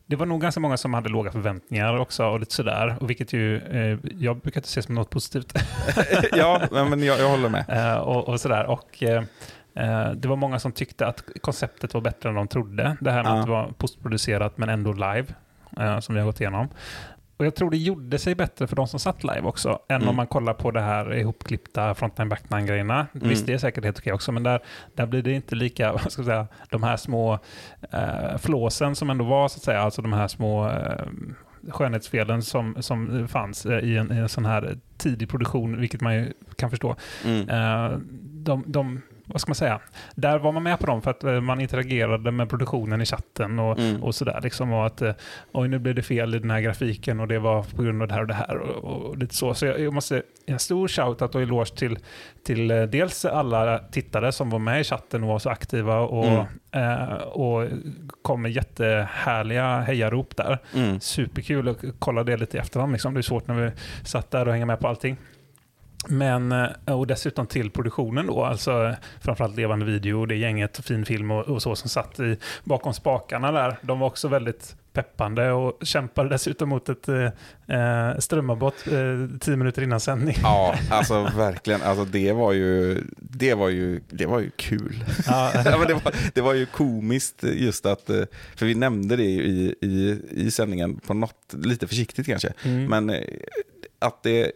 det 0.06 0.16
var 0.16 0.26
nog 0.26 0.42
ganska 0.42 0.60
många 0.60 0.78
som 0.78 0.94
hade 0.94 1.10
låga 1.10 1.32
förväntningar 1.32 1.98
också 1.98 2.26
och 2.26 2.40
lite 2.40 2.54
sådär. 2.54 2.98
Och 3.00 3.10
vilket 3.10 3.34
ju, 3.34 3.58
eh, 3.58 4.00
jag 4.20 4.38
brukar 4.38 4.60
inte 4.60 4.70
se 4.70 4.82
som 4.82 4.96
något 4.96 5.10
positivt. 5.10 5.54
ja, 6.32 6.68
men 6.72 7.04
jag, 7.04 7.20
jag 7.20 7.30
håller 7.30 7.50
med. 7.50 7.66
Eh, 7.70 7.98
och, 7.98 8.28
och 8.28 8.42
sådär. 8.42 8.66
Och, 8.66 9.04
eh, 9.04 9.24
det 10.16 10.26
var 10.28 10.36
många 10.36 10.60
som 10.60 10.72
tyckte 10.72 11.08
att 11.08 11.24
konceptet 11.42 11.94
var 11.94 12.02
bättre 12.02 12.30
än 12.30 12.36
de 12.36 12.48
trodde. 12.48 12.98
Det 13.02 13.12
här 13.12 13.24
med 13.24 13.32
Ja. 13.32 13.40
att 13.40 13.46
det 13.46 13.52
var 13.52 13.72
postproducerat 13.78 14.58
men 14.58 14.70
ändå 14.70 14.94
live, 14.94 15.26
eh, 15.80 16.00
som 16.00 16.16
vi 16.16 16.22
har 16.22 16.26
gått 16.28 16.42
igenom. 16.42 16.68
Och 17.38 17.46
jag 17.46 17.56
tror 17.56 17.72
det 17.72 17.78
gjorde 17.78 18.20
sig 18.20 18.36
bättre 18.36 18.68
för 18.68 18.76
de 18.76 18.88
som 18.88 19.00
satt 19.00 19.24
live 19.24 19.42
också, 19.42 19.80
än 19.90 19.96
Mm. 19.96 20.10
om 20.10 20.16
man 20.16 20.28
kollar 20.28 20.54
på 20.54 20.72
det 20.72 20.82
här 20.82 21.14
ihopklippta 21.16 21.94
frontline 21.94 22.30
backline 22.30 22.66
grejerna. 22.66 23.08
Mm. 23.16 23.30
Visst, 23.30 23.46
det 23.46 23.54
är 23.54 23.58
säkert 23.58 23.84
helt 23.84 24.00
okej 24.00 24.14
också, 24.14 24.32
men 24.32 24.44
där, 24.44 24.60
där 24.96 25.06
blir 25.06 25.22
det 25.22 25.32
inte 25.32 25.56
lika, 25.56 25.92
vad 26.04 26.12
ska 26.12 26.20
jag 26.22 26.26
säga, 26.26 26.48
de 26.70 26.84
här 26.84 26.98
små 26.98 27.40
eh, 27.92 28.38
flåsen 28.38 28.96
som 28.96 29.10
ändå 29.10 29.26
var, 29.26 29.48
så 29.48 29.58
att 29.58 29.64
säga, 29.64 29.82
alltså 29.82 30.02
de 30.02 30.14
här 30.14 30.28
små 30.28 30.70
eh, 30.70 31.06
skönhetsfelen 31.70 32.42
som, 32.42 32.76
som 32.80 33.28
fanns 33.28 33.66
eh, 33.66 33.80
i 33.80 33.98
en, 33.98 34.12
i 34.14 34.18
en 34.18 34.30
sån 34.30 34.46
här 34.46 34.78
tidig 34.98 35.30
produktion, 35.30 35.80
vilket 35.80 36.02
man 36.02 36.16
ju 36.16 36.34
kan 36.58 36.70
förstå. 36.70 36.96
Mm. 37.26 37.50
Eh, 37.50 37.98
de, 38.22 38.64
de, 38.68 39.02
vad 39.26 39.42
ska 39.42 39.50
man 39.50 39.56
säga, 39.56 39.80
där 40.16 40.40
var 40.40 40.52
man 40.52 40.64
med 40.64 40.80
på 40.80 40.86
dem 40.86 41.02
för 41.02 41.12
att 41.12 41.24
eh, 41.24 41.42
man 41.42 41.62
interagerade 41.62 42.32
med 42.32 42.50
produktionen 42.50 43.02
i 43.02 43.06
chatten 43.06 43.60
och, 43.60 43.80
Mm. 43.80 44.04
och 44.04 44.16
sådär. 44.16 44.40
Liksom, 44.44 44.74
och 44.74 44.86
att 44.86 45.02
eh, 45.02 45.12
oj, 45.52 45.68
nu 45.68 45.80
blev 45.80 45.96
det 45.96 46.02
fel 46.04 46.36
i 46.36 46.40
den 46.40 46.52
här 46.52 46.62
grafiken 46.62 47.20
och 47.20 47.28
det 47.28 47.40
var 47.40 47.64
på 47.64 47.82
grund 47.84 48.02
av 48.02 48.08
det 48.08 48.14
här 48.14 48.22
och 48.22 48.28
det 48.28 48.34
här. 48.34 48.58
Och, 48.58 48.84
och 49.08 49.18
lite 49.18 49.36
så. 49.36 49.54
Så 49.54 49.66
jag, 49.66 49.80
jag 49.80 49.94
måste, 49.94 50.24
en 50.46 50.60
stor 50.60 50.88
shoutout 50.88 51.36
och 51.36 51.42
eloge 51.42 51.76
till, 51.76 51.98
till 52.46 52.72
eh, 52.72 52.84
dels 52.84 53.26
alla 53.26 53.80
tittare 53.80 54.32
som 54.32 54.50
var 54.50 54.60
med 54.60 54.82
i 54.82 54.84
chatten 54.84 55.24
och 55.24 55.30
var 55.30 55.40
så 55.40 55.50
aktiva 55.50 56.00
och, 56.00 56.26
Mm. 56.26 56.46
eh, 56.72 57.14
och 57.14 57.68
kom 58.22 58.42
med 58.42 58.52
jättehärliga 58.52 59.80
hejarop 59.80 60.36
där. 60.38 60.58
Mm. 60.76 61.00
Superkul 61.00 61.70
att 61.70 61.78
kolla 62.00 62.24
det 62.24 62.38
lite 62.38 62.58
i 62.58 62.60
efterhand. 62.60 62.92
Liksom. 62.92 63.14
Det 63.14 63.20
är 63.20 63.22
svårt 63.22 63.48
när 63.48 63.56
vi 63.56 63.72
satt 64.04 64.32
där 64.32 64.48
och 64.48 64.54
hänga 64.54 64.66
med 64.66 64.80
på 64.80 64.88
allting. 64.88 65.18
Men, 66.08 66.52
eh, 66.52 66.70
och 66.86 67.08
dessutom 67.08 67.48
till 67.48 67.72
produktionen 67.72 68.28
då, 68.28 68.44
alltså 68.44 68.96
framförallt 69.22 69.56
levande 69.56 69.86
video, 69.86 70.26
det 70.26 70.36
gänget, 70.36 70.86
fin 70.86 71.06
film 71.06 71.32
och, 71.32 71.44
och 71.44 71.62
så 71.62 71.76
som 71.76 71.90
satt 71.90 72.20
i, 72.20 72.38
bakom 72.64 72.94
spakarna 72.94 73.52
där. 73.52 73.78
De 73.82 74.00
var 74.00 74.08
också 74.08 74.28
väldigt 74.28 74.76
peppande 74.96 75.52
och 75.52 75.78
kämpade 75.82 76.30
dessutom 76.30 76.70
mot 76.70 76.90
ett 76.90 77.10
eh, 77.10 77.26
eh, 77.78 78.18
strömavbrott 78.20 78.88
eh, 78.88 79.38
tio 79.40 79.56
minuter 79.56 79.82
innan 79.82 80.00
sändning. 80.00 80.36
Ja, 80.44 80.76
alltså 80.90 81.32
verkligen. 81.38 81.82
Alltså, 81.82 82.06
det, 82.06 82.32
var 82.32 82.54
ju, 82.54 83.02
det, 83.18 83.54
var 83.54 83.70
ju, 83.70 84.02
det 84.10 84.26
var 84.26 84.40
ju 84.40 84.50
kul. 84.56 85.04
Ja, 85.28 85.52
det, 85.64 85.78
var, 85.78 86.14
det 86.34 86.42
var 86.42 86.54
ju 86.54 86.66
komiskt 86.66 87.44
just 87.44 87.86
att, 87.86 88.10
eh, 88.10 88.24
för 88.56 88.66
vi 88.66 88.76
nämnde 88.76 89.16
det 89.16 89.24
i, 89.24 89.76
i, 89.82 90.22
i 90.32 90.52
sändningen 90.52 90.96
på 90.96 91.14
något, 91.14 91.54
lite 91.54 91.88
försiktigt 91.88 92.26
kanske, 92.26 92.54
mm. 92.64 92.86
men 92.86 93.24
att 94.00 94.24
det, 94.24 94.52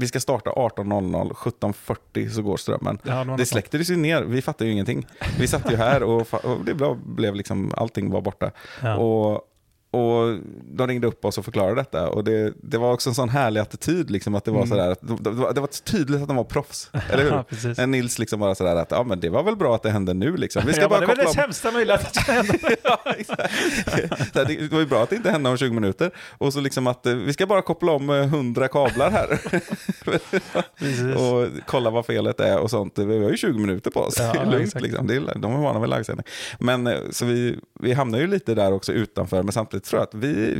vi 0.00 0.06
ska 0.06 0.20
starta 0.20 0.50
18.00, 0.50 1.32
17.40 1.32 2.28
så 2.28 2.42
går 2.42 2.56
strömmen. 2.56 2.98
Ja, 3.02 3.24
det 3.38 3.46
släcktes 3.46 3.90
ju 3.90 3.96
ner, 3.96 4.22
vi 4.22 4.42
fattade 4.42 4.64
ju 4.64 4.72
ingenting. 4.72 5.06
Vi 5.38 5.46
satt 5.46 5.72
ju 5.72 5.76
här 5.76 6.02
och, 6.02 6.34
och 6.44 6.64
det 6.64 6.74
blev, 6.74 6.96
blev 6.96 7.34
liksom, 7.34 7.72
allting 7.76 8.10
var 8.10 8.20
borta. 8.20 8.50
Ja. 8.82 8.96
Och, 8.96 9.42
och 9.90 10.38
de 10.64 10.86
ringde 10.88 11.06
upp 11.06 11.24
oss 11.24 11.38
och 11.38 11.44
förklarade 11.44 11.74
detta. 11.74 12.08
Och 12.08 12.24
det, 12.24 12.52
det 12.62 12.78
var 12.78 12.92
också 12.92 13.08
en 13.10 13.14
sån 13.14 13.28
härlig 13.28 13.60
attityd, 13.60 14.10
liksom, 14.10 14.34
att 14.34 14.44
det 14.44 14.50
var 14.50 14.58
Mm. 14.60 14.68
sådär, 14.68 14.90
att, 14.90 15.00
det, 15.24 15.30
var, 15.30 15.52
det 15.52 15.60
var 15.60 15.68
tydligt 15.84 16.22
att 16.22 16.28
de 16.28 16.36
var 16.36 16.44
proffs. 16.44 16.90
Eller 17.10 17.22
hur? 17.24 17.74
Ja, 17.76 17.86
Nils 17.86 18.18
liksom 18.18 18.40
bara 18.40 18.54
sådär 18.54 18.76
att, 18.76 18.90
ja 18.90 19.02
men 19.02 19.20
det 19.20 19.28
var 19.28 19.42
väl 19.42 19.56
bra 19.56 19.74
att 19.74 19.82
det 19.82 19.90
hände 19.90 20.14
nu 20.14 20.36
liksom. 20.36 20.62
Vi 20.66 20.72
ska 20.72 20.80
Jag 20.82 20.90
bara 20.90 21.00
det 21.00 21.06
koppla 21.06 21.24
det 21.24 21.30
sämsta 21.30 21.70
möjliga 21.70 21.96
att 21.96 22.14
det 22.14 22.20
ska 22.20 22.32
hända. 22.32 22.54
ja, 22.82 22.98
exakt. 23.18 23.52
Så 24.32 24.38
här, 24.38 24.44
det 24.44 24.72
var 24.72 24.80
ju 24.80 24.86
bra 24.86 25.02
att 25.02 25.10
det 25.10 25.16
inte 25.16 25.30
hände 25.30 25.50
om 25.50 25.56
20 25.56 25.74
minuter. 25.74 26.10
Och 26.38 26.52
så 26.52 26.60
liksom 26.60 26.86
att 26.86 27.06
eh, 27.06 27.14
vi 27.14 27.32
ska 27.32 27.46
bara 27.46 27.62
koppla 27.62 27.92
om 27.92 28.10
eh, 28.10 28.16
100 28.16 28.68
kablar 28.68 29.10
här. 29.10 29.38
Och 31.16 31.48
kolla 31.66 31.90
vad 31.90 32.06
felet 32.06 32.40
är 32.40 32.58
och 32.58 32.70
sånt. 32.70 32.98
Vi 32.98 33.22
har 33.22 33.30
ju 33.30 33.36
20 33.36 33.58
minuter 33.58 33.90
på 33.90 34.00
oss. 34.00 34.14
Ja, 34.18 34.32
Det 34.32 34.38
är 34.38 34.44
Lugnt, 34.46 34.66
exakt. 34.66 34.82
liksom. 34.82 35.06
det 35.06 35.14
är, 35.16 35.38
de 35.38 35.52
är 35.54 35.58
vana 35.58 35.80
vid 35.80 35.90
livesändning. 35.90 36.26
Men 36.58 36.86
eh, 36.86 36.98
så 37.10 37.24
vi, 37.26 37.58
vi 37.80 37.92
hamnar 37.92 38.18
ju 38.18 38.26
lite 38.26 38.54
där 38.54 38.72
också 38.72 38.92
utanför. 38.92 39.42
Men 39.42 39.52
samtidigt 39.52 39.79
tror 39.80 40.00
jag 40.00 40.06
att 40.06 40.14
vi, 40.14 40.54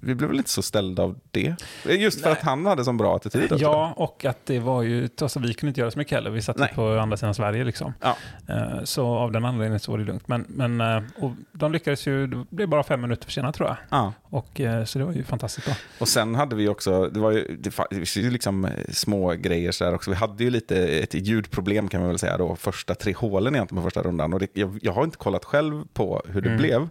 vi 0.00 0.14
blev 0.14 0.28
väl 0.30 0.38
inte 0.38 0.50
så 0.50 0.62
ställda 0.62 1.02
av 1.02 1.18
det. 1.30 1.54
Just 1.88 2.20
för 2.20 2.28
Nej. 2.28 2.32
att 2.38 2.44
han 2.44 2.66
hade 2.66 2.84
så 2.84 2.92
bra 2.92 3.16
attityd. 3.16 3.52
Ja, 3.58 3.92
och 3.96 4.24
att 4.24 4.46
det 4.46 4.58
var 4.58 4.82
ju, 4.82 5.08
alltså, 5.20 5.38
vi 5.40 5.54
kunde 5.54 5.68
inte 5.68 5.80
göra 5.80 5.90
så 5.90 5.98
mycket 5.98 6.14
heller. 6.14 6.30
Vi 6.30 6.42
satt 6.42 6.56
Nej. 6.58 6.72
på 6.74 6.98
andra 6.98 7.16
sidan 7.16 7.34
Sverige 7.34 7.64
liksom. 7.64 7.92
Ja. 8.00 8.16
Eh, 8.48 8.84
Så 8.84 9.06
av 9.06 9.32
den 9.32 9.44
anledningen 9.44 9.80
så 9.80 9.90
var 9.92 9.98
det 9.98 10.04
lugnt. 10.04 10.28
Men, 10.28 10.44
men 10.48 10.80
eh, 10.80 11.02
och 11.16 11.30
de 11.52 11.72
lyckades 11.72 12.06
ju, 12.06 12.26
det 12.26 12.44
blev 12.50 12.68
bara 12.68 12.82
fem 12.82 13.00
minuter 13.00 13.24
försenat 13.24 13.54
tror 13.54 13.68
jag. 13.68 13.76
Ja. 13.90 14.12
Och, 14.22 14.60
eh, 14.60 14.84
så 14.84 14.98
det 14.98 15.04
var 15.04 15.12
ju 15.12 15.24
fantastiskt 15.24 15.66
bra. 15.66 15.76
Och 15.98 16.08
sen 16.08 16.34
hade 16.34 16.56
vi 16.56 16.68
också, 16.68 17.08
det 17.08 17.20
var 17.20 17.30
ju, 17.30 17.56
det 17.60 17.70
fa- 17.70 17.86
det 17.90 17.96
var 17.96 18.22
ju 18.24 18.30
liksom 18.30 18.68
små 18.92 19.32
grejer 19.32 19.72
så 19.72 19.94
också. 19.94 20.10
Vi 20.10 20.16
hade 20.16 20.44
ju 20.44 20.50
lite 20.50 20.86
ett 20.88 21.14
ljudproblem 21.14 21.88
kan 21.88 22.00
man 22.00 22.08
väl 22.08 22.18
säga 22.18 22.36
då, 22.36 22.56
första 22.56 22.94
tre 22.94 23.12
hålen 23.14 23.54
egentligen 23.54 23.82
på 23.82 23.86
första 23.90 24.02
rundan. 24.02 24.32
Och 24.32 24.40
det, 24.40 24.48
jag, 24.52 24.78
jag 24.82 24.92
har 24.92 25.04
inte 25.04 25.16
kollat 25.16 25.44
själv 25.44 25.84
på 25.92 26.22
hur 26.28 26.40
det 26.40 26.48
Mm. 26.48 26.58
blev. 26.58 26.88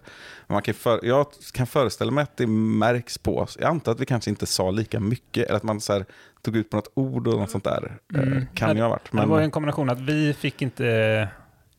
Man 0.47 0.62
kan 0.62 0.73
för, 0.73 0.99
jag 1.03 1.27
kan 1.53 1.67
föreställa 1.67 2.12
mig 2.12 2.21
att 2.21 2.38
det 2.38 2.47
märks 2.47 3.17
på 3.17 3.38
oss. 3.38 3.57
Jag 3.62 3.69
antar 3.69 3.91
att 3.91 3.99
vi 3.99 4.05
kanske 4.05 4.29
inte 4.29 4.45
sa 4.45 4.71
lika 4.71 4.99
mycket, 4.99 5.47
eller 5.47 5.57
att 5.57 5.63
man 5.63 5.81
så 5.81 5.93
här, 5.93 6.05
tog 6.41 6.55
ut 6.55 6.69
på 6.69 6.75
något 6.77 6.91
ord 6.93 7.27
och 7.27 7.39
något 7.39 7.51
sånt 7.51 7.63
där. 7.63 7.97
Eh, 8.13 8.19
Mm. 8.21 8.45
Kan 8.53 8.75
ju 8.75 8.81
ha 8.81 8.89
varit. 8.89 9.13
Men... 9.13 9.23
Det 9.23 9.29
var 9.29 9.41
en 9.41 9.51
kombination 9.51 9.89
att 9.89 9.99
vi 9.99 10.33
fick 10.33 10.62
inte 10.62 11.27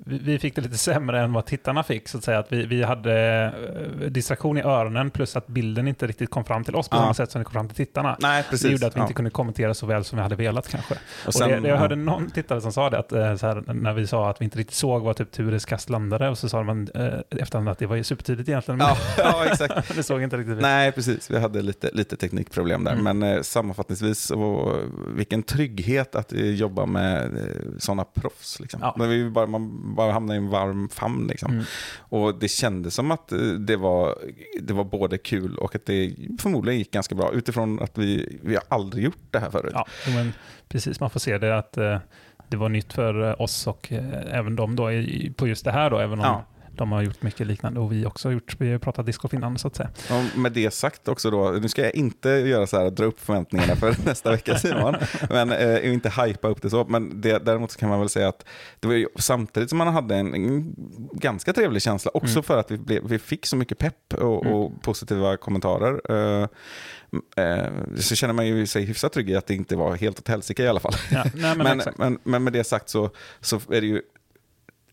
vi 0.04 0.18
vi 0.18 0.38
fick 0.38 0.54
det 0.54 0.60
lite 0.60 0.78
sämre 0.78 1.20
än 1.20 1.32
vad 1.32 1.46
tittarna 1.46 1.82
fick, 1.82 2.08
så 2.08 2.18
att 2.18 2.24
säga. 2.24 2.38
Att 2.38 2.52
vi, 2.52 2.66
vi 2.66 2.82
hade 2.82 3.44
eh, 4.00 4.06
distraktion 4.10 4.58
i 4.58 4.62
öronen 4.62 5.10
plus 5.10 5.36
att 5.36 5.46
bilden 5.46 5.88
inte 5.88 6.06
riktigt 6.06 6.30
kom 6.30 6.44
fram 6.44 6.64
till 6.64 6.74
oss 6.74 6.88
på 6.88 6.96
Ja. 6.96 7.00
samma 7.00 7.14
sätt 7.14 7.30
som 7.30 7.38
den 7.38 7.44
kom 7.44 7.52
fram 7.52 7.68
till 7.68 7.76
tittarna. 7.76 8.16
Nej, 8.20 8.44
precis. 8.50 8.62
Det 8.66 8.72
gjorde 8.72 8.86
att 8.86 8.96
vi 8.96 8.98
Ja. 8.98 9.04
inte 9.04 9.14
kunde 9.14 9.30
kommentera 9.30 9.74
så 9.74 9.86
väl 9.86 10.04
som 10.04 10.16
vi 10.16 10.22
hade 10.22 10.36
velat 10.36 10.68
kanske. 10.68 10.94
Och, 11.26 11.34
sen- 11.34 11.48
det, 11.48 11.60
det 11.60 11.68
jag 11.68 11.76
ja. 11.76 11.80
hörde 11.80 11.96
någon 11.96 12.30
tittare 12.30 12.60
som 12.60 12.72
sa 12.72 12.90
det, 12.90 12.98
att, 12.98 13.12
eh, 13.12 13.20
här, 13.24 13.72
när 13.74 13.92
vi 13.92 14.06
sa 14.06 14.30
att 14.30 14.40
vi 14.40 14.44
inte 14.44 14.58
riktigt 14.58 14.76
såg 14.76 15.02
vad 15.02 15.16
typ 15.16 15.30
Tures 15.32 15.64
kast 15.64 15.90
landade, 15.90 16.28
och 16.28 16.38
så 16.38 16.48
sa 16.48 16.62
man 16.62 16.88
eh, 16.94 17.06
efterhand 17.30 17.68
att 17.68 17.78
det 17.78 17.86
var 17.86 17.96
ju 17.96 18.04
supertidigt 18.04 18.48
egentligen, 18.48 18.80
Ja, 18.80 18.96
ja, 19.18 19.44
exakt. 19.44 19.94
det 19.96 20.02
såg 20.02 20.22
inte 20.22 20.36
riktigt. 20.36 20.60
Nej, 20.60 20.92
precis. 20.92 21.30
Vi 21.30 21.38
hade 21.38 21.62
lite, 21.62 21.90
lite 21.92 22.16
teknikproblem 22.16 22.84
där. 22.84 22.92
Mm. 22.92 23.18
Men 23.18 23.36
eh, 23.36 23.42
sammanfattningsvis, 23.42 24.18
så, 24.18 24.72
vilken 25.16 25.42
trygghet 25.42 26.14
att 26.14 26.32
eh, 26.32 26.40
jobba 26.50 26.86
med 26.86 27.24
eh, 27.24 27.42
sådana 27.78 28.04
proffs. 28.04 28.60
Liksom. 28.60 28.80
Ja. 28.82 28.94
Men 28.98 29.08
vi 29.10 29.30
bara, 29.30 29.46
man 29.46 29.87
bara 29.94 30.12
hamnar 30.12 30.34
i 30.34 30.38
en 30.38 30.48
varm 30.48 30.88
famn. 30.88 31.26
Liksom. 31.26 31.52
Mm. 31.52 31.64
Och 31.98 32.38
det 32.38 32.48
kändes 32.48 32.94
som 32.94 33.10
att 33.10 33.32
eh, 33.32 33.38
det 33.38 33.76
var, 33.76 34.18
det 34.60 34.72
var 34.72 34.84
både 34.84 35.18
kul 35.18 35.56
och 35.56 35.74
att 35.74 35.86
det 35.86 36.14
förmodligen 36.40 36.78
gick 36.78 36.90
ganska 36.90 37.14
bra. 37.14 37.32
Utifrån 37.32 37.82
att 37.82 37.98
vi, 37.98 38.38
vi 38.42 38.54
har 38.54 38.64
aldrig 38.68 39.04
gjort 39.04 39.18
det 39.30 39.38
här 39.38 39.50
förut. 39.50 39.72
Ja, 39.74 39.86
men 40.06 40.32
precis. 40.68 41.00
Man 41.00 41.10
får 41.10 41.20
se 41.20 41.38
det 41.38 41.58
att 41.58 41.76
eh, 41.76 41.98
det 42.48 42.56
var 42.56 42.68
nytt 42.68 42.92
för 42.92 43.42
oss 43.42 43.66
och 43.66 43.92
eh, 43.92 44.38
även 44.38 44.56
de 44.56 44.76
då 44.76 44.88
på 45.36 45.48
just 45.48 45.64
det 45.64 45.72
här 45.72 45.90
då, 45.90 45.98
även 45.98 46.18
om 46.18 46.24
Ja. 46.24 46.44
De 46.78 46.92
har 46.92 47.02
gjort 47.02 47.22
mycket 47.22 47.46
liknande 47.46 47.80
och 47.80 47.92
vi 47.92 48.06
också 48.06 48.28
har 48.28 48.32
gjort, 48.32 48.56
vi 48.58 48.72
har 48.72 48.78
pratat 48.78 49.06
discgolf 49.06 49.34
innan 49.34 49.58
så 49.58 49.68
att 49.68 49.76
säga. 49.76 49.90
Och 50.10 50.38
med 50.38 50.52
det 50.52 50.70
sagt 50.70 51.08
också 51.08 51.30
då, 51.30 51.50
nu 51.50 51.68
ska 51.68 51.82
jag 51.82 51.94
inte 51.94 52.28
göra 52.28 52.66
så 52.66 52.78
här, 52.78 52.90
dra 52.90 53.04
upp 53.04 53.20
förväntningarna 53.20 53.76
för 53.76 53.94
nästa 54.04 54.30
vecka 54.30 54.58
Simon, 54.58 54.94
men 55.30 55.52
eh, 55.52 55.92
inte 55.92 56.10
hypa 56.10 56.48
upp 56.48 56.62
det 56.62 56.70
så. 56.70 56.84
Men 56.84 57.20
det, 57.20 57.38
däremot 57.38 57.70
så 57.70 57.78
kan 57.78 57.88
man 57.88 58.00
väl 58.00 58.08
säga 58.08 58.28
att 58.28 58.44
det 58.80 58.88
var 58.88 58.94
ju, 58.94 59.06
samtidigt 59.18 59.68
som 59.68 59.78
man 59.78 59.88
hade 59.88 60.16
en, 60.16 60.34
en 60.34 60.74
ganska 61.12 61.52
trevlig 61.52 61.82
känsla, 61.82 62.10
också 62.14 62.38
Mm. 62.38 62.42
för 62.42 62.58
att 62.58 62.70
vi, 62.70 62.78
blev, 62.78 63.02
vi 63.04 63.18
fick 63.18 63.46
så 63.46 63.56
mycket 63.56 63.78
pepp 63.78 64.14
och, 64.14 64.46
och 64.46 64.82
positiva 64.82 65.36
kommentarer. 65.36 66.00
Eh, 66.10 66.48
eh, 67.44 67.66
så 67.96 68.14
känner 68.14 68.34
man 68.34 68.46
ju 68.46 68.66
sig 68.66 68.84
hyfsat 68.84 69.12
trygg 69.12 69.30
i 69.30 69.36
att 69.36 69.46
det 69.46 69.54
inte 69.54 69.76
var 69.76 69.96
helt 69.96 70.18
åt 70.18 70.28
helsike 70.28 70.62
i 70.62 70.68
alla 70.68 70.80
fall. 70.80 70.94
Ja, 71.10 71.24
nej, 71.34 71.56
men, 71.56 71.66
Men, 71.76 71.94
men, 71.96 72.18
men 72.22 72.44
med 72.44 72.52
det 72.52 72.64
sagt 72.64 72.88
så, 72.88 73.10
så 73.40 73.56
är 73.56 73.80
det 73.80 73.86
ju 73.86 74.02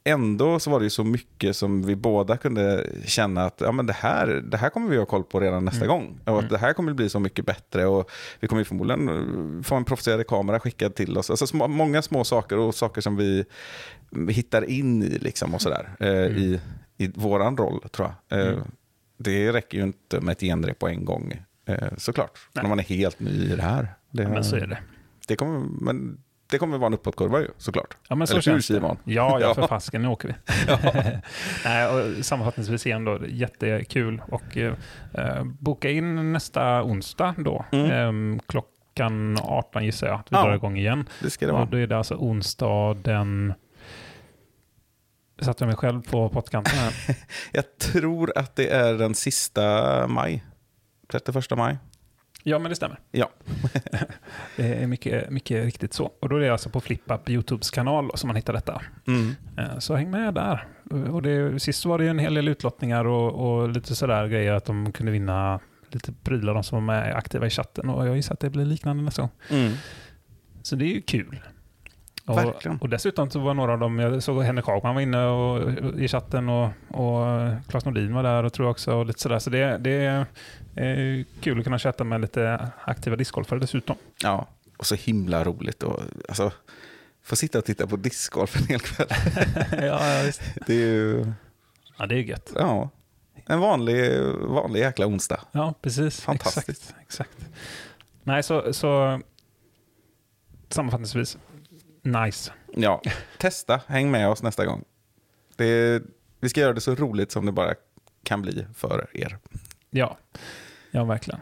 ändå 0.05 0.59
så 0.59 0.71
var 0.71 0.79
det 0.79 0.83
ju 0.85 0.89
så 0.89 1.03
mycket 1.03 1.55
som 1.55 1.81
vi 1.85 1.95
båda 1.95 2.37
kunde 2.37 2.89
känna 3.05 3.45
att 3.45 3.61
ja, 3.61 3.71
men 3.71 3.85
det, 3.85 3.93
här, 3.93 4.27
det 4.27 4.57
här 4.57 4.69
kommer 4.69 4.89
vi 4.89 4.97
ha 4.97 5.05
koll 5.05 5.23
på 5.23 5.39
redan 5.39 5.65
nästa 5.65 5.85
Mm. 5.85 5.87
gång. 5.97 6.19
Och 6.25 6.39
att 6.39 6.49
det 6.49 6.57
här 6.57 6.73
kommer 6.73 6.93
bli 6.93 7.09
så 7.09 7.19
mycket 7.19 7.45
bättre 7.45 7.85
och 7.85 8.09
vi 8.39 8.47
kommer 8.47 8.63
förmodligen 8.63 9.63
få 9.63 9.75
en 9.75 9.85
proffsigare 9.85 10.23
kamera 10.23 10.59
skickad 10.59 10.95
till 10.95 11.17
oss. 11.17 11.29
Alltså 11.29 11.47
små, 11.47 11.67
många 11.67 12.01
små 12.01 12.23
saker 12.23 12.57
och 12.57 12.75
saker 12.75 13.01
som 13.01 13.15
vi 13.15 13.45
hittar 14.29 14.69
in 14.69 15.03
i 15.03 15.09
liksom 15.09 15.53
och 15.53 15.61
sådär. 15.61 15.89
Eh, 15.99 16.09
i, 16.37 16.59
I 16.97 17.07
våran 17.15 17.57
roll 17.57 17.81
tror 17.91 18.13
jag. 18.29 18.39
Eh, 18.39 18.47
Mm. 18.53 18.61
Det 19.17 19.51
räcker 19.53 19.77
ju 19.77 19.83
inte 19.83 20.21
med 20.21 20.31
ett 20.31 20.39
genrep 20.41 20.79
på 20.79 20.87
en 20.87 21.05
gång 21.05 21.41
eh, 21.65 21.87
såklart. 21.97 22.39
Nej. 22.53 22.63
När 22.63 22.69
man 22.69 22.79
är 22.79 22.83
helt 22.83 23.19
ny 23.19 23.29
i 23.29 23.55
det 23.55 23.61
här. 23.61 23.87
Det, 24.11 24.23
Ja, 24.23 24.29
men 24.29 24.43
så 24.43 24.55
är 24.55 24.67
det. 24.67 24.77
det 25.27 25.35
kommer, 25.35 25.59
men 25.81 26.17
det 26.49 26.57
kommer 26.57 26.77
vara 26.77 26.87
en 26.87 26.93
uppåtkurva 26.93 27.39
ju, 27.39 27.47
såklart. 27.57 27.97
Ja, 28.09 28.15
men 28.15 28.27
så 28.27 28.33
Eller 28.33 28.37
hur, 28.37 28.41
känns 28.41 28.67
det. 28.67 28.73
Simon? 28.73 28.97
Ja, 29.03 29.39
ja, 29.41 29.53
för 29.53 29.67
fasken, 29.67 30.01
nu 30.01 30.07
åker 30.07 30.27
vi. 30.27 30.33
Nej, 31.65 31.87
och 31.87 32.25
sammanfattningsvis 32.25 32.85
igen 32.85 33.05
då, 33.05 33.19
jättekul 33.27 34.21
och 34.31 34.57
eh, 34.57 34.73
boka 35.59 35.89
in 35.89 36.33
nästa 36.33 36.83
onsdag 36.83 37.35
då. 37.37 37.65
Mm. 37.71 38.33
Eh, 38.35 38.39
klockan 38.47 39.37
18 39.41 39.85
gissar 39.85 40.07
jag 40.07 40.19
att 40.19 40.31
vi 40.31 40.35
Ja. 40.35 40.43
drar 40.43 40.55
igång 40.55 40.77
igen. 40.77 41.09
Det 41.21 41.29
ska 41.29 41.45
det 41.45 41.51
Och 41.51 41.57
vara. 41.59 41.69
då 41.69 41.77
är 41.77 41.87
det 41.87 41.97
alltså 41.97 42.15
onsdag 42.15 42.93
den... 43.03 43.53
Satte 45.41 45.63
jag 45.63 45.67
mig 45.67 45.75
själv 45.77 46.01
på 46.01 46.29
pottkanten 46.29 46.77
här. 46.79 46.93
Jag 47.51 47.77
tror 47.77 48.37
att 48.37 48.55
det 48.55 48.69
är 48.69 48.93
den 48.93 49.15
sista 49.15 50.07
maj. 50.07 50.43
31 51.11 51.57
maj. 51.57 51.77
Ja, 52.47 52.59
men 52.59 52.69
det 52.69 52.75
stämmer. 52.75 52.99
Ja. 53.11 53.29
Det 54.57 54.83
är 54.83 54.87
mycket, 54.87 55.29
mycket 55.29 55.65
riktigt 55.65 55.93
så. 55.93 56.11
Och 56.19 56.29
då 56.29 56.35
är 56.35 56.39
det 56.39 56.49
alltså 56.49 56.69
på 56.69 56.81
FlippUp, 56.81 57.29
YouTubes 57.29 57.71
kanal, 57.71 58.11
som 58.15 58.27
man 58.27 58.35
hittar 58.35 58.53
detta. 58.53 58.81
Mm. 59.07 59.35
Eh, 59.57 59.79
Så 59.79 59.95
häng 59.95 60.11
med 60.11 60.33
där. 60.33 60.67
Och 61.11 61.21
det, 61.21 61.59
sist 61.59 61.85
var 61.85 61.97
det 61.97 62.03
ju 62.03 62.09
en 62.09 62.19
hel 62.19 62.33
del 62.33 62.47
utlottningar 62.47 63.05
och, 63.05 63.59
och 63.59 63.69
lite 63.69 63.95
sådär 63.95 64.27
grejer 64.27 64.53
att 64.53 64.65
de 64.65 64.91
kunde 64.91 65.11
vinna 65.11 65.59
lite 65.89 66.13
prylar, 66.23 66.53
de 66.53 66.63
som 66.63 66.85
med 66.85 67.15
aktiva 67.15 67.47
i 67.47 67.49
chatten. 67.49 67.89
Och 67.89 68.07
jag 68.07 68.15
gissar 68.15 68.33
att 68.33 68.39
det 68.39 68.49
blir 68.49 68.65
liknande 68.65 69.03
nästa 69.03 69.21
gång. 69.21 69.31
Mm. 69.49 69.73
Så 70.61 70.75
det 70.75 70.85
är 70.85 70.93
ju 70.93 71.01
kul. 71.01 71.39
Och, 72.25 72.65
och 72.81 72.89
dessutom 72.89 73.29
så 73.29 73.39
var 73.39 73.53
några 73.53 73.73
av 73.73 73.79
dem, 73.79 73.99
jag 73.99 74.23
såg 74.23 74.43
Henrik 74.43 74.65
Hagman 74.65 74.95
var 74.95 75.01
inne 75.01 75.25
och, 75.25 75.71
i 75.99 76.07
chatten 76.07 76.49
och, 76.49 76.65
och 76.87 77.51
Claes 77.67 77.85
Nordin 77.85 78.13
var 78.13 78.23
där 78.23 78.43
och 78.43 78.53
tror 78.53 78.65
jag 78.65 78.71
också. 78.71 78.93
Och 78.93 79.05
lite 79.05 79.19
sådär. 79.19 79.39
Så 79.39 79.49
det, 79.49 79.77
det 79.77 80.25
är 80.75 81.25
kul 81.41 81.57
att 81.57 81.63
kunna 81.63 81.79
chatta 81.79 82.03
med 82.03 82.21
lite 82.21 82.69
aktiva 82.83 83.15
discgolfare 83.15 83.59
dessutom. 83.59 83.95
Ja, 84.23 84.47
och 84.77 84.85
så 84.85 84.95
himla 84.95 85.43
roligt. 85.43 85.83
Och, 85.83 85.99
alltså, 86.29 86.51
få 87.23 87.35
sitta 87.35 87.57
och 87.57 87.65
titta 87.65 87.87
på 87.87 87.95
discgolf 87.95 88.55
en 88.55 88.67
hel 88.67 88.79
kväll. 88.79 89.07
ja, 89.85 90.21
visst. 90.25 90.41
Det 90.67 90.73
är 90.73 90.77
ju 90.77 91.33
ja, 91.97 92.05
det 92.05 92.15
är 92.15 92.19
gött. 92.19 92.51
ja, 92.55 92.89
en 93.45 93.59
vanlig, 93.59 94.21
vanlig 94.35 94.79
jäkla 94.79 95.07
onsdag. 95.07 95.39
Ja, 95.51 95.73
precis. 95.81 96.21
Fantastiskt. 96.21 96.95
Exakt. 97.01 97.29
exakt. 97.39 97.51
Nej, 98.23 98.43
så, 98.43 98.73
så 98.73 99.21
sammanfattningsvis, 100.69 101.37
nice. 102.05 102.53
Ja, 102.73 103.01
testa, 103.37 103.81
häng 103.87 104.11
med 104.11 104.29
oss 104.29 104.43
nästa 104.43 104.65
gång. 104.65 104.83
Det, 105.55 106.01
vi 106.39 106.49
ska 106.49 106.61
göra 106.61 106.73
det 106.73 106.81
så 106.81 106.95
roligt 106.95 107.31
som 107.31 107.45
det 107.45 107.51
bara 107.51 107.73
kan 108.23 108.41
bli 108.41 108.65
för 108.75 109.07
er. 109.13 109.37
Ja, 109.89 110.17
ja 110.91 111.03
verkligen. 111.03 111.39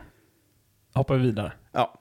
Hoppar 0.94 1.16
vi 1.16 1.22
vidare. 1.22 1.54
Ja. 1.72 2.00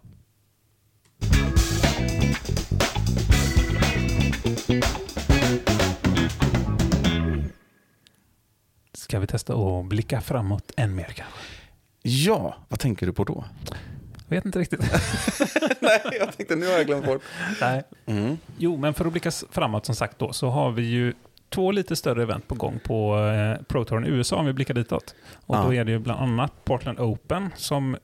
Ska 8.95 9.19
vi 9.19 9.27
testa 9.27 9.55
att 9.55 9.87
blicka 9.87 10.21
framåt 10.21 10.73
än 10.77 10.95
mer 10.95 11.05
kanske? 11.05 11.63
ja, 12.03 12.57
vad 12.69 12.81
tänker 12.81 13.07
du 13.07 13.13
på 13.13 13.25
då? 13.25 13.45
Jag 14.35 14.41
vet 14.41 14.45
inte 14.47 14.59
riktigt. 14.59 14.81
Nej, 15.81 16.01
jag 16.21 16.37
tänkte 16.37 16.57
nu 16.57 16.67
har 16.67 16.73
jag 16.73 16.87
glömt 16.87 17.07
bort. 17.07 17.23
Nej. 17.61 17.83
Mm. 18.07 18.39
Jo, 18.59 18.77
men 18.77 18.95
för 18.95 19.05
att 19.05 19.13
blicka 19.13 19.31
framåt 19.51 19.87
som 19.87 19.95
sagt 19.95 20.19
då, 20.19 20.33
så 20.33 20.49
har 20.49 20.71
vi 20.71 20.83
ju 20.83 21.13
två 21.49 21.71
lite 21.73 21.97
större 21.97 22.23
event 22.23 22.49
på 22.49 22.55
gång 22.55 22.79
på 22.85 23.19
eh, 23.19 23.63
Pro 23.65 23.85
Touren 23.85 24.05
i 24.07 24.09
USA 24.09 24.37
om 24.37 24.47
vi 24.47 24.53
blickar 24.53 24.75
ditåt. 24.75 25.15
Och 25.47 25.57
Ja. 25.57 25.63
då 25.65 25.75
är 25.75 25.85
det 25.85 25.93
ju 25.93 25.99
bland 25.99 26.21
annat 26.21 26.65
Portland 26.65 27.01
Open 27.01 27.51
som 27.57 27.97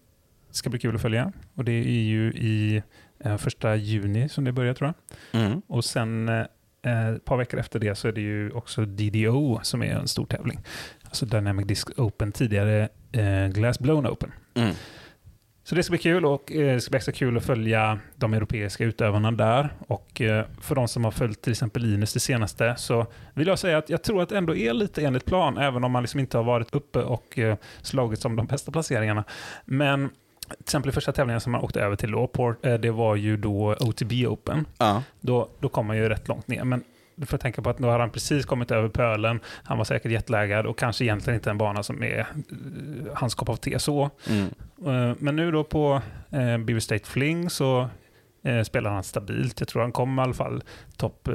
ska 0.50 0.70
bli 0.70 0.78
kul 0.78 0.94
att 0.94 1.02
följa. 1.02 1.32
Och 1.54 1.64
det 1.64 1.72
är 1.72 2.02
ju 2.02 2.32
i 2.32 2.82
eh, 3.24 3.36
första 3.36 3.76
juni 3.76 4.28
som 4.28 4.44
det 4.44 4.52
börjar 4.52 4.74
tror 4.74 4.92
jag. 5.32 5.40
Mm. 5.42 5.62
Och 5.66 5.84
sen 5.84 6.28
eh, 6.28 7.08
ett 7.14 7.24
par 7.24 7.36
veckor 7.36 7.60
efter 7.60 7.78
det 7.78 7.94
så 7.94 8.08
är 8.08 8.12
det 8.12 8.20
ju 8.20 8.50
också 8.50 8.84
DDO 8.84 9.60
som 9.62 9.82
är 9.82 9.92
en 9.94 10.08
stor 10.08 10.26
tävling. 10.26 10.60
Alltså 11.04 11.26
Dynamic 11.26 11.66
Disc 11.66 11.84
Open, 11.96 12.32
tidigare 12.32 12.88
eh, 13.12 13.48
Glass 13.48 13.78
Blown 13.78 14.06
Open. 14.06 14.32
Mm. 14.54 14.74
Så 15.68 15.74
det 15.74 15.82
ska 15.82 15.90
bli 15.90 15.98
kul 15.98 16.24
och 16.24 16.52
eh, 16.52 16.74
det 16.74 16.80
ska 16.80 16.90
bli 16.90 16.96
extra 16.96 17.12
kul 17.12 17.36
att 17.36 17.44
följa 17.44 17.98
de 18.16 18.34
europeiska 18.34 18.84
utövarna 18.84 19.32
där. 19.32 19.74
Och 19.86 20.20
eh, 20.20 20.44
för 20.60 20.74
de 20.74 20.88
som 20.88 21.04
har 21.04 21.10
följt 21.10 21.42
till 21.42 21.52
exempel 21.52 21.82
Linus 21.82 22.12
det 22.12 22.20
senaste 22.20 22.74
så 22.76 23.06
vill 23.34 23.46
jag 23.46 23.58
säga 23.58 23.78
att 23.78 23.90
jag 23.90 24.02
tror 24.02 24.22
att 24.22 24.28
det 24.28 24.38
ändå 24.38 24.56
är 24.56 24.72
lite 24.72 25.04
enligt 25.04 25.24
plan, 25.24 25.58
även 25.58 25.84
om 25.84 25.92
man 25.92 26.02
liksom 26.02 26.20
inte 26.20 26.36
har 26.36 26.44
varit 26.44 26.74
uppe 26.74 26.98
och 26.98 27.38
eh, 27.38 27.56
slagits 27.82 28.24
om 28.24 28.36
de 28.36 28.46
bästa 28.46 28.72
placeringarna. 28.72 29.24
Men 29.64 30.08
till 30.48 30.56
exempel 30.60 30.88
i 30.88 30.92
första 30.92 31.12
tävlingen 31.12 31.40
som 31.40 31.52
man 31.52 31.60
åkte 31.60 31.80
över 31.80 31.96
till 31.96 32.10
då, 32.10 32.26
Port, 32.26 32.66
eh, 32.66 32.74
det 32.74 32.90
var 32.90 33.16
ju 33.16 33.36
då 33.36 33.76
OTB 33.80 34.12
Open. 34.26 34.66
Ja. 34.78 35.02
Då, 35.20 35.48
då 35.60 35.68
kom 35.68 35.86
man 35.86 35.96
ju 35.96 36.08
rätt 36.08 36.28
långt 36.28 36.48
ner. 36.48 36.64
Men 36.64 36.84
du 37.18 37.26
får 37.26 37.38
tänka 37.38 37.62
på 37.62 37.70
att 37.70 37.78
nu 37.78 37.86
har 37.86 37.98
han 37.98 38.10
precis 38.10 38.46
kommit 38.46 38.70
över 38.70 38.88
pölen, 38.88 39.40
han 39.64 39.78
var 39.78 39.84
säkert 39.84 40.12
jetlaggad 40.12 40.66
och 40.66 40.78
kanske 40.78 41.04
egentligen 41.04 41.34
inte 41.34 41.50
en 41.50 41.58
bana 41.58 41.82
som 41.82 42.02
är 42.02 42.18
eh, 42.18 42.26
hans 43.14 43.34
kopp 43.34 43.48
av 43.48 43.56
te 43.56 43.78
så. 43.78 44.10
Mm. 44.28 44.44
Eh, 44.86 45.16
Men 45.18 45.36
nu 45.36 45.50
då 45.50 45.64
på 45.64 46.02
eh, 46.30 46.58
Beaver 46.58 46.80
State 46.80 47.06
Fling 47.06 47.50
så 47.50 47.88
spelar 48.64 48.90
han 48.90 49.02
stabilt. 49.02 49.60
Jag 49.60 49.68
tror 49.68 49.82
han 49.82 49.92
kom 49.92 50.18
i 50.18 50.22
alla 50.22 50.34
fall 50.34 50.62
topp 50.98 51.28
eh, 51.28 51.34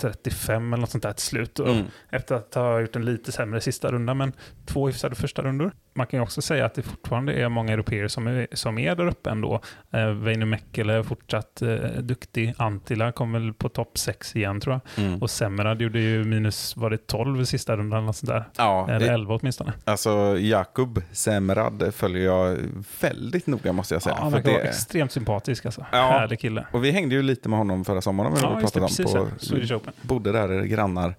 35 0.00 0.72
eller 0.72 0.80
något 0.80 0.90
sånt 0.90 1.02
där 1.02 1.12
till 1.12 1.26
slut. 1.26 1.58
Mm. 1.58 1.84
Efter 2.10 2.34
att 2.34 2.54
ha 2.54 2.80
gjort 2.80 2.96
en 2.96 3.04
lite 3.04 3.32
sämre 3.32 3.60
sista 3.60 3.92
runda, 3.92 4.14
men 4.14 4.32
två 4.66 4.86
hyfsade 4.86 5.14
första 5.14 5.42
rundor. 5.42 5.72
Man 5.96 6.06
kan 6.06 6.18
ju 6.18 6.22
också 6.22 6.42
säga 6.42 6.66
att 6.66 6.74
det 6.74 6.82
fortfarande 6.82 7.32
är 7.32 7.48
många 7.48 7.72
europeer 7.72 8.08
som 8.08 8.26
är, 8.26 8.46
som 8.52 8.78
är 8.78 8.94
där 8.94 9.06
uppe 9.06 9.30
ändå. 9.30 9.60
Eh, 9.90 10.08
Väinö 10.08 10.56
är 10.76 11.02
fortsatt 11.02 11.62
eh, 11.62 11.74
duktig. 11.98 12.54
Antila 12.56 13.12
kom 13.12 13.32
väl 13.32 13.52
på 13.52 13.68
topp 13.68 13.98
6 13.98 14.36
igen 14.36 14.60
tror 14.60 14.80
jag. 14.94 15.04
Mm. 15.04 15.22
Och 15.22 15.30
Semmerad 15.30 15.82
gjorde 15.82 16.00
ju 16.00 16.24
minus, 16.24 16.76
var 16.76 16.90
det 16.90 17.06
12 17.06 17.40
i 17.40 17.46
sista 17.46 17.76
rundan 17.76 17.98
eller 17.98 18.06
något 18.06 18.16
sånt 18.16 18.30
där? 18.30 18.44
Ja, 18.56 18.86
Eller 18.90 19.06
det, 19.06 19.12
11 19.12 19.34
åtminstone. 19.34 19.72
alltså 19.84 20.38
Jakub 20.38 21.02
Semrad 21.12 21.94
följer 21.94 22.24
jag 22.24 22.58
väldigt 23.00 23.46
noga 23.46 23.72
måste 23.72 23.94
jag 23.94 24.02
säga. 24.02 24.14
Ja, 24.18 24.22
han 24.22 24.32
verkar 24.32 24.50
vara 24.50 24.62
det, 24.62 24.68
extremt 24.68 25.12
sympatisk 25.12 25.66
alltså. 25.66 25.86
Ja. 25.92 25.98
Härlig 25.98 26.40
kille. 26.40 26.66
och 26.72 26.84
vi 26.84 26.90
hängde 26.90 27.14
ju 27.14 27.22
lite 27.22 27.48
med 27.48 27.58
honom 27.58 27.84
förra 27.84 28.00
sommaren. 28.00 28.34
Vi 28.34 28.40
Ja, 28.40 28.60
just 28.60 28.74
det, 28.74 28.80
pratat 28.88 28.96
precis. 28.96 29.14
ja. 29.14 29.26
på, 29.38 29.44
Swedish 29.44 29.72
Open. 29.72 29.92
bodde 30.02 30.32
där 30.32 30.62
grannar. 30.62 31.14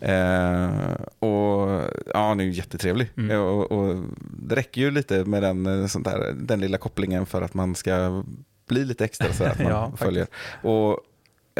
Eh, 0.00 0.94
och 1.18 1.82
ja, 2.14 2.28
han 2.28 2.40
är 2.40 2.44
ju 2.44 2.50
jättetrevlig. 2.50 3.10
Mm. 3.16 3.30
Eh, 3.30 3.38
Och, 3.38 3.72
och 3.72 4.04
det 4.30 4.56
räcker 4.56 4.80
ju 4.80 4.90
lite 4.90 5.24
med 5.24 5.42
den, 5.42 5.66
eh, 5.66 5.86
sånt 5.86 6.04
där, 6.04 6.32
den 6.36 6.60
lilla 6.60 6.78
kopplingen 6.78 7.26
för 7.26 7.42
att 7.42 7.54
man 7.54 7.74
ska 7.74 8.24
bli 8.68 8.84
lite 8.84 9.04
extra 9.04 9.32
så 9.32 9.44
att 9.44 9.58
man 9.62 9.68
Ja, 9.72 9.92
följer. 9.96 10.26
Och 10.62 10.90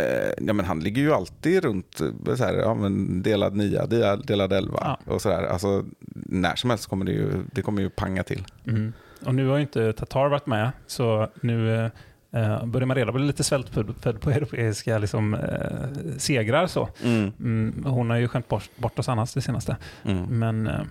eh, 0.03 0.33
ja, 0.38 0.53
men 0.53 0.64
han 0.64 0.81
ligger 0.81 1.03
ju 1.03 1.12
alltid 1.12 1.64
runt 1.64 2.01
eh, 2.01 2.35
så 2.35 2.44
här, 2.44 2.55
ja, 2.55 2.75
men 2.75 3.22
delad 3.22 3.57
nia, 3.57 3.87
delad, 3.87 4.27
delad 4.27 4.53
elva 4.53 4.79
Ja. 5.07 5.12
och 5.14 5.22
sådär. 5.22 5.42
Alltså, 5.42 5.85
när 6.14 6.57
som 6.57 6.70
helst 6.70 6.87
kommer 6.87 7.05
det 7.05 7.12
ju, 7.12 7.29
det 7.53 7.62
kommer 7.62 7.83
ju 7.83 7.90
panga 7.90 8.22
till. 8.22 8.44
Mm. 8.66 8.92
Och 9.27 9.35
nu 9.35 9.46
har 9.49 9.57
ju 9.57 9.62
inte 9.62 9.92
Tatar 9.92 10.29
varit 10.29 10.46
med, 10.46 10.70
så 10.87 11.29
nu 11.40 11.90
eh, 12.37 12.66
börjar 12.66 12.87
man 12.87 12.96
redan 12.96 13.14
bli 13.14 13.27
lite 13.27 13.44
svältfödd 13.44 13.94
född 14.01 14.20
på 14.20 14.31
europeiska 14.37 14.99
liksom, 14.99 15.35
eh, 15.35 16.16
segrar. 16.18 16.66
Så. 16.66 16.88
Mm. 17.05 17.33
Mm, 17.40 17.85
hon 17.87 18.11
har 18.11 18.16
ju 18.16 18.29
skämt 18.29 18.49
bort, 18.49 18.70
bort 18.77 18.99
oss 18.99 19.09
annars 19.09 19.35
det 19.35 19.40
senaste. 19.40 19.77
Mm. 20.05 20.38
Men 20.38 20.66
eh, 20.66 20.83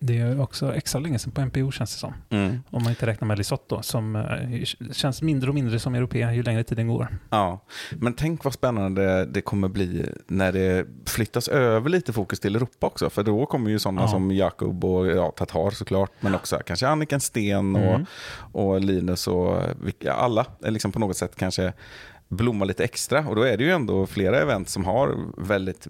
det 0.00 0.18
är 0.18 0.40
också 0.40 0.74
extra 0.74 0.98
länge 1.00 1.18
sedan 1.18 1.32
på 1.32 1.40
MPO 1.40 1.70
känns 1.70 1.92
det 1.94 1.98
som. 1.98 2.14
Mm. 2.30 2.58
Om 2.70 2.82
man 2.82 2.90
inte 2.90 3.06
räknar 3.06 3.28
med 3.28 3.38
Lisotto 3.38 3.82
som 3.82 4.16
eh, 4.16 4.64
känns 4.92 5.22
mindre 5.22 5.48
och 5.48 5.54
mindre 5.54 5.78
som 5.78 5.94
europé 5.94 6.18
ju 6.32 6.42
längre 6.42 6.64
tiden 6.64 6.88
går. 6.88 7.18
Ja, 7.30 7.64
men 7.90 8.12
tänk 8.14 8.44
vad 8.44 8.52
spännande 8.54 9.24
det 9.24 9.40
kommer 9.40 9.68
bli 9.68 10.06
när 10.26 10.52
det 10.52 10.86
flyttas 11.06 11.48
över 11.48 11.90
lite 11.90 12.12
fokus 12.12 12.40
till 12.40 12.56
Europa 12.56 12.86
också. 12.86 13.10
För 13.10 13.22
då 13.22 13.46
kommer 13.46 13.70
ju 13.70 13.78
sådana 13.78 14.00
Ja. 14.02 14.08
som 14.08 14.30
Jakob 14.30 14.84
och 14.84 15.06
ja, 15.06 15.30
Tatar 15.30 15.70
såklart, 15.70 16.10
men 16.20 16.34
också 16.34 16.60
kanske 16.66 16.88
Anniken 16.88 17.20
Sten 17.20 17.76
och, 17.76 17.82
Mm. 17.82 18.06
och 18.52 18.80
Linus 18.80 19.26
och 19.28 19.62
alla 20.10 20.46
är 20.62 20.70
liksom 20.70 20.92
på 20.92 20.98
något 20.98 21.16
sätt 21.16 21.36
kanske 21.36 21.72
blomma 22.28 22.64
lite 22.64 22.84
extra. 22.84 23.28
Och 23.28 23.36
då 23.36 23.42
är 23.42 23.56
det 23.56 23.64
ju 23.64 23.70
ändå 23.70 24.06
flera 24.06 24.40
event 24.40 24.68
som 24.68 24.84
har 24.84 25.16
väldigt 25.36 25.86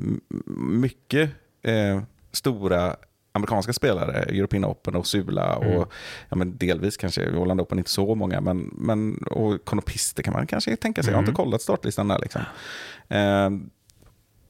mycket 0.57 1.31
eh, 1.63 2.03
stora 2.33 2.97
amerikanska 3.39 3.73
spelare, 3.73 4.13
European 4.23 4.65
Open 4.65 4.95
och 4.97 5.07
Sula 5.07 5.57
och 5.57 5.65
Mm. 5.65 5.89
ja, 6.29 6.37
men 6.37 6.57
delvis 6.57 6.97
kanske 6.97 7.31
Åland 7.37 7.61
Open, 7.61 7.79
inte 7.79 7.91
så 7.91 8.15
många, 8.15 8.41
men, 8.41 8.59
men 8.77 9.17
och 9.31 9.65
konopister 9.65 10.23
kan 10.23 10.33
man 10.33 10.47
kanske 10.47 10.77
tänka 10.77 11.03
sig. 11.03 11.11
Jag 11.11 11.17
har 11.17 11.23
Mm. 11.23 11.31
inte 11.31 11.43
kollat 11.43 11.63
startlistan 11.63 12.09
där. 12.09 12.19
Liksom. 12.19 12.43
Eh, 13.09 13.51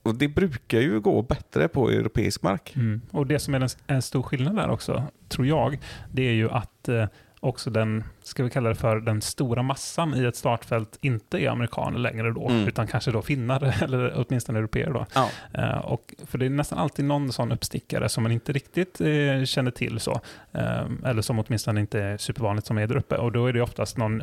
och 0.02 0.14
det 0.14 0.28
brukar 0.28 0.80
ju 0.80 1.00
gå 1.00 1.22
bättre 1.22 1.68
på 1.68 1.90
europeisk 1.90 2.42
mark. 2.42 2.72
Mm. 2.76 3.00
Och 3.10 3.26
det 3.26 3.38
som 3.38 3.54
är 3.54 3.60
en, 3.60 3.68
en 3.86 4.02
stor 4.02 4.22
skillnad 4.22 4.56
där 4.56 4.70
också, 4.70 5.02
tror 5.28 5.46
jag, 5.46 5.78
det 6.12 6.22
är 6.28 6.32
ju 6.32 6.50
att 6.50 6.88
eh, 6.88 7.04
också 7.40 7.70
den, 7.70 8.04
ska 8.22 8.44
vi 8.44 8.50
kalla 8.50 8.68
det 8.68 8.74
för 8.74 9.00
den 9.00 9.22
stora 9.22 9.62
massan 9.62 10.14
i 10.14 10.24
ett 10.24 10.36
startfält 10.36 10.98
inte 11.00 11.38
är 11.38 11.48
amerikaner 11.48 11.98
längre 11.98 12.32
då, 12.32 12.48
Mm. 12.48 12.68
utan 12.68 12.86
kanske 12.86 13.10
då 13.10 13.22
finnar 13.22 13.74
eller 13.82 14.24
åtminstone 14.26 14.58
europeer 14.58 14.90
då. 14.90 15.06
Ja. 15.14 15.30
Eh, 15.54 15.78
och, 15.78 16.14
för 16.26 16.38
det 16.38 16.46
är 16.46 16.50
nästan 16.50 16.78
alltid 16.78 17.04
någon 17.04 17.32
sån 17.32 17.52
uppstickare 17.52 18.08
som 18.08 18.22
man 18.22 18.32
inte 18.32 18.52
riktigt 18.52 19.00
eh, 19.00 19.44
känner 19.44 19.70
till 19.70 20.00
så, 20.00 20.20
eh, 20.52 20.86
eller 21.04 21.22
som 21.22 21.38
åtminstone 21.38 21.80
inte 21.80 22.00
är 22.00 22.16
supervanligt 22.16 22.66
som 22.66 22.78
är 22.78 22.86
där 22.86 22.96
uppe. 22.96 23.16
Och 23.16 23.32
då 23.32 23.46
är 23.46 23.52
det 23.52 23.62
oftast 23.62 23.96
någon, 23.96 24.22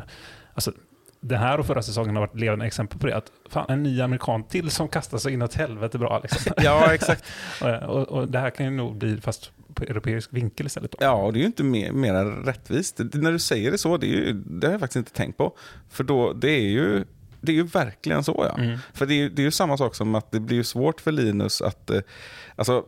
alltså 0.54 0.72
den 1.20 1.38
här 1.38 1.60
och 1.60 1.66
förra 1.66 1.82
säsongen 1.82 2.16
har 2.16 2.20
varit 2.26 2.36
levande 2.36 2.66
exempel 2.66 2.98
på 2.98 3.06
det. 3.06 3.16
Att 3.16 3.32
fan, 3.48 3.66
en 3.68 3.82
ny 3.82 4.00
amerikan 4.00 4.44
till 4.44 4.70
som 4.70 4.88
kastar 4.88 5.18
sig 5.18 5.32
inåt 5.32 5.54
helvete 5.54 5.98
bra. 5.98 6.20
Liksom. 6.22 6.52
ja, 6.56 6.92
exakt. 6.94 7.24
och, 7.62 7.68
och, 7.82 8.08
och 8.08 8.28
det 8.28 8.38
här 8.38 8.50
kan 8.50 8.66
ju 8.66 8.72
nog 8.72 8.96
bli 8.96 9.20
fast 9.20 9.52
europeisk 9.84 10.32
vinkel 10.32 10.66
istället. 10.66 10.90
Då. 10.90 10.98
Ja, 11.00 11.12
och 11.12 11.32
det 11.32 11.38
är 11.38 11.40
ju 11.40 11.46
inte 11.46 11.64
mer, 11.64 11.92
mer 11.92 12.24
rättvist. 12.24 12.96
Det, 12.96 13.14
när 13.14 13.32
du 13.32 13.38
säger 13.38 13.70
det 13.70 13.78
så, 13.78 13.96
det, 13.96 14.06
är 14.06 14.10
ju, 14.10 14.32
det 14.32 14.66
har 14.66 14.72
jag 14.72 14.80
faktiskt 14.80 14.96
inte 14.96 15.12
tänkt 15.12 15.36
på. 15.36 15.56
För 15.90 16.04
då, 16.04 16.32
det 16.32 16.50
är 16.50 16.68
ju, 16.68 17.04
det 17.40 17.52
är 17.52 17.56
ju 17.56 17.66
verkligen 17.66 18.24
så 18.24 18.46
ja. 18.52 18.62
Mm. 18.62 18.78
För 18.94 19.06
det 19.06 19.14
är, 19.14 19.30
det 19.30 19.42
är 19.42 19.44
ju 19.44 19.50
samma 19.50 19.76
sak 19.76 19.94
som 19.94 20.14
att 20.14 20.30
det 20.30 20.40
blir 20.40 20.62
svårt 20.62 21.00
för 21.00 21.12
Linus 21.12 21.62
att... 21.62 21.90
Eh, 21.90 22.00
alltså, 22.56 22.84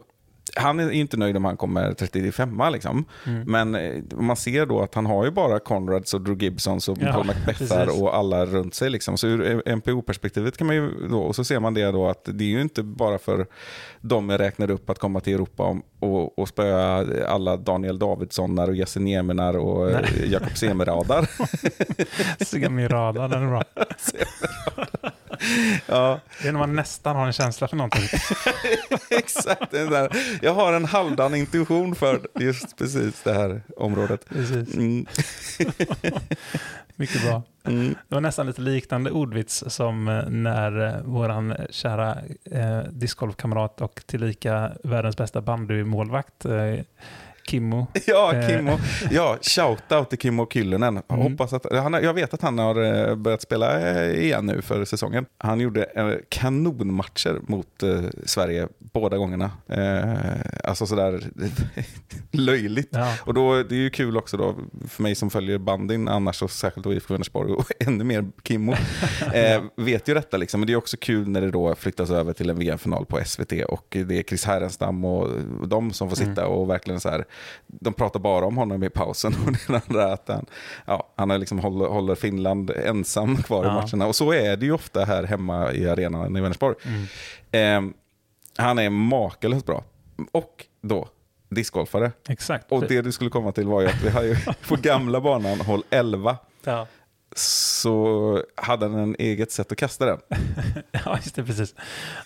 han 0.59 0.81
är 0.81 0.91
inte 0.91 1.17
nöjd 1.17 1.37
om 1.37 1.45
han 1.45 1.57
kommer 1.57 1.93
35 1.93 2.63
liksom. 2.73 3.05
Mm. 3.27 3.43
Men 3.47 3.75
eh, 3.75 4.03
man 4.17 4.37
ser 4.37 4.67
då 4.67 4.81
att 4.81 4.95
han 4.95 5.07
har 5.07 5.25
ju 5.25 5.31
bara 5.31 5.59
Conrads 5.59 6.15
och 6.15 6.21
Drew 6.21 6.43
Gibsons 6.43 6.89
och 6.89 6.99
Ja, 7.01 7.13
Paul 7.13 7.27
Macbethar 7.27 7.87
precis. 7.87 8.03
och 8.03 8.17
alla 8.17 8.47
runt 8.47 8.75
sig. 8.75 8.91
Liksom. 8.91 9.19
Så 9.19 9.27
ur 9.27 9.63
MPO-perspektivet 9.77 10.57
kan 10.57 10.67
man 10.67 10.77
ju 10.77 11.09
då, 11.11 11.21
och 11.21 11.37
så 11.37 11.45
ser 11.45 11.61
man 11.61 11.75
det 11.75 11.91
då 11.91 12.09
att 12.09 12.25
det 12.25 12.45
är 12.45 12.49
ju 12.49 12.61
inte 12.61 12.83
bara 12.83 13.19
för 13.19 13.47
de 14.01 14.31
jag 14.31 14.41
räknade 14.41 14.73
upp 14.73 14.91
att 14.91 14.99
komma 14.99 15.21
till 15.21 15.35
Europa 15.35 15.77
och, 16.01 16.39
och 16.39 16.49
spöa 16.49 17.07
alla 17.29 17.57
Daniel 17.57 17.99
Davidssonar 17.99 18.69
och 18.69 18.77
Jesse 18.77 19.01
Niemenar 19.01 19.57
och 19.57 19.91
eh, 19.91 20.01
Jakob 20.27 20.57
Semeradar. 20.57 21.29
Semirada, 22.45 23.29
den 23.29 23.43
är 23.43 23.47
bra. 23.49 23.65
ja, 25.87 26.21
Det 26.43 26.49
är 26.49 26.53
när 26.53 26.59
man 26.59 26.77
nästan 26.77 27.17
har 27.17 27.27
en 27.27 27.33
känsla 27.33 27.69
för 27.69 27.77
någonting. 27.77 28.03
exakt. 29.11 29.71
Det 29.71 29.87
där. 29.87 30.09
Jag 30.49 30.55
har 30.55 30.73
en 30.73 30.85
halvdan 30.85 31.35
intuition 31.35 31.95
för 31.95 32.21
just 32.41 32.77
precis 32.77 33.23
det 33.23 33.33
här 33.33 33.63
området. 33.77 34.29
Precis. 34.29 34.75
Mm. 34.75 35.07
Mycket 36.97 37.23
bra. 37.23 37.43
Mm. 37.65 37.95
Det 38.09 38.15
var 38.15 38.21
nästan 38.21 38.47
lite 38.47 38.61
liknande 38.61 39.11
ordvits 39.11 39.65
som 39.67 40.09
eh, 40.09 40.29
när 40.29 40.87
eh, 40.87 41.03
våran 41.03 41.55
kära 41.71 42.19
eh, 42.45 42.83
discgolfkamrat 42.91 43.81
och 43.81 44.03
tillika 44.07 44.73
världens 44.85 45.17
bästa 45.17 45.41
bandymålvakt 45.41 46.45
eh, 46.45 46.75
Kimmo. 47.49 47.87
Ja, 48.07 48.35
Eh. 48.35 48.49
Kimmo. 48.49 48.79
Ja, 49.11 49.37
shoutout 49.43 50.11
till 50.11 50.19
Kimmo 50.19 50.47
Kyllönen. 50.47 50.95
Jag 51.09 51.19
Mm. 51.19 51.33
Hoppas 51.33 51.53
att, 51.53 51.73
han, 51.73 51.93
jag 51.93 52.15
vet 52.15 52.35
att 52.35 52.43
han 52.43 52.59
har 52.59 53.09
eh, 53.09 53.15
börjat 53.15 53.43
spela 53.43 53.81
eh, 53.81 54.25
igen 54.25 54.47
nu 54.47 54.63
för 54.63 54.85
säsongen. 54.85 55.27
Han 55.39 55.61
gjorde 55.61 55.87
kanonmatcher 56.29 57.41
mot 57.47 57.83
Sverige 58.25 58.69
båda 58.79 59.17
gångerna. 59.17 59.51
Alltså 60.65 60.87
sådär 60.87 61.21
löjligt. 62.31 62.89
Ja. 62.93 63.15
Och 63.25 63.35
då, 63.35 63.63
det 63.63 63.75
är 63.75 63.79
ju 63.79 63.91
kul 63.91 64.17
också 64.17 64.37
då 64.37 64.55
för 64.89 65.03
mig 65.03 65.15
som 65.15 65.31
följer 65.31 65.59
bandyn 65.59 66.09
annars 66.09 66.43
och 66.43 66.51
särskilt 66.51 66.85
då 66.85 66.93
IFK 66.93 67.15
Vänersborg 67.15 67.53
och 67.53 67.67
ännu 67.81 68.05
mer 68.05 68.27
Kimmo. 68.45 68.73
Eh, 69.35 69.63
vet 69.77 70.09
ju 70.09 70.15
detta 70.15 70.37
liksom. 70.37 70.61
Men 70.61 70.67
det 70.67 70.73
är 70.73 70.77
också 70.77 70.97
kul 71.01 71.29
när 71.29 71.41
det 71.41 71.51
då 71.51 71.75
flyttas 71.75 72.11
över 72.11 72.33
till 72.33 72.51
en 72.51 72.59
VM-final 72.59 73.07
på 73.07 73.21
SVT 73.25 73.53
och 73.69 73.97
det 74.07 74.19
är 74.19 74.23
Chris 74.23 74.45
Härenstam 74.45 75.05
och 75.05 75.29
de 75.69 75.93
som 75.93 76.09
får 76.09 76.17
sitta 76.17 76.47
och 76.47 76.71
verkligen 76.71 77.01
så 77.01 77.09
här. 77.09 77.25
De 77.67 77.93
pratar 77.95 78.21
bara 78.21 78.45
om 78.47 78.57
honom 78.57 78.83
i 78.83 78.89
pausen 78.91 79.35
och 79.47 79.53
det 79.73 79.83
andra 79.89 80.13
att 80.13 80.29
han, 80.29 80.47
ja, 80.87 81.09
han 81.17 81.31
har 81.31 81.39
liksom 81.39 81.59
håller, 81.59 81.87
håller 81.87 82.15
Finland 82.15 82.71
ensam 82.71 83.37
kvar 83.37 83.65
i 83.65 83.67
Ja. 83.67 83.73
matcherna. 83.75 84.07
Och 84.07 84.17
så 84.17 84.33
är 84.33 84.57
det 84.57 84.67
ju 84.67 84.73
ofta 84.73 85.05
här 85.05 85.23
hemma 85.25 85.73
i 85.73 85.89
arenan 85.89 86.37
i 86.37 86.41
Vänersborg. 86.41 86.77
Mm. 87.53 87.87
Eh, 87.87 87.95
han 88.65 88.79
är 88.79 88.91
makalöst 88.91 89.67
bra. 89.67 89.85
Och 90.33 90.65
då, 90.83 91.09
discgolfare. 91.49 92.13
Exakt. 92.29 92.73
Och 92.73 92.87
det 92.89 93.03
du 93.03 93.13
skulle 93.13 93.31
komma 93.31 93.53
till 93.53 93.67
var 93.67 93.81
ju 93.81 93.87
att 93.89 94.03
vi 94.03 94.09
har 94.11 94.23
ju 94.23 94.37
på 94.69 94.77
gamla 94.77 95.21
banan, 95.21 95.61
håll 95.61 95.83
11, 95.91 96.37
ja. 96.65 96.87
Så 97.39 98.43
hade 98.55 98.87
han 98.89 98.99
en 98.99 99.17
eget 99.19 99.53
sätt 99.53 99.73
att 99.73 99.79
kasta 99.79 100.07
den. 100.07 100.19
ja, 100.93 101.17
just 101.17 101.35
det. 101.35 101.45
Precis. 101.45 101.75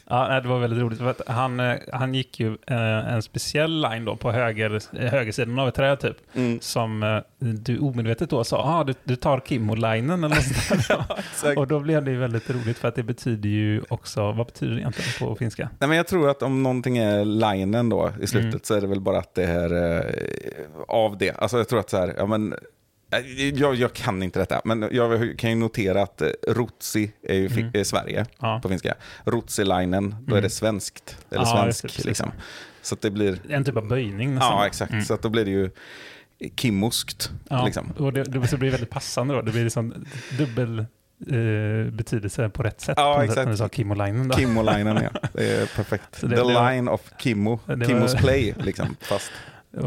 Ja, 0.08 0.40
det 0.40 0.48
var 0.48 0.58
väldigt 0.58 0.78
roligt. 0.80 0.98
För 0.98 1.10
att 1.10 1.20
han, 1.26 1.60
eh, 1.60 1.76
han 1.92 2.14
gick 2.14 2.40
ju 2.40 2.56
eh, 2.66 3.12
en 3.14 3.22
speciell 3.22 3.80
line 3.82 4.04
då 4.04 4.16
på 4.16 4.32
höger, 4.32 4.80
eh, 4.92 5.10
högersidan 5.10 5.58
av 5.58 5.68
ett 5.68 5.74
träd 5.74 6.00
typ. 6.00 6.16
Mm. 6.34 6.60
Som 6.60 7.22
du 7.38 7.78
omedvetet 7.78 8.30
då 8.30 8.44
sa, 8.44 8.62
ah, 8.80 8.84
du, 8.84 8.94
du 9.04 9.16
tar 9.16 9.40
Kimmo-linen 9.40 10.24
eller 10.24 10.34
något. 10.34 11.08
Exakt. 11.18 11.58
Och 11.58 11.66
då 11.66 11.80
blev 11.80 12.04
det 12.04 12.12
väldigt 12.12 12.50
roligt 12.50 12.78
för 12.78 12.88
att 12.88 12.94
det 12.94 13.02
betyder 13.02 13.48
ju 13.48 13.82
också, 13.88 14.32
vad 14.32 14.46
betyder 14.46 14.74
det 14.74 14.80
egentligen 14.80 15.28
på 15.28 15.36
finska? 15.36 15.70
Nej, 15.78 15.88
men 15.88 15.96
jag 15.96 16.06
tror 16.06 16.30
att 16.30 16.42
om 16.42 16.62
någonting 16.62 16.98
är 16.98 17.24
linen 17.24 17.88
då 17.88 18.10
i 18.20 18.26
slutet 18.26 18.42
Mm. 18.52 18.60
så 18.62 18.74
är 18.74 18.80
det 18.80 18.86
väl 18.86 19.00
bara 19.00 19.18
att 19.18 19.34
det 19.34 19.44
är 19.44 19.96
eh, 19.98 20.04
av 20.88 21.18
det. 21.18 21.30
Alltså 21.30 21.56
jag 21.58 21.68
tror 21.68 21.80
att 21.80 21.90
så 21.90 21.96
här, 21.96 22.14
ja 22.16 22.26
men 22.26 22.54
jag, 23.54 23.74
jag 23.74 23.92
kan 23.92 24.22
inte 24.22 24.38
detta, 24.38 24.60
men 24.64 24.88
jag 24.92 25.38
kan 25.38 25.50
ju 25.50 25.56
notera 25.56 26.02
att 26.02 26.22
eh, 26.22 26.28
Rotsi 26.48 27.12
är 27.22 27.34
ju 27.34 27.46
Mm. 27.46 27.70
är 27.74 27.84
Sverige 27.84 28.26
Ja. 28.40 28.60
på 28.62 28.68
finska. 28.68 28.94
Rotsilinen, 29.24 30.10
då 30.20 30.34
är 30.34 30.38
Mm. 30.38 30.42
det 30.42 30.50
svenskt. 30.50 31.16
Eller 31.30 31.40
Ja, 31.44 31.62
svensk. 31.62 31.82
det, 31.82 31.88
precis. 31.88 32.04
liksom. 32.04 32.30
Så 32.82 32.94
att 32.94 33.00
det 33.00 33.10
blir, 33.10 33.38
En 33.48 33.64
typ 33.64 33.76
av 33.76 33.88
böjning 33.88 34.34
nästan. 34.34 34.52
ja 34.52 34.66
exakt, 34.66 34.92
Mm. 34.92 35.04
så 35.04 35.14
att 35.14 35.22
då 35.22 35.28
blir 35.28 35.44
det 35.44 35.50
ju 35.50 35.70
kimmoskt. 36.56 37.30
Ja, 37.48 37.64
Liksom. 37.64 37.92
och 37.98 38.12
det, 38.12 38.24
det, 38.24 38.48
så 38.48 38.56
blir 38.56 38.70
väldigt 38.70 38.90
passande 38.90 39.34
då. 39.34 39.42
Det 39.42 39.50
blir 39.52 39.64
liksom 39.64 40.06
dubbel 40.38 40.78
eh, 40.78 41.92
betydelse 41.92 42.48
på 42.48 42.62
rätt 42.62 42.80
sätt. 42.80 42.94
Ja, 42.96 43.24
exakt. 43.24 43.44
när 43.44 43.50
du 43.52 43.56
sa 43.56 43.68
Kimmo-linen. 43.68 44.28
då. 44.28 44.34
Kimmo-linen, 44.38 45.00
ja. 45.12 45.20
Det 45.32 45.50
är 45.52 45.66
perfekt. 45.76 46.04
Så 46.20 46.26
det- 46.26 46.36
The 46.36 46.42
det 46.42 46.54
var- 46.54 46.72
line 46.72 46.88
of 46.88 47.00
Kimmo. 47.18 47.60
Det 47.66 47.76
var- 47.76 47.84
Kimmos 47.86 48.14
play, 48.14 48.54
liksom. 48.58 48.96
Fast 49.00 49.30
Det 49.70 49.80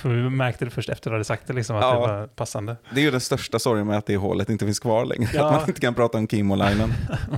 För 0.00 0.08
vi 0.08 0.30
märkte 0.30 0.64
det 0.64 0.70
först 0.70 0.88
efter 0.88 1.10
du 1.10 1.14
hade 1.14 1.24
sagt 1.24 1.46
det, 1.46 1.52
liksom, 1.52 1.76
att 1.76 1.82
Ja. 1.82 1.92
det 1.92 1.98
var 1.98 2.26
passande. 2.26 2.76
Det 2.94 3.00
är 3.00 3.04
ju 3.04 3.10
den 3.10 3.20
största 3.20 3.58
sorgen 3.58 3.86
med 3.86 3.98
att 3.98 4.06
det 4.06 4.16
hålet 4.16 4.48
inte 4.50 4.64
finns 4.64 4.78
kvar 4.80 5.04
längre. 5.04 5.30
Ja. 5.34 5.46
Att 5.50 5.60
man 5.60 5.68
inte 5.68 5.80
kan 5.80 5.94
prata 5.94 6.18
om 6.18 6.28
Kimmo-linen. 6.28 6.92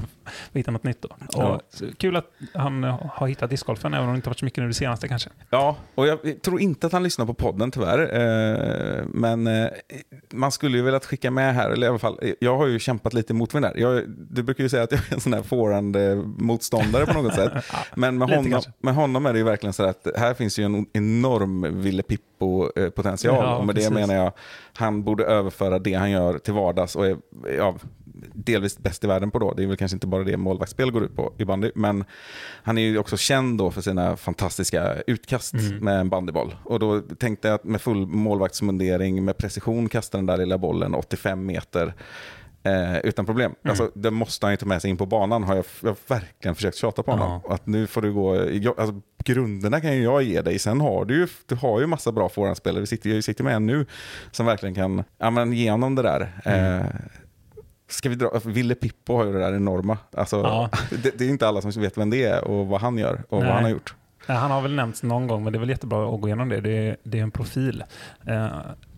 Vi 0.52 0.60
hittade 0.60 0.72
något 0.72 0.84
nytt 0.84 1.02
då. 1.02 1.08
Ja. 1.32 1.60
Kul 1.98 2.16
att 2.16 2.26
han 2.54 2.84
har 2.84 3.26
hittat 3.26 3.50
discgolfen, 3.50 3.94
även 3.94 4.06
om 4.06 4.12
det 4.14 4.16
inte 4.16 4.28
varit 4.28 4.38
så 4.38 4.44
mycket 4.44 4.62
nu 4.62 4.68
det 4.68 4.74
senaste 4.74 5.08
kanske. 5.08 5.30
Ja, 5.50 5.76
och 5.94 6.06
jag 6.06 6.42
tror 6.42 6.60
inte 6.60 6.86
att 6.86 6.92
han 6.92 7.02
lyssnar 7.02 7.26
på 7.26 7.34
podden 7.34 7.70
tyvärr. 7.70 7.98
Eh, 8.00 9.04
men 9.06 9.46
eh, 9.46 9.68
man 10.32 10.52
skulle 10.52 10.76
ju 10.76 10.82
velat 10.82 11.04
skicka 11.06 11.30
med 11.30 11.54
här, 11.54 11.70
eller 11.70 11.86
i 11.86 11.90
alla 11.90 11.98
fall, 11.98 12.18
jag 12.40 12.56
har 12.56 12.66
ju 12.66 12.78
kämpat 12.78 13.14
lite 13.14 13.34
mot 13.34 13.52
mig 13.52 13.62
där. 13.62 13.74
Jag, 13.76 14.02
du 14.08 14.42
brukar 14.42 14.64
ju 14.64 14.68
säga 14.68 14.82
att 14.82 14.92
jag 14.92 15.00
är 15.10 15.14
en 15.14 15.20
sån 15.20 15.32
här 15.32 15.42
forehand-motståndare 15.42 17.06
på 17.06 17.22
något 17.22 17.34
sätt. 17.34 17.52
Men 17.94 18.18
med 18.18 18.30
honom, 18.30 18.62
med 18.80 18.94
honom 18.94 19.26
är 19.26 19.32
det 19.32 19.38
ju 19.38 19.44
verkligen 19.44 19.72
så 19.72 19.82
att 19.82 20.06
här 20.16 20.34
finns 20.34 20.58
ju 20.58 20.64
en 20.64 20.86
enorm 20.92 21.82
Ville 21.82 22.02
Pippo-potential. 22.42 23.34
Ja, 23.44 23.56
och 23.56 23.66
med 23.66 23.74
det 23.74 23.80
precis. 23.80 23.94
menar 23.94 24.14
jag, 24.14 24.32
han 24.76 25.02
borde 25.04 25.24
överföra 25.24 25.78
det 25.78 25.94
han 25.94 26.10
gör 26.10 26.38
till 26.38 26.54
vardags 26.54 26.96
och 26.96 27.06
är 27.06 27.16
ja, 27.58 27.76
delvis 28.34 28.78
bäst 28.78 29.04
i 29.04 29.06
världen 29.06 29.30
på 29.30 29.38
då. 29.38 29.52
Det 29.54 29.62
är 29.62 29.66
väl 29.66 29.76
kanske 29.76 29.96
inte 29.96 30.06
bara 30.06 30.24
det 30.24 30.36
målvaktsspel 30.36 30.90
går 30.90 31.04
ut 31.04 31.16
på 31.16 31.32
i 31.38 31.44
bandy. 31.44 31.70
Men 31.74 32.04
han 32.62 32.78
är 32.78 32.82
ju 32.82 32.98
också 32.98 33.16
känd 33.16 33.58
då 33.58 33.70
för 33.70 33.80
sina 33.80 34.16
fantastiska 34.16 34.94
utkast 35.06 35.54
Mm. 35.54 35.76
med 35.84 36.00
en 36.00 36.08
bandyboll. 36.08 36.54
Och 36.64 36.78
då 36.78 37.00
tänkte 37.00 37.48
jag 37.48 37.54
att 37.54 37.64
med 37.64 37.80
full 37.80 38.06
målvaktsmundering, 38.06 39.24
med 39.24 39.36
precision 39.36 39.88
kasta 39.88 40.18
den 40.18 40.26
där 40.26 40.36
lilla 40.36 40.58
bollen 40.58 40.94
85 40.94 41.46
meter. 41.46 41.94
Eh, 42.64 42.98
utan 42.98 43.26
problem. 43.26 43.54
Mm. 43.64 43.70
Alltså, 43.70 43.90
det 43.94 44.10
måste 44.10 44.46
han 44.46 44.52
ju 44.52 44.56
ta 44.56 44.66
med 44.66 44.82
sig 44.82 44.90
in 44.90 44.96
på 44.96 45.06
banan. 45.06 45.42
Har 45.44 45.56
jag, 45.56 45.64
jag 45.80 45.88
har 45.88 45.96
verkligen 46.06 46.54
försökt 46.54 46.76
tjata 46.76 47.02
på 47.02 47.10
honom. 47.10 47.40
Ja. 47.44 47.54
Att 47.54 47.66
nu 47.66 47.86
får 47.86 48.02
du 48.02 48.12
gå... 48.12 48.50
Jag, 48.50 48.80
alltså, 48.80 49.00
grunderna 49.24 49.80
kan 49.80 49.96
ju 49.96 50.02
jag 50.02 50.22
ge 50.22 50.42
dig. 50.42 50.58
Sen 50.58 50.80
har 50.80 51.04
du 51.04 51.14
ju, 51.14 51.28
du 51.46 51.54
har 51.54 51.80
ju 51.80 51.86
massa 51.86 52.12
bra 52.12 52.28
forehandspelare. 52.28 52.80
Vi 52.80 52.86
sitter, 52.86 53.10
jag 53.10 53.24
sitter 53.24 53.44
med 53.44 53.56
en 53.56 53.66
nu 53.66 53.86
som 54.30 54.46
verkligen 54.46 54.74
kan 54.74 55.04
ja, 55.18 55.30
men, 55.30 55.52
ge 55.52 55.70
honom 55.70 55.94
det 55.94 56.02
där. 56.02 56.40
Mm. 56.44 56.80
Eh, 56.80 56.86
Ska 57.88 58.08
vi 58.08 58.14
dra, 58.14 58.40
Ville 58.44 58.74
Pippo 58.74 59.16
har 59.16 59.24
ju 59.24 59.32
det 59.32 59.38
där 59.38 59.54
enorma. 59.54 59.98
Alltså, 60.16 60.36
Ja. 60.36 60.70
det, 61.02 61.18
det 61.18 61.24
är 61.24 61.28
inte 61.28 61.48
alla 61.48 61.60
som 61.60 61.82
vet 61.82 61.98
vem 61.98 62.10
det 62.10 62.24
är 62.24 62.44
och 62.44 62.66
vad 62.66 62.80
han 62.80 62.98
gör 62.98 63.22
och 63.28 63.38
Nej. 63.38 63.46
vad 63.46 63.54
han 63.54 63.64
har 63.64 63.70
gjort. 63.70 63.94
Han 64.26 64.50
har 64.50 64.60
väl 64.62 64.74
nämnts 64.74 65.02
någon 65.02 65.26
gång, 65.26 65.44
men 65.44 65.52
det 65.52 65.56
är 65.56 65.60
väl 65.60 65.68
jättebra 65.68 66.14
att 66.14 66.20
gå 66.20 66.28
igenom 66.28 66.48
det. 66.48 66.60
Det 66.60 66.70
är, 66.70 66.96
det 67.02 67.18
är 67.18 67.22
en 67.22 67.30
profil. 67.30 67.84
Eh, 68.26 68.48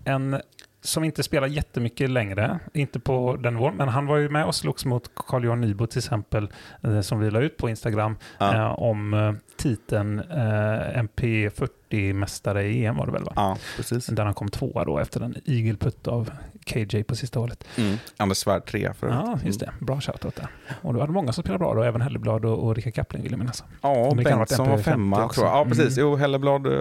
en 0.04 0.40
som 0.85 1.05
inte 1.05 1.22
spelar 1.22 1.47
jättemycket 1.47 2.11
längre, 2.11 2.59
inte 2.72 3.01
på 3.01 3.37
den 3.37 3.55
nivån, 3.55 3.76
men 3.76 3.89
han 3.89 4.07
var 4.07 4.16
ju 4.16 4.28
med 4.28 4.45
och 4.45 4.55
slogs 4.55 4.85
mot 4.85 5.11
Carl-Johan 5.14 5.61
Nybo 5.61 5.87
till 5.87 5.99
exempel, 5.99 6.49
eh, 6.82 7.01
som 7.01 7.20
vi 7.20 7.30
la 7.30 7.41
ut 7.41 7.57
på 7.57 7.68
Instagram, 7.68 8.16
Ja. 8.39 8.55
eh, 8.55 8.72
om 8.82 9.14
eh, 9.14 9.32
titeln 9.57 10.18
eh, 10.18 11.03
MP40-mästare 11.03 12.61
i 12.62 12.85
EM 12.87 12.97
var 12.97 13.07
det 13.07 13.12
väl 13.12 13.24
va? 13.24 13.32
Ja, 13.37 13.57
precis. 13.76 14.07
Där 14.07 14.24
han 14.24 14.35
kom 14.35 14.49
tvåa 14.49 14.85
då 14.85 14.99
efter 14.99 15.20
en 15.20 15.35
igelputt 15.45 16.09
av 16.09 16.30
KJ 16.64 17.02
på 17.02 17.16
sista 17.16 17.38
hålet. 17.40 17.64
Mm. 17.76 17.96
Anders 18.16 18.38
Svärd 18.38 18.66
3 18.66 18.92
för 19.00 19.08
Ja, 19.08 19.38
just 19.44 19.60
det. 19.60 19.70
Bra 19.80 20.00
shoutout 20.00 20.36
där. 20.36 20.48
Och 20.82 20.92
det 20.92 20.98
var 20.98 21.06
många 21.06 21.32
som 21.32 21.42
spelade 21.42 21.58
bra 21.58 21.74
då, 21.74 21.82
även 21.82 22.00
Helleblad 22.00 22.44
och, 22.44 22.64
och 22.66 22.74
Rickard 22.76 22.94
Kapling 22.94 23.22
vill 23.22 23.32
jag 23.32 23.38
minnas. 23.38 23.64
Ja, 23.82 24.12
Bengtsson 24.16 24.68
var 24.70 24.76
MP50 24.76 24.82
femma 24.82 25.28
tror 25.28 25.46
jag. 25.46 25.56
Ja, 25.56 25.64
precis. 25.64 25.98
Mm. 25.98 26.10
Jo, 26.10 26.16
Helleblad 26.16 26.66
eh, 26.66 26.72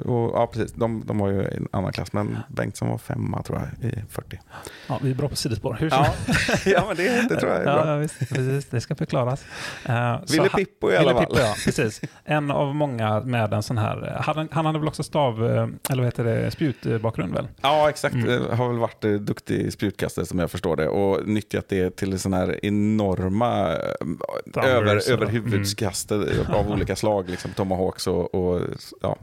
och 0.00 0.38
ja, 0.38 0.46
precis. 0.52 0.72
De, 0.72 1.02
de 1.06 1.18
var 1.18 1.28
ju 1.28 1.42
i 1.42 1.56
en 1.56 1.68
annan 1.72 1.92
klass, 1.92 2.12
men 2.12 2.38
Bengtsson 2.48 2.88
var 2.88 2.98
femma 2.98 3.42
tror 3.42 3.58
jag 3.80 3.90
i 3.90 4.04
40. 4.10 4.40
Ja, 4.86 4.98
vi 5.02 5.10
är 5.10 5.14
bra 5.14 5.28
på 5.28 5.36
sidospår. 5.36 5.76
Hur 5.80 5.90
Ja, 5.90 6.06
ja 6.66 6.84
men 6.88 6.96
det, 6.96 7.28
det 7.28 7.36
tror 7.40 7.52
jag 7.52 7.60
är 7.60 7.64
bra. 7.84 7.86
ja, 7.92 7.96
visst, 7.96 8.18
precis. 8.18 8.66
Det 8.66 8.80
ska 8.80 8.94
förklaras. 8.94 9.44
Uh, 9.88 10.16
Ville 10.32 10.48
Pippo 10.48 10.90
i 10.90 10.96
alla 10.96 11.12
fall. 11.12 11.26
Pippo, 11.26 11.38
ja, 11.40 11.54
precis. 11.64 12.00
En 12.24 12.50
av 12.50 12.74
många 12.74 13.20
med 13.20 13.52
en 13.54 13.62
sån 13.62 13.78
här... 13.78 14.16
Han, 14.20 14.48
han 14.52 14.66
hade 14.66 14.78
väl 14.78 14.88
också 14.88 15.02
stav... 15.02 15.46
eh, 15.46 15.68
Eller 15.90 16.02
vad 16.02 16.04
heter 16.04 16.24
det? 16.24 16.50
Spjutbakgrund 16.50 17.34
väl? 17.34 17.48
Ja, 17.60 17.88
exakt. 17.88 18.14
Mm. 18.14 18.28
Eh, 18.50 18.56
Har 18.56 18.68
väl 18.68 18.78
varit 18.78 19.04
eh, 19.04 19.10
duktig 19.28 19.72
spjutkastare 19.72 20.26
som 20.26 20.38
jag 20.38 20.50
förstår 20.50 20.76
det 20.76 20.88
och 20.88 21.28
nyttjat 21.28 21.68
det 21.68 21.96
till 21.96 22.18
sådana 22.18 22.36
här 22.36 22.64
enorma 22.64 23.72
eh, 23.72 24.64
över, 24.64 25.10
överhuvudskast 25.12 26.12
av 26.48 26.70
olika 26.70 26.96
slag, 26.96 27.28
liksom 27.28 27.50
tomahawks 27.50 28.06
och, 28.06 28.34
och 28.34 28.60
ja. 29.00 29.16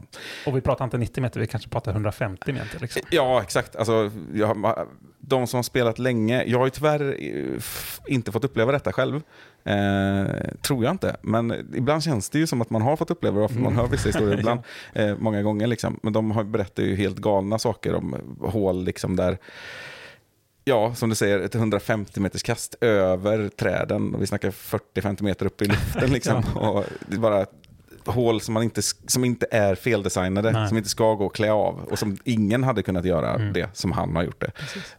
Och 0.46 0.56
vi 0.56 0.60
pratar 0.60 0.84
inte 0.84 0.98
90 0.98 1.22
meter, 1.22 1.40
vi 1.40 1.46
kanske 1.46 1.68
pratar 1.70 1.92
150 1.92 2.52
meter. 2.52 2.80
Liksom. 2.80 3.02
Ja, 3.10 3.42
exakt. 3.42 3.76
Alltså, 3.76 4.10
jag, 4.34 4.76
de 5.18 5.46
som 5.46 5.58
har 5.58 5.62
spelat 5.62 5.98
länge, 5.98 6.44
jag 6.44 6.58
har 6.58 6.66
ju 6.66 6.70
tyvärr 6.70 7.16
eh, 7.20 7.62
inte 8.06 8.32
fått 8.32 8.44
uppleva 8.44 8.72
detta 8.72 8.92
själv. 8.92 9.22
Eh, 9.64 10.26
tror 10.62 10.84
jag 10.84 10.90
inte. 10.90 11.16
Men 11.22 11.74
ibland 11.74 12.02
känns 12.02 12.30
det 12.30 12.38
ju 12.38 12.46
som 12.46 12.60
att 12.62 12.70
man 12.70 12.82
har 12.82 12.96
fått 12.96 13.10
uppleva 13.10 13.40
det, 13.40 13.48
för 13.48 13.54
man 13.54 13.72
Mm. 13.72 13.78
hör 13.78 13.86
vissa 13.86 14.08
historier 14.08 14.38
ibland, 14.38 14.60
eh, 14.92 15.16
många 15.18 15.42
gånger. 15.42 15.66
Liksom. 15.66 16.00
Men 16.02 16.12
de 16.12 16.30
har, 16.30 16.44
berättar 16.44 16.82
ju 16.82 16.96
helt 16.96 17.16
galna 17.16 17.58
saker 17.58 17.94
om 17.94 18.36
hål 18.40 18.84
liksom 18.84 19.16
där 19.16 19.38
Ja, 20.68 20.94
som 20.94 21.08
du 21.08 21.14
säger, 21.14 21.38
ett 21.40 21.54
150 21.54 22.20
meters 22.20 22.42
kast 22.42 22.74
över 22.80 23.48
träden. 23.48 24.14
Och 24.14 24.22
vi 24.22 24.26
snackar 24.26 24.50
40-50 24.50 25.22
meter 25.22 25.46
upp 25.46 25.62
i 25.62 25.64
luften. 25.64 26.10
Liksom. 26.12 26.42
och 26.54 26.84
det 27.08 27.14
är 27.16 27.20
bara 27.20 27.46
hål 28.04 28.40
som, 28.40 28.54
man 28.54 28.62
inte, 28.62 28.82
som 29.06 29.24
inte 29.24 29.46
är 29.50 29.74
feldesignade, 29.74 30.52
Nej. 30.52 30.68
som 30.68 30.76
inte 30.76 30.88
ska 30.90 31.14
gå 31.14 31.26
att 31.26 31.32
klä 31.32 31.52
av. 31.52 31.80
Och 31.90 31.98
som 31.98 32.16
ingen 32.24 32.64
hade 32.64 32.82
kunnat 32.82 33.04
göra 33.04 33.34
Mm. 33.34 33.52
det 33.52 33.68
som 33.76 33.92
han 33.92 34.16
har 34.16 34.22
gjort 34.22 34.40
det. 34.40 34.50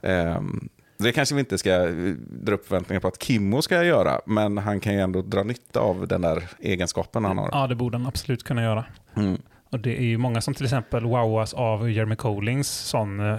Ehm, 0.09 0.69
det 0.97 1.11
kanske 1.11 1.35
vi 1.35 1.39
inte 1.39 1.57
ska 1.57 1.71
eh, 1.87 1.93
dra 2.19 2.53
upp 2.53 2.67
förväntningar 2.67 2.99
på 2.99 3.07
att 3.07 3.23
Kimmo 3.23 3.61
ska 3.61 3.83
göra, 3.83 4.21
men 4.25 4.57
han 4.57 4.79
kan 4.79 4.93
ju 4.93 4.99
ändå 4.99 5.21
dra 5.21 5.43
nytta 5.43 5.79
av 5.79 6.07
den 6.07 6.21
där 6.21 6.43
egenskapen 6.59 7.25
han 7.25 7.37
har. 7.37 7.49
Ja, 7.51 7.67
det 7.67 7.75
borde 7.75 7.97
han 7.97 8.07
absolut 8.07 8.43
kunna 8.43 8.63
göra. 8.63 8.85
Mm. 9.15 9.37
Och 9.71 9.79
det 9.79 9.97
är 9.97 10.03
ju 10.05 10.17
många 10.17 10.41
som 10.41 10.53
till 10.53 10.65
exempel 10.65 11.03
wowas 11.03 11.53
av 11.53 11.91
Jeremy 11.91 12.15
Collings 12.15 12.69
sån 12.69 13.19
eh, 13.19 13.35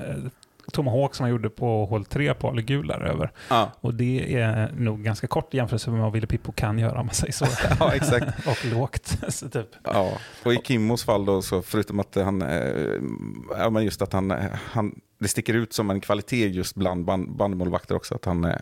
Tomahawk 0.72 1.14
som 1.14 1.24
han 1.24 1.30
gjorde 1.30 1.50
på 1.50 1.86
hål 1.86 2.04
3 2.04 2.34
på 2.34 2.48
Ale 2.48 2.62
Gul 2.62 2.86
där 2.86 3.00
över. 3.00 3.32
Ja. 3.48 3.72
Och 3.80 3.94
det 3.94 4.34
är 4.34 4.72
nog 4.76 5.02
ganska 5.02 5.26
kort 5.26 5.54
i 5.54 5.56
jämförelse 5.56 5.90
med 5.90 6.00
vad 6.00 6.12
Ville 6.12 6.26
Pippo 6.26 6.52
kan 6.52 6.78
göra 6.78 7.00
om 7.00 7.06
man 7.06 7.14
säger 7.14 7.32
så. 7.32 7.46
ja, 7.80 7.94
exakt. 7.94 8.46
och 8.46 8.64
lågt. 8.64 9.18
Så 9.28 9.48
typ. 9.48 9.68
Ja, 9.82 10.12
och 10.42 10.54
i 10.54 10.56
Kimmos 10.64 11.04
fall 11.04 11.24
då, 11.24 11.42
så 11.42 11.62
förutom 11.62 12.00
att 12.00 12.14
han, 12.14 12.42
eh, 12.42 12.92
ja 13.58 13.70
men 13.70 13.84
just 13.84 14.02
att 14.02 14.12
han, 14.12 14.30
eh, 14.30 14.44
han, 14.54 15.00
det 15.18 15.28
sticker 15.28 15.54
ut 15.54 15.72
som 15.72 15.90
en 15.90 16.00
kvalitet 16.00 16.48
just 16.48 16.74
bland 16.74 17.04
band, 17.04 17.36
bandmålvakter 17.36 17.94
också, 17.94 18.14
att 18.14 18.24
han, 18.24 18.44
eh, 18.44 18.56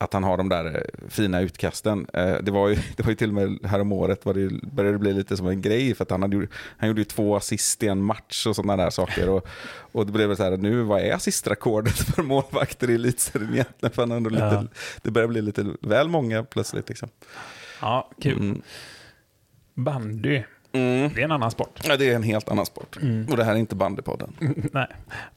att 0.00 0.12
han 0.12 0.24
har 0.24 0.36
de 0.36 0.48
där 0.48 0.64
eh, 0.76 1.08
fina 1.08 1.40
utkasten. 1.40 2.06
Eh, 2.12 2.36
Det 2.42 2.50
var 2.50 2.68
ju, 2.68 2.74
det 2.96 3.02
var 3.02 3.10
ju 3.10 3.16
till 3.16 3.28
och 3.28 3.34
med 3.34 3.58
här 3.64 3.80
om 3.80 3.92
året 3.92 4.26
var 4.26 4.34
det, 4.34 4.48
började 4.72 4.94
det 4.94 4.98
bli 4.98 5.12
lite 5.12 5.36
som 5.36 5.46
en 5.46 5.62
grej, 5.62 5.94
för 5.94 6.02
att 6.04 6.10
han, 6.10 6.22
hade, 6.22 6.46
han 6.78 6.88
gjorde 6.88 7.00
ju 7.00 7.04
två 7.04 7.36
assist 7.36 7.82
i 7.82 7.88
en 7.88 8.02
match 8.02 8.46
och 8.46 8.56
sådana 8.56 8.76
där 8.84 8.90
saker. 8.90 9.28
Och, 9.28 9.48
och 9.92 10.06
det 10.06 10.12
blev 10.12 10.34
så 10.34 10.42
här, 10.42 10.56
nu 10.56 10.82
vad 10.82 11.00
är 11.00 11.12
assistrekordet 11.14 11.98
för 12.14 12.22
målvakter 12.22 12.90
i 12.90 12.94
elitserien 12.94 13.52
egentligen? 13.54 13.92
För 13.92 14.02
han 14.02 14.12
ändå 14.12 14.30
lite, 14.30 14.44
Ja. 14.44 14.64
Det 15.02 15.10
börjar 15.10 15.28
bli 15.28 15.42
lite 15.42 15.66
väl 15.80 16.08
många 16.08 16.44
plötsligt. 16.44 16.88
Liksom. 16.88 17.08
Ja, 17.80 18.10
kul. 18.22 18.38
Mm. 18.38 18.62
Bandy, 19.74 20.42
Mm. 20.72 21.10
det 21.14 21.20
är 21.20 21.24
en 21.24 21.32
annan 21.32 21.50
sport. 21.50 21.80
Ja, 21.84 21.96
det 21.96 22.10
är 22.10 22.16
en 22.16 22.22
helt 22.22 22.48
annan 22.48 22.66
sport. 22.66 22.98
Mm. 23.02 23.26
Och 23.30 23.36
det 23.36 23.44
här 23.44 23.52
är 23.52 23.56
inte 23.56 23.74
bandypodden. 23.74 24.32
Nej, 24.72 24.86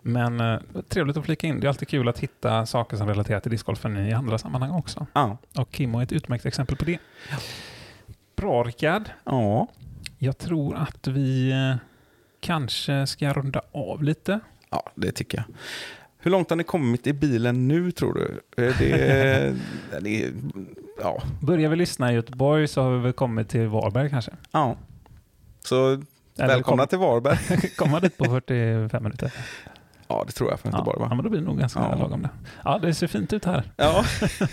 men 0.02 0.40
eh, 0.40 0.60
trevligt 0.90 1.18
att 1.18 1.26
flika 1.26 1.48
in. 1.48 1.60
Det 1.60 1.68
är 1.68 1.70
alltid 1.70 1.88
kul 1.88 2.08
att 2.10 2.20
hitta 2.20 2.66
saker 2.66 2.98
som 2.98 3.08
relaterar 3.08 3.40
till 3.40 3.52
discgolfen 3.52 3.98
i 3.98 4.14
andra 4.14 4.38
sammanhang 4.38 4.72
också. 4.72 5.08
Ja. 5.14 5.38
Och 5.58 5.70
Kimmo 5.72 6.00
är 6.00 6.04
ett 6.04 6.12
utmärkt 6.12 6.46
exempel 6.46 6.76
på 6.78 6.86
det. 6.86 6.98
Bra 8.36 8.64
Rickard. 8.64 9.10
Ja. 9.24 9.68
Jag 10.18 10.38
tror 10.38 10.76
att 10.76 11.08
vi 11.08 11.52
eh, 11.52 11.76
kanske 12.40 13.08
ska 13.08 13.34
runda 13.34 13.62
av 13.72 14.04
lite. 14.04 14.40
Ja, 14.70 14.92
det 14.96 15.12
tycker 15.12 15.38
jag. 15.38 15.46
Hur 16.18 16.32
långt 16.32 16.50
har 16.50 16.58
ni 16.58 16.64
kommit 16.64 17.08
i 17.08 17.14
bilen 17.14 17.68
nu 17.68 17.92
tror 17.92 18.14
du? 18.14 18.42
Är 18.64 18.74
Det, 18.80 19.56
det 20.02 20.32
ja. 21.02 21.22
Börjar 21.42 21.70
vi 21.70 21.76
lyssna 21.76 22.12
i 22.12 22.16
Göteborg 22.16 22.68
så 22.68 22.82
har 22.82 22.92
vi 22.92 23.00
väl 23.00 23.14
kommit 23.14 23.50
till 23.50 23.68
Varberg 23.68 24.10
kanske. 24.10 24.32
ja. 24.52 24.78
Så 25.66 25.92
Eller 25.94 26.04
välkomna 26.48 26.82
kom- 26.84 26.88
till 26.88 26.98
Varberg. 26.98 27.70
Komma 27.78 28.00
dit 28.00 28.18
på 28.18 28.26
45 28.26 29.04
minuter. 29.04 29.34
Ja, 30.08 30.24
det 30.28 30.32
tror 30.32 30.50
jag 30.50 30.60
för 30.60 30.70
Ja, 30.70 30.78
Göteborg 30.78 30.98
ja, 31.02 31.16
men 31.16 31.24
då 31.24 31.30
blir 31.30 31.40
det 31.40 31.46
nog 31.48 31.60
ganska 31.60 31.80
Ja. 31.80 31.96
lagom 31.96 32.22
det. 32.22 32.30
Ja, 32.64 32.78
det 32.80 32.94
ser 32.94 33.08
fint 33.08 33.34
ut 33.34 33.46
här. 33.46 33.64
Ja, 33.78 34.04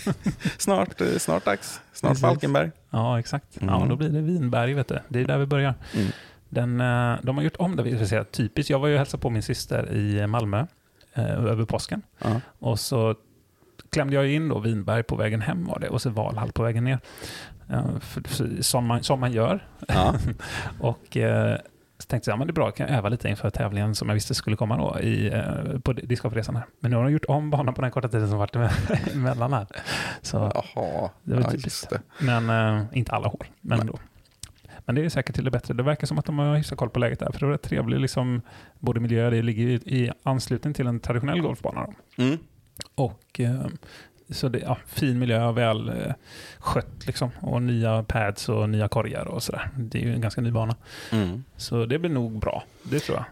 snart, 0.58 1.00
eh, 1.00 1.06
snart 1.18 1.44
dags. 1.44 1.80
Snart 1.92 2.10
Precis. 2.10 2.22
Falkenberg. 2.22 2.70
Ja, 2.90 3.18
exakt. 3.18 3.46
Ja, 3.60 3.76
Mm. 3.76 3.88
då 3.88 3.96
blir 3.96 4.08
det 4.08 4.20
Vinberg, 4.20 4.74
vet 4.74 4.88
du. 4.88 4.98
Det 5.08 5.20
är 5.20 5.24
där 5.24 5.38
vi 5.38 5.46
börjar. 5.46 5.74
Mm. 5.94 6.08
Den, 6.48 6.80
eh, 6.80 7.18
de 7.22 7.36
har 7.36 7.44
gjort 7.44 7.56
om 7.58 7.76
det, 7.76 7.82
vill 7.82 8.08
säga 8.08 8.24
typiskt. 8.24 8.70
Jag 8.70 8.78
var 8.78 8.88
ju 8.88 8.94
och 8.94 8.98
hälsade 8.98 9.20
på 9.20 9.30
min 9.30 9.42
syster 9.42 9.92
i 9.92 10.26
Malmö 10.26 10.66
eh, 11.14 11.30
över 11.30 11.64
påsken. 11.64 12.02
Ja. 12.18 12.40
Och 12.58 12.80
så 12.80 13.14
klämde 13.90 14.14
jag 14.16 14.28
in 14.28 14.48
då 14.48 14.58
Vinberg 14.58 15.02
på 15.02 15.16
vägen 15.16 15.40
hem 15.40 15.66
var 15.66 15.78
det 15.78 15.88
och 15.88 16.02
så 16.02 16.10
Valhall 16.10 16.52
på 16.52 16.62
vägen 16.62 16.84
ner. 16.84 16.98
Som, 18.60 18.86
man, 18.86 19.02
som 19.02 19.20
man 19.20 19.32
gör. 19.32 19.66
Ja. 19.88 20.14
Och 20.80 21.16
eh, 21.16 21.56
så 21.98 22.06
tänkte 22.06 22.30
jag, 22.30 22.34
ja, 22.34 22.38
men 22.38 22.46
det 22.46 22.50
är 22.50 22.54
bra, 22.54 22.70
kan 22.70 22.88
jag 22.88 22.96
öva 22.98 23.08
lite 23.08 23.28
inför 23.28 23.50
tävlingen 23.50 23.94
som 23.94 24.08
jag 24.08 24.14
visste 24.14 24.34
skulle 24.34 24.56
komma 24.56 24.76
då 24.76 25.00
i, 25.00 25.26
eh, 25.34 25.78
på 25.82 25.92
discgolfresan 25.92 26.56
här. 26.56 26.64
Men 26.80 26.90
nu 26.90 26.96
har 26.96 27.04
de 27.04 27.12
gjort 27.12 27.24
om 27.28 27.50
banan 27.50 27.74
på 27.74 27.82
den 27.82 27.90
korta 27.90 28.08
tiden 28.08 28.28
som 28.28 28.38
varit 28.38 28.54
eme- 28.54 29.12
emellan 29.14 29.52
här. 29.52 29.66
Så, 30.22 30.36
Jaha, 30.36 31.10
Det 31.22 31.34
var 31.34 31.42
ja, 31.42 31.50
just 31.52 31.90
det. 31.90 32.00
men 32.20 32.50
eh, 32.50 32.84
inte 32.92 33.12
alla 33.12 33.28
hål, 33.28 33.46
men 33.60 33.78
Nej. 33.78 33.88
Men 34.84 34.94
det 34.94 35.04
är 35.04 35.08
säkert 35.08 35.34
till 35.34 35.44
det 35.44 35.50
bättre. 35.50 35.74
Det 35.74 35.82
verkar 35.82 36.06
som 36.06 36.18
att 36.18 36.24
de 36.24 36.38
har 36.38 36.56
hyfsat 36.56 36.78
koll 36.78 36.90
på 36.90 36.98
läget 36.98 37.18
där. 37.18 37.32
För 37.32 37.40
det 37.40 37.46
är 37.46 37.50
rätt 37.50 37.62
trevlig 37.62 38.00
liksom, 38.00 38.42
både 38.78 39.00
miljö, 39.00 39.30
det 39.30 39.42
ligger 39.42 39.66
i, 39.68 39.72
i 39.74 40.10
anslutning 40.22 40.74
till 40.74 40.86
en 40.86 41.00
traditionell 41.00 41.40
golfbana. 41.40 41.86
Då. 42.16 42.22
Mm. 42.24 42.38
Och 42.94 43.40
eh, 43.40 43.66
så 44.30 44.48
det, 44.48 44.58
ja, 44.58 44.76
fin 44.86 45.18
miljö, 45.18 45.52
väl 45.52 45.88
eh, 45.88 46.12
skött 46.58 47.06
liksom. 47.06 47.30
Och 47.40 47.62
nya 47.62 48.02
pads 48.02 48.48
och 48.48 48.68
nya 48.68 48.88
korgar 48.88 49.24
och 49.24 49.42
sådär. 49.42 49.70
Det 49.76 49.98
är 49.98 50.02
ju 50.02 50.14
en 50.14 50.20
ganska 50.20 50.40
ny 50.40 50.50
bana. 50.50 50.76
Mm. 51.12 51.44
Så 51.56 51.86
det 51.86 51.98
blir 51.98 52.10
nog 52.10 52.38
bra, 52.38 52.64
det 52.82 53.00
tror 53.00 53.16
jag. 53.16 53.24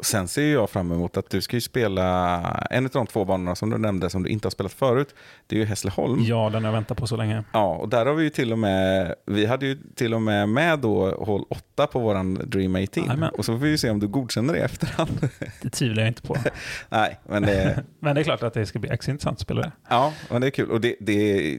Sen 0.00 0.28
ser 0.28 0.52
jag 0.52 0.70
fram 0.70 0.92
emot 0.92 1.16
att 1.16 1.30
du 1.30 1.40
ska 1.40 1.56
ju 1.56 1.60
spela 1.60 2.40
en 2.70 2.84
av 2.84 2.90
de 2.90 3.06
två 3.06 3.24
banorna 3.24 3.54
som 3.54 3.70
du 3.70 3.78
nämnde 3.78 4.10
som 4.10 4.22
du 4.22 4.28
inte 4.30 4.46
har 4.46 4.50
spelat 4.50 4.72
förut. 4.72 5.14
Det 5.46 5.56
är 5.56 5.60
ju 5.60 5.64
Hässleholm. 5.66 6.22
Ja, 6.22 6.50
den 6.50 6.64
har 6.64 6.68
jag 6.70 6.72
väntat 6.72 6.98
på 6.98 7.06
så 7.06 7.16
länge. 7.16 7.44
Ja, 7.52 7.74
och 7.74 7.88
där 7.88 8.06
har 8.06 8.14
vi 8.14 8.24
ju 8.24 8.30
till 8.30 8.52
och 8.52 8.58
med, 8.58 9.14
vi 9.26 9.46
hade 9.46 9.66
ju 9.66 9.78
till 9.94 10.14
och 10.14 10.22
med 10.22 10.48
med 10.48 10.78
då 10.78 11.10
hål 11.10 11.44
8 11.50 11.86
på 11.86 11.98
våran 12.00 12.34
Dream 12.34 12.76
18. 12.76 13.04
Jajamän. 13.04 13.30
Och 13.30 13.44
så 13.44 13.52
får 13.52 13.58
vi 13.58 13.70
ju 13.70 13.78
se 13.78 13.90
om 13.90 14.00
du 14.00 14.08
godkänner 14.08 14.52
det 14.52 14.58
i 14.58 14.62
efterhand. 14.62 15.28
Det 15.62 15.70
tvivlar 15.70 16.02
jag 16.02 16.10
inte 16.10 16.22
på. 16.22 16.36
Nej, 16.88 17.18
men 17.28 17.42
det, 17.42 17.84
Men 18.00 18.14
det 18.14 18.20
är 18.20 18.24
klart 18.24 18.42
att 18.42 18.54
det 18.54 18.66
ska 18.66 18.78
bli 18.78 18.90
extra 18.90 19.12
intressant 19.12 19.34
att 19.36 19.40
spela 19.40 19.60
det. 19.60 19.72
ja, 19.88 20.12
men 20.30 20.40
det 20.40 20.46
är 20.46 20.50
kul. 20.50 20.70
Och 20.70 20.80
det, 20.80 20.96
det, 21.00 21.58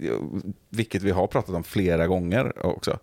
vilket 0.69 1.03
vi 1.03 1.11
har 1.11 1.27
pratat 1.27 1.55
om 1.55 1.63
flera 1.63 2.07
gånger 2.07 2.65
också. 2.65 2.99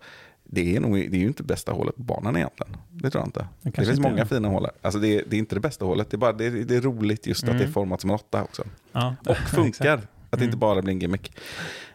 Det 0.51 0.75
är, 0.75 0.79
nog, 0.79 0.91
det 0.95 1.17
är 1.17 1.19
ju 1.21 1.27
inte 1.27 1.43
bästa 1.43 1.71
hålet 1.71 1.95
på 1.95 2.01
banan 2.03 2.35
egentligen. 2.37 2.77
Det 2.91 3.09
tror 3.09 3.21
jag 3.21 3.27
inte. 3.27 3.39
Det, 3.61 3.71
kanske 3.71 3.85
finns 3.85 3.97
inte 3.97 4.09
många 4.09 4.21
är. 4.21 4.25
fina 4.25 4.47
hål. 4.47 4.67
Alltså 4.81 4.99
det, 4.99 5.23
det 5.27 5.35
är 5.35 5.39
inte 5.39 5.55
det 5.55 5.59
bästa 5.61 5.85
hålet. 5.85 6.09
Det 6.11 6.15
är, 6.15 6.17
bara, 6.19 6.33
det, 6.33 6.49
det 6.49 6.75
är 6.75 6.81
roligt 6.81 7.27
just 7.27 7.43
att 7.43 7.49
Mm. 7.49 7.57
det 7.61 7.65
är 7.67 7.71
format 7.71 8.01
som 8.01 8.09
en 8.09 8.15
åtta 8.15 8.43
också. 8.43 8.63
Ja, 8.91 9.15
Och 9.25 9.37
funkar. 9.47 9.93
Att 10.29 10.39
det 10.39 10.45
inte 10.45 10.47
Mm. 10.47 10.59
bara 10.59 10.81
blir 10.81 10.93
en 10.93 10.99
gimmick. 10.99 11.37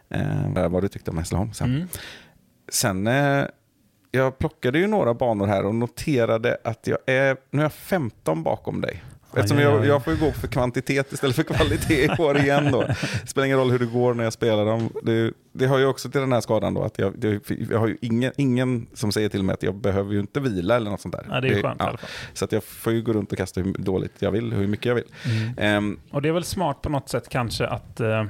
Eh, 0.09 0.67
vad 0.69 0.83
du 0.83 0.87
tyckte 0.87 1.11
om 1.11 1.17
Hässleholm 1.17 1.53
sen. 1.53 1.75
Mm. 1.75 1.87
Sen, 2.69 3.07
eh, 3.07 3.45
jag 4.11 4.37
plockade 4.37 4.79
ju 4.79 4.87
några 4.87 5.13
banor 5.13 5.47
här 5.47 5.65
och 5.65 5.75
noterade 5.75 6.57
att 6.63 6.87
jag 6.87 6.97
är, 7.05 7.37
nu 7.51 7.59
är 7.59 7.63
jag 7.65 7.73
15 7.73 8.43
bakom 8.43 8.81
dig. 8.81 9.03
Eftersom 9.35 9.59
jag, 9.59 9.85
jag 9.85 10.03
får 10.03 10.13
ju 10.13 10.19
gå 10.19 10.31
för 10.31 10.47
kvantitet 10.47 11.11
istället 11.13 11.35
för 11.35 11.43
kvalitet 11.43 12.05
i 12.05 12.09
år 12.21 12.37
igen 12.37 12.71
då. 12.71 12.81
Det 12.81 12.95
spelar 13.27 13.45
ingen 13.45 13.57
roll 13.57 13.71
hur 13.71 13.79
det 13.79 13.85
går 13.85 14.13
när 14.13 14.23
jag 14.23 14.33
spelar 14.33 14.65
dem. 14.65 14.89
Det, 15.03 15.31
det 15.51 15.65
har 15.65 15.77
ju 15.77 15.85
också 15.85 16.09
till 16.09 16.21
den 16.21 16.33
här 16.33 16.41
skadan 16.41 16.73
då 16.73 16.83
att 16.83 16.99
jag, 16.99 17.13
det, 17.19 17.39
jag 17.69 17.79
har 17.79 17.87
ju 17.87 17.97
ingen, 18.01 18.31
ingen 18.37 18.87
som 18.93 19.11
säger 19.11 19.29
till 19.29 19.43
mig 19.43 19.53
att 19.53 19.63
jag 19.63 19.75
behöver 19.75 20.13
ju 20.13 20.19
inte 20.19 20.39
vila 20.39 20.75
eller 20.75 20.91
något 20.91 21.01
sånt 21.01 21.15
där. 21.15 21.25
Ja, 21.29 21.41
det 21.41 21.47
är 21.47 21.61
skönt 21.61 21.81
i 21.81 21.83
ja, 21.83 21.87
alla 21.89 21.97
fall. 21.97 22.09
Så 22.33 22.45
att 22.45 22.51
jag 22.51 22.63
får 22.63 22.93
ju 22.93 23.01
gå 23.01 23.13
runt 23.13 23.31
och 23.31 23.37
kasta 23.37 23.61
hur 23.61 23.73
dåligt 23.73 24.13
jag 24.19 24.31
vill, 24.31 24.53
hur 24.53 24.67
mycket 24.67 24.85
jag 24.85 24.95
vill. 24.95 25.05
Mm. 25.25 25.53
Ehm, 25.57 25.99
Och 26.11 26.21
det 26.21 26.29
är 26.29 26.33
väl 26.33 26.43
smart 26.43 26.81
på 26.81 26.89
något 26.89 27.09
sätt 27.09 27.29
kanske 27.29 27.67
att... 27.67 27.99
eh, 27.99 28.23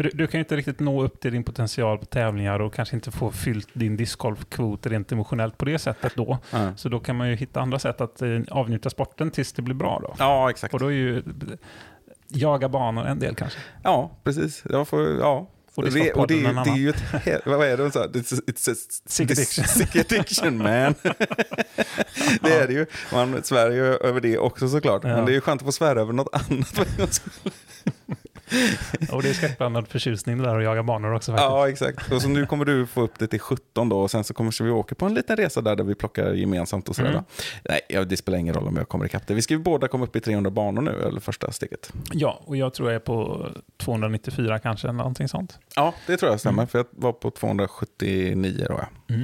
För 0.00 0.04
du, 0.04 0.10
du 0.14 0.26
kan 0.26 0.38
ju 0.38 0.42
inte 0.42 0.56
riktigt 0.56 0.80
nå 0.80 1.02
upp 1.02 1.20
till 1.20 1.32
din 1.32 1.44
potential 1.44 1.98
på 1.98 2.04
tävlingar 2.04 2.60
och 2.60 2.74
kanske 2.74 2.96
inte 2.96 3.10
få 3.10 3.30
fyllt 3.30 3.68
din 3.72 3.96
discgolfkvot 3.96 4.86
rent 4.86 5.12
emotionellt 5.12 5.58
på 5.58 5.64
det 5.64 5.78
sättet 5.78 6.12
då. 6.16 6.38
ja. 6.50 6.76
Så 6.76 6.88
då 6.88 7.00
kan 7.00 7.16
man 7.16 7.28
ju 7.28 7.36
hitta 7.36 7.60
andra 7.60 7.78
sätt 7.78 8.00
att 8.00 8.22
eh, 8.22 8.40
avnjuta 8.50 8.90
sporten 8.90 9.30
tills 9.30 9.52
det 9.52 9.62
blir 9.62 9.74
bra 9.74 10.00
då. 10.02 10.14
ja, 10.18 10.50
exakt. 10.50 10.74
Och 10.74 10.80
då 10.80 10.86
är 10.86 10.90
ju 10.90 11.22
jaga 12.28 12.68
banor 12.68 13.06
en 13.06 13.18
del 13.18 13.34
kanske. 13.34 13.58
Ja, 13.82 14.10
precis. 14.24 14.64
Jag 14.70 14.88
får, 14.88 15.18
ja. 15.18 15.50
Och 15.74 15.84
det, 15.84 15.90
det 15.90 16.12
och 16.12 16.26
det, 16.26 16.34
det 16.42 16.70
är 16.70 16.76
ju 16.76 16.90
ett... 16.90 17.02
Vad 17.46 17.66
är 17.66 17.76
det 17.76 17.82
hon 17.82 17.92
sa? 17.92 18.06
It's, 18.06 18.42
it's 18.46 18.72
a, 18.72 18.74
Sick 19.06 19.30
addiction. 19.30 19.64
Sick 19.68 19.96
addiction 19.96 20.58
man. 20.58 20.66
det 22.40 22.52
är 22.52 22.66
det 22.66 22.72
ju. 22.72 22.86
Man 23.12 23.42
svär 23.42 23.70
ju 23.70 23.84
över 23.84 24.20
det 24.20 24.38
också 24.38 24.68
såklart. 24.68 25.04
Ja. 25.04 25.16
Men 25.16 25.24
det 25.24 25.32
är 25.32 25.34
ju 25.34 25.40
skönt 25.40 25.62
att 25.62 25.66
få 25.66 25.72
svära 25.72 26.00
över 26.00 26.12
något 26.12 26.34
annat. 26.50 27.22
Och 29.12 29.22
det 29.22 29.28
är 29.30 29.32
skräckblandad 29.34 29.88
förtjusning 29.88 30.38
det 30.38 30.44
där 30.44 30.56
att 30.58 30.64
jaga 30.64 30.82
banor 30.82 31.14
också 31.14 31.32
faktiskt. 31.32 31.50
ja, 31.50 31.68
exakt. 31.68 32.12
Och 32.12 32.22
så 32.22 32.28
nu 32.28 32.46
kommer 32.46 32.64
du 32.64 32.86
få 32.86 33.02
upp 33.02 33.18
det 33.18 33.26
till 33.26 33.40
17 33.40 33.88
då 33.88 34.00
och 34.00 34.10
sen 34.10 34.24
så 34.24 34.34
kommer 34.34 34.62
vi 34.64 34.70
åka 34.70 34.94
på 34.94 35.06
en 35.06 35.14
liten 35.14 35.36
resa 35.36 35.60
där, 35.60 35.76
där 35.76 35.84
vi 35.84 35.94
plockar 35.94 36.32
gemensamt 36.32 36.88
och 36.88 36.96
sådär. 36.96 37.10
Mm. 37.10 37.22
Nej, 37.64 38.04
det 38.04 38.16
spelar 38.16 38.38
ingen 38.38 38.54
roll 38.54 38.68
om 38.68 38.76
jag 38.76 38.88
kommer 38.88 39.04
ikapp 39.04 39.26
det. 39.26 39.34
Vi 39.34 39.42
ska 39.42 39.54
ju 39.54 39.60
båda 39.60 39.88
komma 39.88 40.04
upp 40.04 40.16
i 40.16 40.20
300 40.20 40.50
banor 40.50 40.82
nu, 40.82 41.02
eller 41.08 41.20
första 41.20 41.52
steget. 41.52 41.92
Ja, 42.12 42.40
och 42.44 42.56
jag 42.56 42.74
tror 42.74 42.88
jag 42.88 42.94
är 42.94 43.00
på 43.00 43.48
294 43.78 44.58
kanske, 44.58 44.86
eller 44.88 44.96
någonting 44.96 45.28
sånt. 45.28 45.58
Ja, 45.76 45.94
det 46.06 46.16
tror 46.16 46.30
jag 46.32 46.40
stämmer. 46.40 46.62
Mm. 46.62 46.68
För 46.68 46.78
jag 46.78 46.86
var 46.90 47.12
på 47.12 47.30
279 47.30 48.66
då. 48.68 48.80
Ja. 49.06 49.14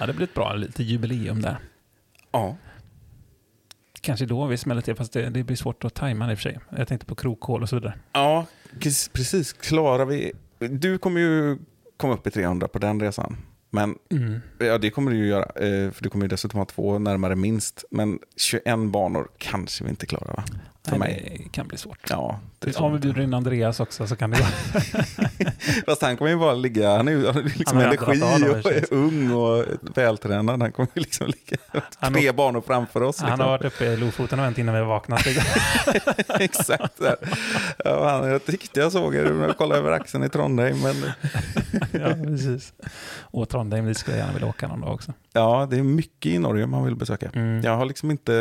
Ja, 0.00 0.06
det 0.06 0.12
blir 0.12 0.26
ett 0.26 0.34
bra 0.34 0.52
lite 0.54 0.82
jubileum 0.82 1.42
där. 1.42 1.58
ja. 2.32 2.56
Kanske 4.00 4.26
då 4.26 4.46
vi 4.46 4.56
smäller 4.56 4.80
till, 4.82 4.94
fast 4.94 5.12
det, 5.12 5.30
det 5.30 5.44
blir 5.44 5.56
svårt 5.56 5.84
att 5.84 5.94
tajma 5.94 6.26
det 6.26 6.32
i 6.32 6.34
och 6.34 6.38
för 6.38 6.42
sig. 6.50 6.58
Jag 6.76 6.88
tänkte 6.88 7.06
på 7.06 7.14
krokhål 7.14 7.62
och 7.62 7.68
så 7.68 7.76
vidare. 7.76 7.94
Ja, 8.12 8.46
precis-. 9.12 9.52
Klarar 9.52 10.04
vi... 10.04 10.32
Du 10.58 10.98
kommer 10.98 11.20
ju 11.20 11.58
komma 11.96 12.14
upp 12.14 12.26
i 12.26 12.30
300 12.30 12.68
på 12.68 12.78
den 12.78 13.00
resan. 13.00 13.36
Men 13.70 13.94
Mm. 14.10 14.40
ja, 14.58 14.78
det 14.78 14.90
kommer 14.90 15.10
du 15.10 15.16
ju 15.16 15.26
göra. 15.26 15.42
eh, 15.44 15.90
För 15.90 16.02
du 16.02 16.08
kommer 16.10 16.24
ju 16.24 16.28
dessutom 16.28 16.58
ha 16.58 16.64
två 16.64 16.98
närmare 16.98 17.36
minst. 17.36 17.84
Men 17.90 18.18
21 18.36 18.78
banor 18.90 19.28
kanske 19.38 19.84
vi 19.84 19.90
inte 19.90 20.06
klarar 20.06 20.36
va? 20.36 20.44
För 20.84 20.90
Nej, 20.90 20.98
mig. 20.98 21.40
Det 21.44 21.48
kan 21.52 21.68
bli 21.68 21.78
svårt. 21.78 21.98
Ja, 22.10 22.40
det 22.58 22.76
Om 22.76 22.92
vi 22.92 22.98
bjuder 22.98 23.22
in 23.22 23.34
Andreas 23.34 23.80
också 23.80 24.06
så 24.06 24.16
kan 24.16 24.30
det 24.30 24.38
gå. 24.38 24.44
Fast 25.86 26.02
han 26.02 26.16
kommer 26.16 26.30
ju 26.30 26.36
bara 26.36 26.54
ligga, 26.54 26.96
han 26.96 27.08
är 27.08 27.32
han 27.32 27.42
liksom 27.44 27.76
Han 27.78 27.86
energi 27.86 28.22
och 28.64 28.72
är 28.72 28.84
ung 28.94 29.30
och 29.32 29.64
vältränad. 29.94 30.62
Han 30.62 30.72
kommer 30.72 30.88
ju 30.94 31.00
liksom 31.00 31.26
ligga 31.26 31.62
Han 31.98 32.12
tre 32.12 32.26
har- 32.26 32.34
banor 32.34 32.62
framför 32.66 33.02
oss. 33.02 33.20
Han 33.20 33.30
Liksom. 33.30 33.44
har 33.44 33.50
varit 33.58 33.64
uppe 33.64 33.84
i 33.84 33.96
Lofoten 33.96 34.38
och 34.38 34.44
vänt 34.44 34.58
innan 34.58 34.74
vi 34.74 34.80
har 34.80 34.86
vaknat. 34.88 35.20
Exakt. 36.40 36.98
så 36.98 37.04
här. 37.04 37.16
Ja, 37.84 38.08
han, 38.10 38.30
jag 38.30 38.44
tyckte 38.46 38.80
jag 38.80 38.92
såg 38.92 39.14
er 39.14 39.24
när 39.32 39.46
jag 39.46 39.56
kollade 39.58 39.80
över 39.80 39.92
axeln 39.92 40.24
i 40.24 40.28
Trondheim. 40.28 40.76
Men 40.82 40.94
ja, 41.92 42.24
precis. 42.24 42.72
Och 43.20 43.48
Trondheim, 43.48 43.86
dit 43.86 43.96
skulle 43.98 44.16
jag 44.16 44.20
gärna 44.22 44.32
vilja 44.32 44.48
åka 44.48 44.68
någon 44.68 44.80
dag 44.80 44.94
också. 44.94 45.12
ja, 45.32 45.66
det 45.70 45.78
är 45.78 45.82
mycket 45.82 46.32
i 46.32 46.38
Norge 46.38 46.66
man 46.66 46.84
vill 46.84 46.96
besöka. 46.96 47.30
Mm. 47.34 47.60
Jag 47.62 47.76
har 47.76 47.84
liksom 47.84 48.10
inte, 48.10 48.32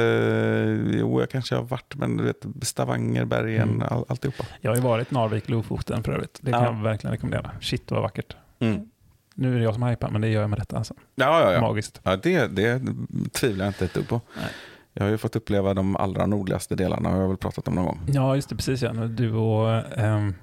jo 0.93 1.19
jag 1.19 1.29
kanske 1.29 1.55
har 1.55 1.63
varit, 1.63 1.95
men 1.95 2.17
du 2.17 2.23
vet 2.23 2.45
Stavanger, 2.61 3.25
bergen, 3.25 3.69
Mm. 3.69 3.87
all, 3.91 4.05
alltihopa. 4.07 4.43
Jag 4.61 4.71
har 4.71 4.75
ju 4.75 4.81
varit 4.81 5.11
Narvik, 5.11 5.49
Lofoten 5.49 6.03
för 6.03 6.11
övrigt. 6.11 6.39
Det 6.41 6.51
kan 6.51 6.63
Ja. 6.63 6.67
jag 6.67 6.73
verkligen 6.85 7.11
rekommendera. 7.11 7.51
Shit 7.61 7.91
vad 7.91 8.01
vackert. 8.01 8.35
Mm. 8.59 8.89
Nu 9.35 9.53
är 9.53 9.57
det 9.57 9.63
jag 9.63 9.73
som 9.73 9.83
hypar, 9.83 10.09
men 10.09 10.21
det 10.21 10.27
gör 10.27 10.41
jag 10.41 10.49
med 10.49 10.59
detta. 10.59 10.77
Alltså. 10.77 10.93
Ja, 11.15 11.41
ja, 11.41 11.53
ja. 11.53 11.61
Magiskt. 11.61 12.01
ja 12.03 12.15
det, 12.15 12.47
det 12.47 12.81
tvivlar 13.31 13.65
jag 13.65 13.69
inte 13.69 13.85
ett 13.85 13.93
dugg 13.93 14.07
på. 14.07 14.21
Nej. 14.37 14.45
Jag 14.93 15.03
har 15.03 15.09
ju 15.09 15.17
fått 15.17 15.35
uppleva 15.35 15.73
de 15.73 15.95
allra 15.95 16.25
nordligaste 16.25 16.75
delarna, 16.75 17.09
har 17.09 17.21
jag 17.21 17.27
väl 17.27 17.37
pratat 17.37 17.67
om 17.67 17.75
någon 17.75 17.85
gång. 17.85 17.99
Ja, 18.07 18.35
just 18.35 18.49
det. 18.49 18.55
Precis 18.55 18.81
ja. 18.81 18.93
Du 18.93 19.33
och... 19.33 19.97
ehm, 19.99 20.35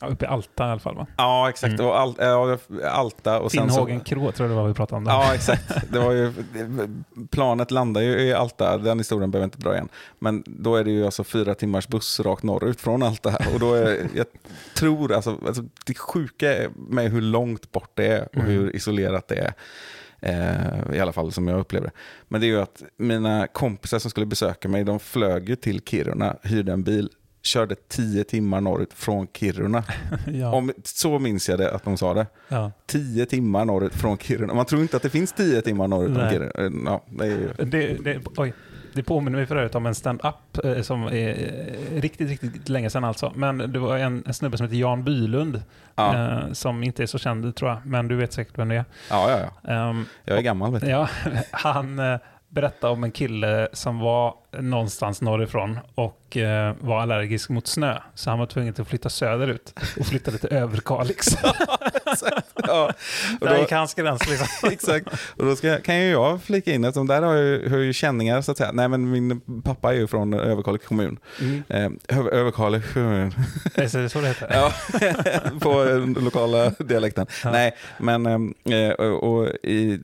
ja, 0.00 0.06
uppe 0.06 0.24
i 0.24 0.28
Alta 0.28 0.68
i 0.68 0.70
alla 0.70 0.80
fall 0.80 0.96
va? 0.96 1.06
Ja, 1.16 1.48
exakt. 1.50 1.74
Mm. 1.74 1.86
Och 1.86 1.98
Al, 1.98 2.14
ja, 2.18 2.58
Alta 2.84 3.40
och 3.40 3.52
sen 3.52 3.70
så... 3.70 3.86
Krå 4.04 4.32
tror 4.32 4.48
jag 4.48 4.50
det 4.50 4.62
var 4.62 4.68
vi 4.68 4.74
pratade 4.74 4.96
om. 4.96 5.04
Där. 5.04 5.12
Ja, 5.12 5.34
exakt. 5.34 5.92
Det 5.92 5.98
var 5.98 6.12
ju, 6.12 6.32
planet 7.30 7.70
landar 7.70 8.00
ju 8.00 8.20
i 8.20 8.34
Alta, 8.34 8.78
den 8.78 8.98
historien 8.98 9.30
behöver 9.30 9.44
jag 9.44 9.46
inte 9.46 9.58
dra 9.68 9.72
igen. 9.74 9.88
Men 10.18 10.44
då 10.46 10.76
är 10.76 10.84
det 10.84 10.90
ju 10.90 11.04
alltså 11.04 11.24
fyra 11.24 11.54
timmars 11.54 11.88
buss 11.88 12.20
rakt 12.20 12.42
norrut 12.42 12.80
från 12.80 13.02
Alta. 13.02 13.36
Och 13.54 13.60
då 13.60 13.74
är, 13.74 14.08
jag 14.14 14.26
tror, 14.76 15.12
alltså, 15.12 15.38
alltså 15.46 15.62
det 15.86 15.98
sjuka 15.98 16.56
är 16.56 16.70
med 16.76 17.10
hur 17.10 17.20
långt 17.22 17.72
bort 17.72 17.90
det 17.94 18.06
är 18.06 18.22
och 18.28 18.36
Mm. 18.36 18.46
hur 18.46 18.76
isolerat 18.76 19.28
det 19.28 19.34
är. 19.34 19.52
Eh, 20.22 20.96
I 20.96 21.00
alla 21.00 21.12
fall 21.12 21.32
som 21.32 21.48
jag 21.48 21.60
upplever 21.60 21.86
det. 21.86 21.92
Men 22.28 22.40
det 22.40 22.46
är 22.46 22.48
ju 22.48 22.60
att 22.60 22.82
mina 22.96 23.46
kompisar 23.46 23.98
som 23.98 24.10
skulle 24.10 24.26
besöka 24.26 24.68
mig, 24.68 24.84
de 24.84 25.00
flög 25.00 25.48
ju 25.48 25.56
till 25.56 25.80
Kiruna, 25.80 26.36
hyrde 26.42 26.72
en 26.72 26.82
bil 26.82 27.10
körde 27.42 27.74
10 27.88 28.24
timmar 28.24 28.60
norrut 28.60 28.92
från 28.94 29.26
Kiruna. 29.34 29.84
ja. 30.32 30.52
Om, 30.52 30.72
så 30.84 31.18
minns 31.18 31.48
jag 31.48 31.58
det 31.58 31.70
att 31.74 31.84
de 31.84 31.96
sa 31.96 32.14
det. 32.14 32.26
ja. 32.48 32.72
10 32.86 33.26
timmar 33.26 33.64
norrut 33.64 33.94
från 33.94 34.18
Kiruna. 34.18 34.54
Man 34.54 34.66
tror 34.66 34.82
inte 34.82 34.96
att 34.96 35.02
det 35.02 35.10
finns 35.10 35.32
10 35.32 35.62
timmar 35.62 35.88
norrut 35.88 36.14
från. 36.16 36.30
Kiruna. 36.30 36.50
Eh, 36.58 36.70
Ja, 36.84 37.04
det 37.08 37.24
är 37.24 37.28
ju... 37.28 37.52
Det, 37.58 38.04
det, 38.04 38.20
oj. 38.36 38.52
det 38.92 39.02
påminner 39.02 39.38
mig 39.38 39.46
för 39.46 39.56
övrigt 39.56 39.74
om 39.74 39.86
en 39.86 39.94
stand-up 39.94 40.64
eh, 40.64 40.82
som 40.82 41.02
är 41.02 41.28
eh, 41.28 42.00
riktigt, 42.00 42.28
riktigt 42.28 42.68
länge 42.68 42.90
sedan 42.90 43.04
alltså. 43.04 43.32
Men 43.36 43.58
det 43.72 43.78
var 43.78 43.98
en, 43.98 44.22
en 44.26 44.34
snubbe 44.34 44.56
som 44.56 44.64
heter 44.66 44.76
Jan 44.76 45.04
Bylund 45.04 45.62
Ja, 45.94 46.14
eh, 46.46 46.52
som 46.52 46.82
inte 46.82 47.02
är 47.02 47.06
så 47.06 47.18
känd 47.18 47.56
tror 47.56 47.70
jag, 47.70 47.78
men 47.86 48.08
du 48.08 48.16
vet 48.16 48.32
säkert 48.32 48.58
vem 48.58 48.68
det 48.68 48.74
är. 48.74 48.84
ja, 49.10 49.30
ja. 49.30 49.50
ja. 49.62 49.72
Ehm, 49.90 50.04
Jag 50.24 50.38
är 50.38 50.42
gammal 50.42 50.72
vet 50.72 50.82
du. 50.82 50.88
Ja, 50.88 51.08
han 51.50 51.98
eh, 51.98 52.18
berättade 52.50 52.92
om 52.92 53.04
en 53.04 53.10
kille 53.10 53.68
som 53.72 53.98
var 53.98 54.34
någonstans 54.58 55.20
norrifrån 55.22 55.78
och 55.94 56.36
eh, 56.36 56.74
var 56.80 57.00
allergisk 57.00 57.48
mot 57.48 57.66
snö. 57.66 57.98
Så 58.14 58.30
han 58.30 58.38
var 58.38 58.46
tvungen 58.46 58.74
att 58.78 58.88
flytta 58.88 59.08
söderut 59.08 59.74
och 60.00 60.06
flyttade 60.06 60.38
till 60.38 60.48
Överkalix. 60.52 61.26
Ja. 61.42 62.92
Och 63.40 63.46
Där 63.46 63.54
då, 63.54 63.60
gick 63.60 63.72
hans 63.72 63.94
gräns 63.94 64.28
liksom. 64.28 64.46
exakt. 64.72 65.06
Och 65.36 65.44
då 65.44 65.56
ska, 65.56 65.80
kan 65.80 65.98
ju 65.98 66.10
jag 66.10 66.42
flika 66.42 66.72
in 66.72 66.82
de 66.82 67.06
där 67.06 67.22
har 67.22 67.34
ju, 67.34 67.68
har 67.68 67.76
ju 67.76 67.92
känningar 67.92 68.42
så 68.42 68.52
att 68.52 68.58
säga. 68.58 68.72
Nej 68.72 68.88
men 68.88 69.10
min 69.10 69.40
pappa 69.64 69.92
är 69.92 69.96
ju 69.96 70.06
från 70.06 70.34
Överkalix 70.34 70.86
kommun. 70.86 71.18
Mm. 71.40 71.98
Eh, 72.08 72.18
Överkalix 72.32 72.92
kommun. 72.92 73.32
Är 73.74 74.02
det 74.02 74.08
så 74.08 74.20
det 74.20 74.28
heter? 74.28 74.48
Ja, 74.50 74.72
på 75.60 75.84
den 75.84 76.12
lokala 76.12 76.70
dialekten. 76.70 77.26
Ja. 77.44 77.50
Nej, 77.50 77.76
men 77.98 78.26
ehm, 78.26 78.54
eh, 78.64 78.90
och, 78.90 79.22
och 79.22 79.48
i, 79.62 80.00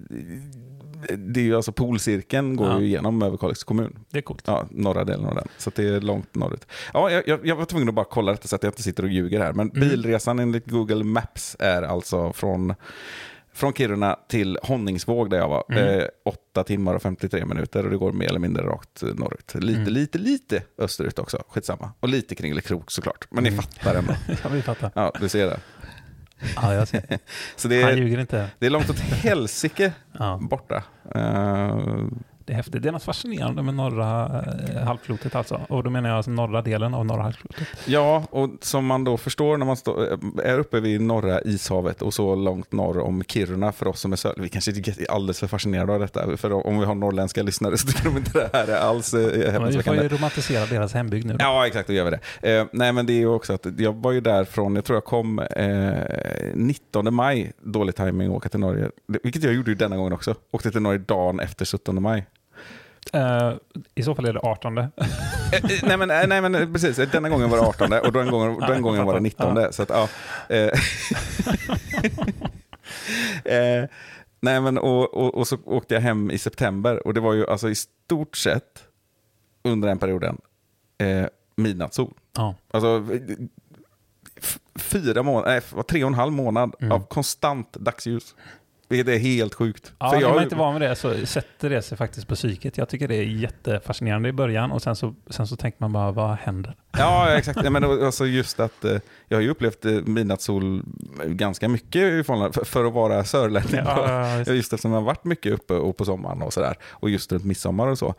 det 1.19 1.41
är 1.41 1.45
ju 1.45 1.57
alltså 1.57 1.73
polcirkeln 1.73 2.57
går 2.57 2.69
Ja. 2.69 2.81
ju 2.81 2.87
igenom 2.87 3.23
Överkalix 3.23 3.65
kommun. 3.65 3.99
Det 4.11 4.19
är 4.19 4.23
coolt. 4.23 4.43
Ja, 4.47 4.67
norra 4.71 5.05
delen 5.05 5.27
av 5.27 5.35
den. 5.35 5.49
Så 5.59 5.71
det 5.75 5.85
är 5.89 6.01
långt 6.01 6.35
norrut. 6.35 6.67
Ja, 6.93 7.11
jag, 7.11 7.41
jag, 7.47 7.57
var 7.57 7.65
tvungen 7.65 7.89
att 7.89 7.95
bara 7.95 8.05
kolla 8.11 8.33
detta 8.33 8.49
så 8.49 8.57
att 8.57 8.63
jag 8.63 8.71
inte 8.71 8.83
sitter 8.83 9.03
och 9.03 9.09
ljuger 9.09 9.41
här. 9.41 9.53
Men 9.53 9.71
Mm. 9.71 9.89
bilresan 9.89 10.39
enligt 10.39 10.67
Google 10.71 11.05
Maps 11.05 11.57
är 11.59 11.83
alltså 11.83 12.33
från, 12.33 12.75
från 13.55 13.73
Kiruna 13.73 14.17
till 14.29 14.59
Honningsvåg 14.63 15.31
där 15.31 15.39
jag 15.39 15.49
var. 15.49 15.65
Mm. 15.71 15.99
Eh, 16.01 16.05
8 16.25 16.65
timmar 16.65 16.95
och 16.95 17.03
53 17.03 17.45
minuter 17.45 17.85
och 17.85 17.91
det 17.91 17.97
går 17.97 18.13
mer 18.13 18.29
eller 18.29 18.39
mindre 18.39 18.63
rakt 18.67 19.03
norrut. 19.03 19.55
Lite, 19.55 19.81
Mm. 19.81 19.93
lite, 19.93 20.19
lite 20.19 20.63
österut 20.79 21.19
också. 21.19 21.43
Skitsamma. 21.49 21.93
Och 22.01 22.09
lite 22.09 22.35
Kringlekrok 22.35 22.91
såklart. 22.91 23.27
Men 23.31 23.45
ni 23.45 23.49
Mm. 23.51 23.63
fattar 23.63 23.95
ändå. 23.95 24.13
Ja, 24.43 24.49
vi 24.53 24.63
fattar. 24.63 24.91
Ja, 24.95 25.13
du 25.21 25.29
ser 25.29 25.47
det. 25.47 25.61
Ja, 26.57 26.75
jag 26.75 26.89
ser. 26.89 27.19
Så 27.57 27.69
det 27.69 27.83
Han 27.83 27.93
är, 27.93 27.97
ljuger 27.97 28.19
inte. 28.19 28.49
det 28.59 28.67
är 28.67 28.71
långt 28.71 28.91
åt 28.91 28.99
helsike 28.99 29.93
Ja, 30.19 30.39
borta. 30.43 30.83
Eh, 31.15 31.79
det 32.47 32.53
är 32.53 32.57
häftigt. 32.57 32.83
Det 32.83 32.89
är 32.89 32.93
något 32.93 33.03
fascinerande 33.03 33.63
med 33.63 33.75
norra 33.75 34.45
eh, 34.75 34.83
halvklotet 34.83 35.35
alltså. 35.35 35.61
Och 35.69 35.85
då 35.85 35.91
menar 35.91 36.09
jag 36.09 36.17
alltså 36.17 36.31
norra 36.31 36.63
delen 36.63 36.95
av 36.95 37.07
norra 37.07 37.23
halvklotet. 37.23 37.69
Ja, 37.85 38.25
och 38.31 38.51
som 38.61 38.87
man 38.87 39.05
då 39.05 39.17
förstår 39.17 39.57
när 39.57 39.67
man 39.67 39.77
stå, 39.77 40.19
är 40.45 40.59
uppe 40.59 40.81
vid 40.81 41.01
norra 41.01 41.41
ishavet 41.41 42.03
och 42.03 42.15
så 42.15 42.35
långt 42.35 42.73
norr 42.73 42.99
om 42.99 43.25
Kiruna 43.25 43.73
för 43.73 43.89
oss 43.89 44.01
som 44.01 44.13
är 44.13 44.17
söder. 44.17 44.43
Vi 44.43 44.49
kanske 44.49 44.71
är 44.71 45.11
alldeles 45.11 45.41
för 45.41 45.47
fascinerade 45.47 45.93
av 45.93 46.01
detta. 46.01 46.37
För 46.37 46.67
om 46.67 46.79
vi 46.79 46.85
har 46.85 46.95
norrländska 46.95 47.43
lyssnare 47.43 47.77
så 47.79 47.87
tycker 47.87 48.05
de 48.05 48.17
inte 48.17 48.31
det 48.39 48.51
här 48.53 48.69
är 48.69 48.77
alls 48.77 49.15
eh, 49.15 49.21
Men 49.21 49.31
vi 49.31 49.43
får 49.43 49.51
häpnadsväckande. 49.53 50.03
ju 50.03 50.09
romantisera 50.09 50.67
deras 50.67 50.95
hembygd 50.95 51.27
nu. 51.27 51.37
Ja, 51.39 51.67
exakt, 51.67 51.87
då 51.87 51.93
gör 51.95 52.05
vi 52.05 52.11
det. 52.11 52.59
Eh, 52.59 52.67
nej, 52.73 52.93
men 52.93 53.07
det 53.07 53.13
är 53.13 53.19
ju 53.19 53.29
också 53.29 53.53
att 53.53 53.67
jag 53.79 53.93
var 53.93 54.13
ju 54.13 54.21
där 54.21 54.45
från, 54.45 54.75
jag 54.75 54.85
tror 54.85 54.97
jag 54.97 55.05
kom 55.05 55.39
eh, 55.39 55.95
19 56.55 57.15
maj, 57.15 57.53
dålig 57.63 57.95
timing 57.97 58.31
att 58.31 58.37
åka 58.37 58.49
till 58.49 58.61
Norge. 58.61 58.91
Vilket 59.23 59.43
jag 59.43 59.55
gjorde 59.55 59.71
ju 59.71 59.75
denna 59.75 59.97
gången 59.97 60.13
också. 60.13 60.35
Åkte 60.51 60.71
till 60.71 60.81
Norge 60.83 60.99
dagen 60.99 61.41
efter 61.41 61.65
17 61.65 62.03
maj. 62.03 62.27
Eh, 63.13 63.53
I 63.95 64.03
så 64.03 64.15
fall 64.15 64.25
är 64.25 64.33
det 64.33 64.41
18. 64.41 64.79
Eh, 65.53 65.61
nej, 65.83 65.97
men, 65.97 66.11
eh, 66.11 66.27
nej 66.27 66.41
men 66.41 66.73
precis, 66.73 66.97
denna 66.97 67.29
gången 67.29 67.51
var 67.51 67.59
det 67.59 67.65
18 67.65 67.93
och 67.93 68.13
den 68.13 68.31
gången, 68.31 68.61
den 68.61 68.83
gången 68.83 69.05
var 69.07 69.15
det 69.15 69.21
19. 69.21 69.73
Så 69.73 69.83
att, 69.83 69.91
ja. 69.91 70.09
Nej 74.41 74.61
men, 74.61 74.79
och, 74.79 75.15
och, 75.15 75.35
och 75.35 75.49
så 75.49 75.59
åkte 75.65 75.95
jag 75.95 76.01
hem 76.01 76.31
i 76.31 76.39
september 76.39 77.07
och 77.07 77.15
det 77.15 77.21
var 77.21 77.33
ju 77.33 77.47
alltså 77.47 77.69
i 77.71 77.75
stort 77.75 78.37
sett 78.37 78.85
under 79.65 79.89
den 79.89 79.99
perioden 79.99 80.39
eh, 80.99 81.27
midnattssol. 81.57 82.15
Ja. 82.37 82.55
Alltså 82.71 83.07
fyra 84.79 85.23
månader, 85.23 85.49
nej, 85.75 85.85
tre 85.89 86.05
och 86.05 86.09
en 86.09 86.15
halv 86.15 86.33
månad 86.33 86.75
Mm. 86.81 86.93
av 86.93 87.07
konstant 87.07 87.73
dagsljus. 87.73 88.35
Vilket 88.89 89.15
är 89.15 89.19
helt 89.19 89.55
sjukt. 89.55 89.93
Ja, 89.99 90.11
För 90.11 90.17
är 90.17 90.21
jag, 90.21 90.35
man 90.35 90.43
inte 90.43 90.57
van 90.57 90.75
vid 90.75 90.83
det 90.83 90.97
så 90.97 91.27
sätter 91.27 91.71
det 91.71 91.83
sig 91.83 91.99
faktiskt 91.99 92.29
på 92.29 92.35
psyket. 92.35 92.79
Jag 92.79 92.89
tycker 92.89 93.09
det 93.09 93.15
är 93.17 93.23
jättefascinerande 93.23 94.29
i 94.29 94.33
början 94.33 94.73
och 94.73 94.83
sen 94.83 94.97
så, 94.97 95.15
sen 95.31 95.47
så 95.47 95.57
tänker 95.57 95.81
man 95.81 95.93
bara, 95.93 96.13
vad 96.13 96.37
händer? 96.37 96.77
Ja, 96.99 97.31
exakt. 97.31 97.59
Nej, 97.63 97.71
men 97.71 97.85
alltså 97.85 98.27
just 98.27 98.61
att 98.61 98.85
eh, 98.85 98.97
jag 99.29 99.37
har 99.37 99.43
ju 99.43 99.49
upplevt 99.51 99.85
eh, 99.85 99.93
midnattssol 99.93 100.83
ganska 101.27 101.69
mycket 101.69 102.03
i 102.03 102.23
för, 102.25 102.65
för 102.65 102.85
att 102.85 102.93
vara 102.93 103.25
sörlänning. 103.25 103.75
Ja, 103.85 104.05
ja, 104.09 104.43
Ja, 104.47 104.53
Just 104.53 104.73
eftersom 104.73 104.93
jag 104.93 104.99
har 105.01 105.05
varit 105.07 105.25
mycket 105.25 105.53
uppe 105.53 105.75
och 105.75 105.97
på 105.97 106.05
sommaren 106.05 106.43
och 106.43 106.53
sådär. 106.53 106.77
Och 106.91 107.11
just 107.11 107.33
runt 107.33 107.45
midsommar 107.45 107.87
och 107.87 107.99
så. 107.99 108.15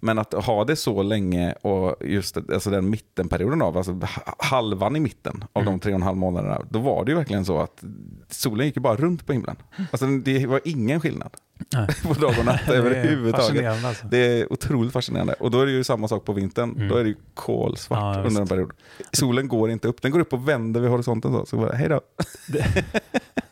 Men 0.00 0.18
att 0.18 0.32
ha 0.32 0.64
det 0.64 0.76
så 0.76 1.02
länge 1.02 1.52
och 1.52 1.96
just 2.00 2.36
alltså 2.36 2.70
den 2.70 2.90
mittenperioden 2.90 3.62
av, 3.62 3.76
alltså 3.76 3.92
ha- 3.92 4.34
halvan 4.38 4.96
i 4.96 5.00
mitten 5.00 5.44
av 5.52 5.62
Mm. 5.62 5.74
de 5.74 5.80
tre 5.80 5.92
och 5.92 5.96
en 5.96 6.02
halv 6.02 6.16
månaderna. 6.16 6.60
Då 6.70 6.78
var 6.78 7.04
det 7.04 7.10
ju 7.10 7.16
verkligen 7.16 7.44
så 7.44 7.58
att 7.58 7.84
solen 8.30 8.66
gick 8.66 8.76
ju 8.76 8.82
bara 8.82 8.96
runt 8.96 9.26
på 9.26 9.32
himlen. 9.32 9.56
Alltså 9.90 10.06
det 10.06 10.46
var 10.46 10.60
ingen 10.64 11.00
skillnad 11.00 11.30
Nej. 11.72 11.86
på 12.04 12.12
dag 12.14 12.34
och 12.38 12.44
natt 12.44 12.68
överhuvudtaget. 12.68 13.84
alltså. 13.84 14.06
Det 14.06 14.18
är 14.40 14.52
otroligt 14.52 14.92
fascinerande. 14.92 15.32
Och 15.32 15.50
då 15.50 15.60
är 15.60 15.66
det 15.66 15.72
ju 15.72 15.84
samma 15.84 16.08
sak 16.08 16.24
på 16.24 16.32
vintern. 16.32 16.70
Mm. 16.76 16.88
Då 16.88 16.96
är 16.96 17.02
det 17.02 17.08
ju 17.08 17.16
kolsvart 17.34 18.15
Ja, 18.15 18.15
under 18.16 18.28
visst. 18.30 18.40
en 18.40 18.48
period. 18.48 18.72
Solen 19.12 19.48
går 19.48 19.70
inte 19.70 19.88
upp. 19.88 20.02
Den 20.02 20.10
går 20.12 20.20
upp 20.20 20.32
och 20.32 20.48
vänder 20.48 20.80
vid 20.80 20.90
horisonten. 20.90 21.32
Så, 21.32 21.46
så 21.46 21.56
bara, 21.56 21.72
hej 21.72 21.88
då. 21.88 22.00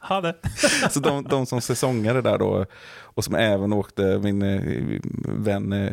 Ha 0.09 0.21
det. 0.21 0.35
Så 0.91 1.01
de, 1.01 1.25
de 1.25 1.47
som 1.47 1.61
säsongade 1.61 2.23
där 2.23 2.39
då 2.39 2.67
och 3.01 3.25
som 3.25 3.35
även 3.35 3.73
åkte, 3.73 4.19
min 4.23 4.43
eh, 4.43 4.63
vän 5.29 5.73
eh, 5.73 5.93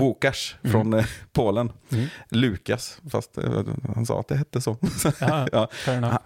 Łukasz 0.00 0.54
Mm. 0.62 0.72
från 0.72 0.94
eh, 0.94 1.04
Polen, 1.32 1.72
Mm. 1.92 2.06
Lukas, 2.28 3.00
fast 3.10 3.38
eh, 3.38 3.50
han 3.94 4.06
sa 4.06 4.20
att 4.20 4.28
det 4.28 4.36
hette 4.36 4.60
så. 4.60 4.76
Ja, 5.20 5.46
Ja. 5.52 5.68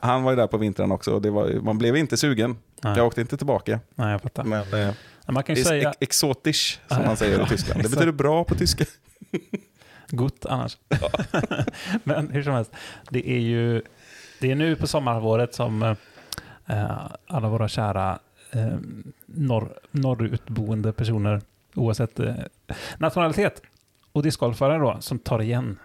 Han- 0.01 0.22
var 0.22 0.30
ju 0.33 0.37
där 0.37 0.47
på 0.47 0.57
vintern 0.59 0.93
också 0.93 1.11
och 1.11 1.26
var, 1.26 1.61
man 1.62 1.78
blev 1.78 1.97
inte 1.97 2.16
sugen. 2.16 2.57
Nej. 2.83 2.97
Jag 2.97 3.07
åkte 3.07 3.20
inte 3.20 3.37
tillbaka. 3.37 3.80
Nej, 3.95 4.12
jag 4.12 4.20
fattar. 4.22 4.45
Men, 4.45 4.74
eh, 4.89 4.95
man 5.28 5.43
kan 5.43 5.55
ju 5.57 5.64
säga 5.64 5.89
ex- 5.91 5.97
exotisch 6.01 6.80
som 6.89 7.03
man 7.07 7.16
säger 7.16 7.43
i 7.43 7.47
Tyskland. 7.49 7.83
Det 7.83 7.89
betyder 7.89 8.12
bra 8.12 8.45
på 8.45 8.55
tyska. 8.55 8.85
Gott 10.16 10.46
annars. 10.46 10.78
Men 12.04 12.30
hur 12.30 12.42
som 12.42 12.52
helst, 12.54 12.72
det 13.10 13.30
är 13.30 13.38
ju 13.40 13.82
det 14.40 14.50
är 14.50 14.54
nu 14.54 14.76
på 14.76 14.86
sommarhalvåret 14.86 15.54
som 15.54 15.82
eh, 16.66 17.00
alla 17.26 17.48
våra 17.48 17.68
kära 17.68 18.18
eh, 18.52 18.76
norr, 19.26 19.72
norrutboende 19.90 20.92
personer, 20.92 21.40
oavsett 21.74 22.20
eh, 22.20 22.34
nationalitet 22.98 23.62
och 24.12 24.22
discgolfare 24.22 24.78
då, 24.78 24.96
som 25.00 25.18
tar 25.18 25.42
igen 25.42 25.78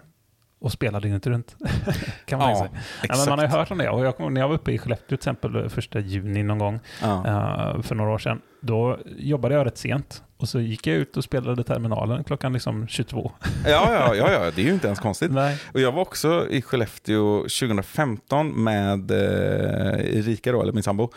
och 0.59 0.71
spelar 0.71 1.01
dygnet 1.01 1.27
runt. 1.27 1.55
kan 2.25 2.39
man 2.39 2.49
Ja, 2.49 2.57
säga. 2.57 2.69
Ja, 3.07 3.15
men 3.17 3.29
man 3.29 3.39
har 3.39 3.45
ju 3.45 3.51
hört 3.51 3.71
om 3.71 3.77
det. 3.77 3.89
Och 3.89 4.05
jag, 4.05 4.31
när 4.31 4.41
jag 4.41 4.47
var 4.47 4.55
uppe 4.55 4.71
i 4.71 4.77
Skellefteå 4.77 5.07
till 5.07 5.15
exempel 5.15 5.69
första 5.69 5.99
juni 5.99 6.43
någon 6.43 6.57
gång 6.59 6.79
Ja. 7.01 7.27
eh, 7.27 7.81
för 7.81 7.95
några 7.95 8.11
år 8.11 8.17
sedan, 8.17 8.41
då 8.61 8.97
jobbade 9.17 9.55
jag 9.55 9.65
rätt 9.65 9.77
sent. 9.77 10.23
Och 10.37 10.49
så 10.49 10.59
gick 10.59 10.87
jag 10.87 10.95
ut 10.95 11.17
och 11.17 11.23
spelade 11.23 11.63
terminalen 11.63 12.23
klockan 12.23 12.53
liksom 12.53 12.87
22. 12.87 13.31
Ja, 13.65 13.93
ja, 13.93 14.15
ja, 14.15 14.31
ja, 14.31 14.51
det 14.55 14.61
är 14.61 14.65
ju 14.65 14.73
inte 14.73 14.87
ens 14.87 14.99
konstigt. 14.99 15.31
Nej. 15.31 15.57
Och 15.73 15.79
jag 15.79 15.91
var 15.91 16.01
också 16.01 16.47
i 16.49 16.61
Skellefteå 16.61 17.41
2015 17.41 18.63
med 18.63 19.11
eh, 19.11 20.17
Erika, 20.17 20.51
då, 20.51 20.61
eller 20.61 20.73
min 20.73 20.83
sambo. 20.83 21.11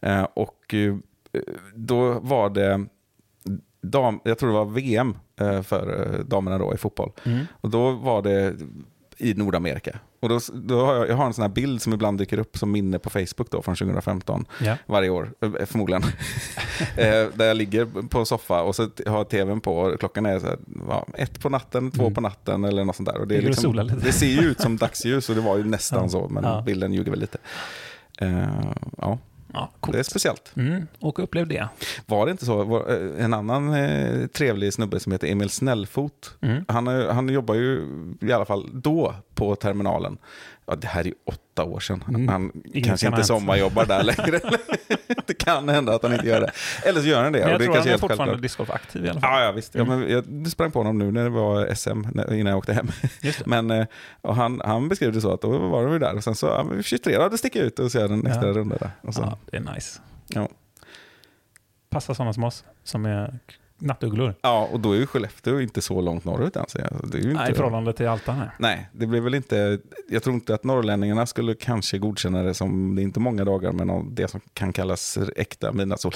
Eh, 0.00 0.22
och 0.34 0.74
eh, 0.74 0.94
då 1.74 2.20
var 2.20 2.50
det, 2.50 2.86
dam, 3.82 4.20
jag 4.24 4.38
tror 4.38 4.48
det 4.48 4.54
var 4.54 4.64
VM 4.64 5.16
eh, 5.40 5.62
för 5.62 6.16
damerna 6.26 6.58
då 6.58 6.74
i 6.74 6.76
fotboll. 6.76 7.12
Mm. 7.24 7.46
Och 7.50 7.70
då 7.70 7.90
var 7.90 8.22
det 8.22 8.54
i 9.18 9.34
Nordamerika. 9.34 9.98
Och 10.26 10.40
då, 10.40 10.40
då 10.54 10.84
har 10.86 10.94
jag, 10.94 11.08
jag 11.08 11.16
har 11.16 11.26
en 11.26 11.32
sån 11.34 11.42
här 11.42 11.48
bild 11.48 11.82
som 11.82 11.92
ibland 11.92 12.18
dyker 12.18 12.38
upp 12.38 12.58
som 12.58 12.70
minne 12.72 12.98
på 12.98 13.10
Facebook 13.10 13.50
då, 13.50 13.62
från 13.62 13.76
2015 13.76 14.44
Ja. 14.60 14.76
varje 14.86 15.10
år, 15.10 15.30
eh, 15.40 15.66
förmodligen. 15.66 16.02
eh, 16.96 17.26
där 17.34 17.44
jag 17.44 17.56
ligger 17.56 18.08
på 18.08 18.24
soffa 18.24 18.62
och 18.62 18.76
så 18.76 18.82
har 19.06 19.16
jag 19.16 19.28
tvn 19.28 19.60
på 19.60 19.78
och 19.78 20.00
klockan 20.00 20.26
är 20.26 20.38
så 20.38 20.46
här, 20.46 20.58
ja, 20.88 21.06
ett 21.14 21.40
på 21.40 21.48
natten, 21.48 21.90
två 21.90 22.02
Mm. 22.02 22.14
på 22.14 22.20
natten 22.20 22.64
eller 22.64 22.84
något 22.84 22.96
sånt 22.96 23.08
där. 23.08 23.18
Och 23.18 23.28
det, 23.28 23.36
är 23.36 23.42
liksom, 23.42 23.90
det 24.04 24.12
ser 24.12 24.26
ju 24.26 24.40
ut 24.40 24.60
som 24.60 24.76
dagsljus 24.76 25.28
och 25.28 25.34
det 25.34 25.40
var 25.40 25.56
ju 25.56 25.64
nästan 25.64 26.02
Ja. 26.02 26.08
så, 26.08 26.28
men 26.28 26.44
Ja. 26.44 26.62
bilden 26.66 26.92
ljuger 26.92 27.10
väl 27.10 27.20
lite. 27.20 27.38
Eh, 28.20 28.44
ja, 28.98 29.18
Ja, 29.56 29.70
det 29.80 29.88
är 29.88 29.92
coolt. 29.92 30.06
speciellt. 30.06 30.52
Mm, 30.56 30.86
och 31.00 31.18
upplev 31.18 31.46
det. 31.48 31.68
Var 32.06 32.26
det 32.26 32.32
inte 32.32 32.44
så? 32.44 32.64
Var, 32.64 32.80
eh, 33.18 33.24
en 33.24 33.34
annan 33.34 33.74
eh, 33.74 34.26
trevlig 34.26 34.72
snubbe 34.72 35.00
som 35.00 35.12
heter 35.12 35.26
Emil 35.28 35.50
Snällfot, 35.50 36.36
Mm. 36.42 36.64
han, 36.68 36.86
är- 36.86 37.08
han 37.12 37.28
jobbar 37.28 37.54
ju 37.54 37.86
i 38.20 38.32
alla 38.32 38.44
fall 38.44 38.70
då 38.72 39.14
på 39.34 39.56
terminalen. 39.56 40.18
Ja, 40.66 40.76
det 40.76 40.86
här 40.86 41.00
är 41.00 41.04
ju 41.04 41.14
åtta 41.26 41.64
år 41.64 41.80
sedan. 41.80 42.04
Mm. 42.08 42.28
Han 42.28 42.52
Inget 42.64 42.86
kanske 42.88 43.06
inte 43.06 43.24
sommarjobbar 43.24 43.86
där 43.86 44.02
längre. 44.02 44.40
det 45.26 45.34
kan 45.34 45.68
hända 45.68 45.94
att 45.94 46.02
han 46.02 46.12
inte 46.12 46.26
gör 46.26 46.40
det. 46.40 46.50
Eller 46.84 47.00
så 47.00 47.06
gör 47.06 47.22
han 47.22 47.32
det. 47.32 47.38
Men 47.38 47.48
jag 47.50 47.60
det 47.60 47.64
tror 47.64 47.74
kanske 47.74 47.80
han 47.80 47.86
är 47.86 47.90
helt 47.90 48.00
fortfarande 48.00 48.36
discgolf-aktiv 48.42 49.04
i 49.04 49.08
alla 49.08 49.20
fall. 49.20 49.30
Ja, 49.40 49.44
ja, 49.44 49.52
visst. 49.52 49.74
Ja, 49.74 49.84
men 49.84 50.10
jag 50.10 50.50
sprang 50.50 50.70
på 50.70 50.78
honom 50.78 50.98
nu 50.98 51.10
när 51.12 51.24
det 51.24 51.30
var 51.30 51.74
SM, 51.74 51.90
innan 52.32 52.46
jag 52.46 52.58
åkte 52.58 52.72
hem. 52.72 52.88
Men 53.46 53.70
eh, 53.70 53.86
och 54.20 54.36
han, 54.36 54.60
han 54.64 54.88
beskrev 54.88 55.12
det 55.12 55.20
så 55.20 55.32
att 55.34 55.40
då 55.40 55.58
var 55.58 55.84
vi 55.84 55.98
där 55.98 56.16
och 56.16 56.24
sen 56.24 56.34
så, 56.34 56.46
ja, 56.46 56.64
men 56.64 56.82
23 56.82 57.20
hade 57.22 57.38
sticka 57.38 57.60
ut 57.62 57.78
och 57.78 57.90
köra 57.90 58.12
en 58.14 58.26
extra 58.26 58.46
Ja. 58.46 58.52
runda 58.52 58.76
där. 58.76 58.90
Och 59.00 59.14
så, 59.14 59.20
Ja, 59.22 59.38
det 59.50 59.56
är 59.56 59.74
nice. 59.74 60.00
ja. 60.28 60.48
Passar 61.90 62.14
sådana 62.14 62.32
som 62.32 62.44
oss, 62.44 62.64
som 62.84 63.06
är 63.06 63.38
nattugglor. 63.78 64.34
ja, 64.42 64.68
och 64.72 64.80
då 64.80 64.92
är 64.92 64.96
ju 64.96 65.06
Skellefteå 65.06 65.60
inte 65.60 65.80
så 65.82 66.00
långt 66.00 66.24
norrut 66.24 66.56
ens. 66.56 66.72
Det 66.72 66.80
är 67.18 67.22
ju 67.22 67.30
inte, 67.30 67.42
Nej, 67.42 67.50
i 67.52 67.54
förhållande 67.54 67.92
till 67.92 68.08
Alta. 68.08 68.34
Nej. 68.36 68.48
Nej, 68.58 68.88
det 68.92 69.06
blir 69.06 69.20
väl 69.20 69.34
inte... 69.34 69.78
Jag 70.08 70.22
tror 70.22 70.34
inte 70.34 70.54
att 70.54 70.64
norrlänningarna 70.64 71.26
skulle 71.26 71.54
kanske 71.54 71.98
godkänna 71.98 72.42
det 72.42 72.54
som, 72.54 72.94
det 72.96 73.02
är 73.02 73.04
inte 73.04 73.20
många 73.20 73.44
dagar, 73.44 73.72
men 73.72 74.14
det 74.14 74.28
som 74.28 74.40
kan 74.52 74.72
kallas 74.72 75.18
äkta 75.36 75.72
midnattssol. 75.72 76.12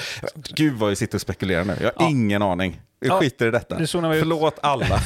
Gud 0.54 0.74
vad 0.74 0.90
jag 0.90 0.98
sitter 0.98 1.16
och 1.16 1.22
spekulerar 1.22 1.64
nu. 1.64 1.72
Jag 1.80 1.84
har 1.86 1.92
Ja. 1.98 2.08
ingen 2.10 2.42
aning. 2.42 2.80
Vi 3.00 3.08
Ja, 3.08 3.18
skiter 3.20 3.46
i 3.48 3.50
detta. 3.50 3.78
det. 3.78 3.86
Förlåt 3.86 4.58
alla. 4.62 4.86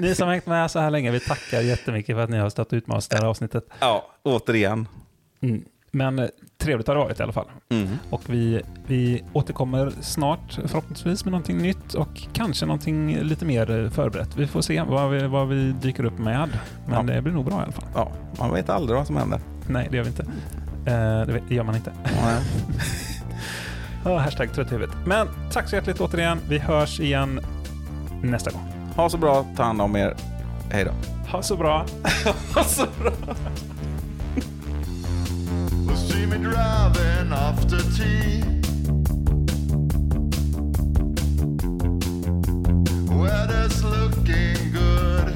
Ni 0.00 0.14
som 0.14 0.26
har 0.26 0.32
hängt 0.32 0.46
med 0.46 0.70
så 0.70 0.78
här 0.78 0.90
länge, 0.90 1.10
vi 1.10 1.20
tackar 1.20 1.60
jättemycket 1.60 2.16
för 2.16 2.22
att 2.22 2.30
ni 2.30 2.38
har 2.38 2.50
stått 2.50 2.72
ut 2.72 2.86
med 2.86 2.96
oss 2.96 3.08
det 3.08 3.16
här 3.16 3.24
avsnittet. 3.24 3.64
ja, 3.80 4.12
återigen. 4.22 4.88
Mm. 5.40 5.64
Men 5.94 6.18
eh, 6.18 6.26
trevligt 6.58 6.86
har 6.88 6.94
det 6.94 7.00
varit 7.00 7.20
i 7.20 7.22
alla 7.22 7.32
fall. 7.32 7.46
Mm. 7.68 7.88
Och 8.10 8.22
vi, 8.26 8.62
vi 8.86 9.24
återkommer 9.32 9.92
snart 10.00 10.58
förhoppningsvis 10.66 11.24
med 11.24 11.32
någonting 11.32 11.58
nytt 11.58 11.94
och 11.94 12.22
kanske 12.32 12.66
någonting 12.66 13.16
lite 13.18 13.44
mer 13.44 13.84
eh, 13.84 13.90
förberett. 13.90 14.36
Vi 14.36 14.46
får 14.46 14.60
se 14.62 14.82
vad 14.82 15.10
vi, 15.10 15.26
vad 15.26 15.48
vi 15.48 15.72
dyker 15.72 16.04
upp 16.04 16.18
med. 16.18 16.48
Men 16.86 17.06
Ja. 17.08 17.14
det 17.14 17.22
blir 17.22 17.32
nog 17.32 17.44
bra 17.44 17.58
i 17.60 17.62
alla 17.62 17.72
fall. 17.72 17.84
Ja, 17.94 18.12
man 18.38 18.52
vet 18.54 18.68
aldrig 18.70 18.96
vad 18.98 19.06
som 19.06 19.16
händer. 19.16 19.40
Nej, 19.68 19.88
det 19.90 19.96
gör 19.96 20.04
vi 20.04 20.10
inte. 20.10 20.22
Eh, 20.90 21.42
det 21.48 21.54
gör 21.54 21.64
man 21.64 21.74
inte. 21.76 21.92
Oh, 24.04 24.16
hashtag 24.18 24.52
trött 24.54 24.68
i 24.68 24.70
huvudet. 24.74 24.94
Men 25.06 25.28
tack 25.52 25.68
så 25.68 25.76
hjärtligt 25.76 26.00
återigen. 26.00 26.38
Vi 26.48 26.58
hörs 26.58 27.00
igen 27.00 27.40
nästa 28.22 28.50
gång. 28.50 28.68
Ha 28.96 29.08
så 29.08 29.18
bra, 29.18 29.46
ta 29.56 29.62
hand 29.62 29.80
om 29.82 29.96
er. 29.96 30.14
Hej 30.70 30.84
då. 30.84 30.90
Ha 31.30 31.42
så 31.42 31.56
bra. 31.56 31.86
Ha 32.54 32.64
så 32.64 32.86
bra. 33.02 33.12
See 35.94 36.26
me 36.26 36.38
driving 36.38 37.32
after 37.32 37.78
tea. 37.96 38.42
Weather's 43.14 43.84
looking 43.84 44.72
good. 44.72 45.28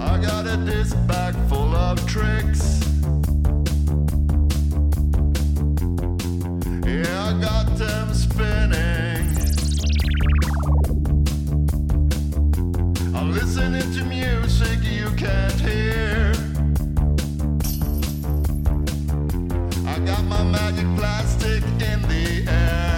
I 0.00 0.18
got 0.20 0.46
a 0.46 0.56
disc 0.64 0.96
bag 1.06 1.34
full 1.48 1.74
of 1.74 2.04
tricks. 2.06 2.80
Yeah, 6.84 7.28
I 7.28 7.40
got 7.40 7.66
them 7.76 8.14
spinning. 8.14 9.28
I'm 13.14 13.32
listening 13.32 13.90
to 13.94 14.04
music 14.04 14.82
you 14.82 15.10
can't 15.16 15.60
hear. 15.60 15.87
Magic 20.50 20.86
plastic 20.96 21.62
in 21.80 22.02
the 22.02 22.50
air. 22.50 22.97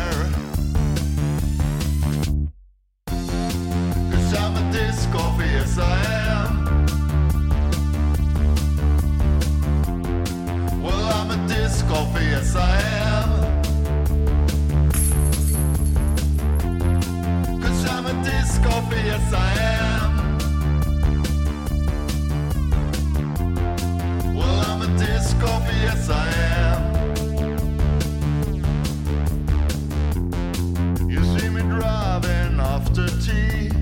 be 31.63 31.69
driving 31.69 32.61
after 32.61 33.07
tea. 33.21 33.80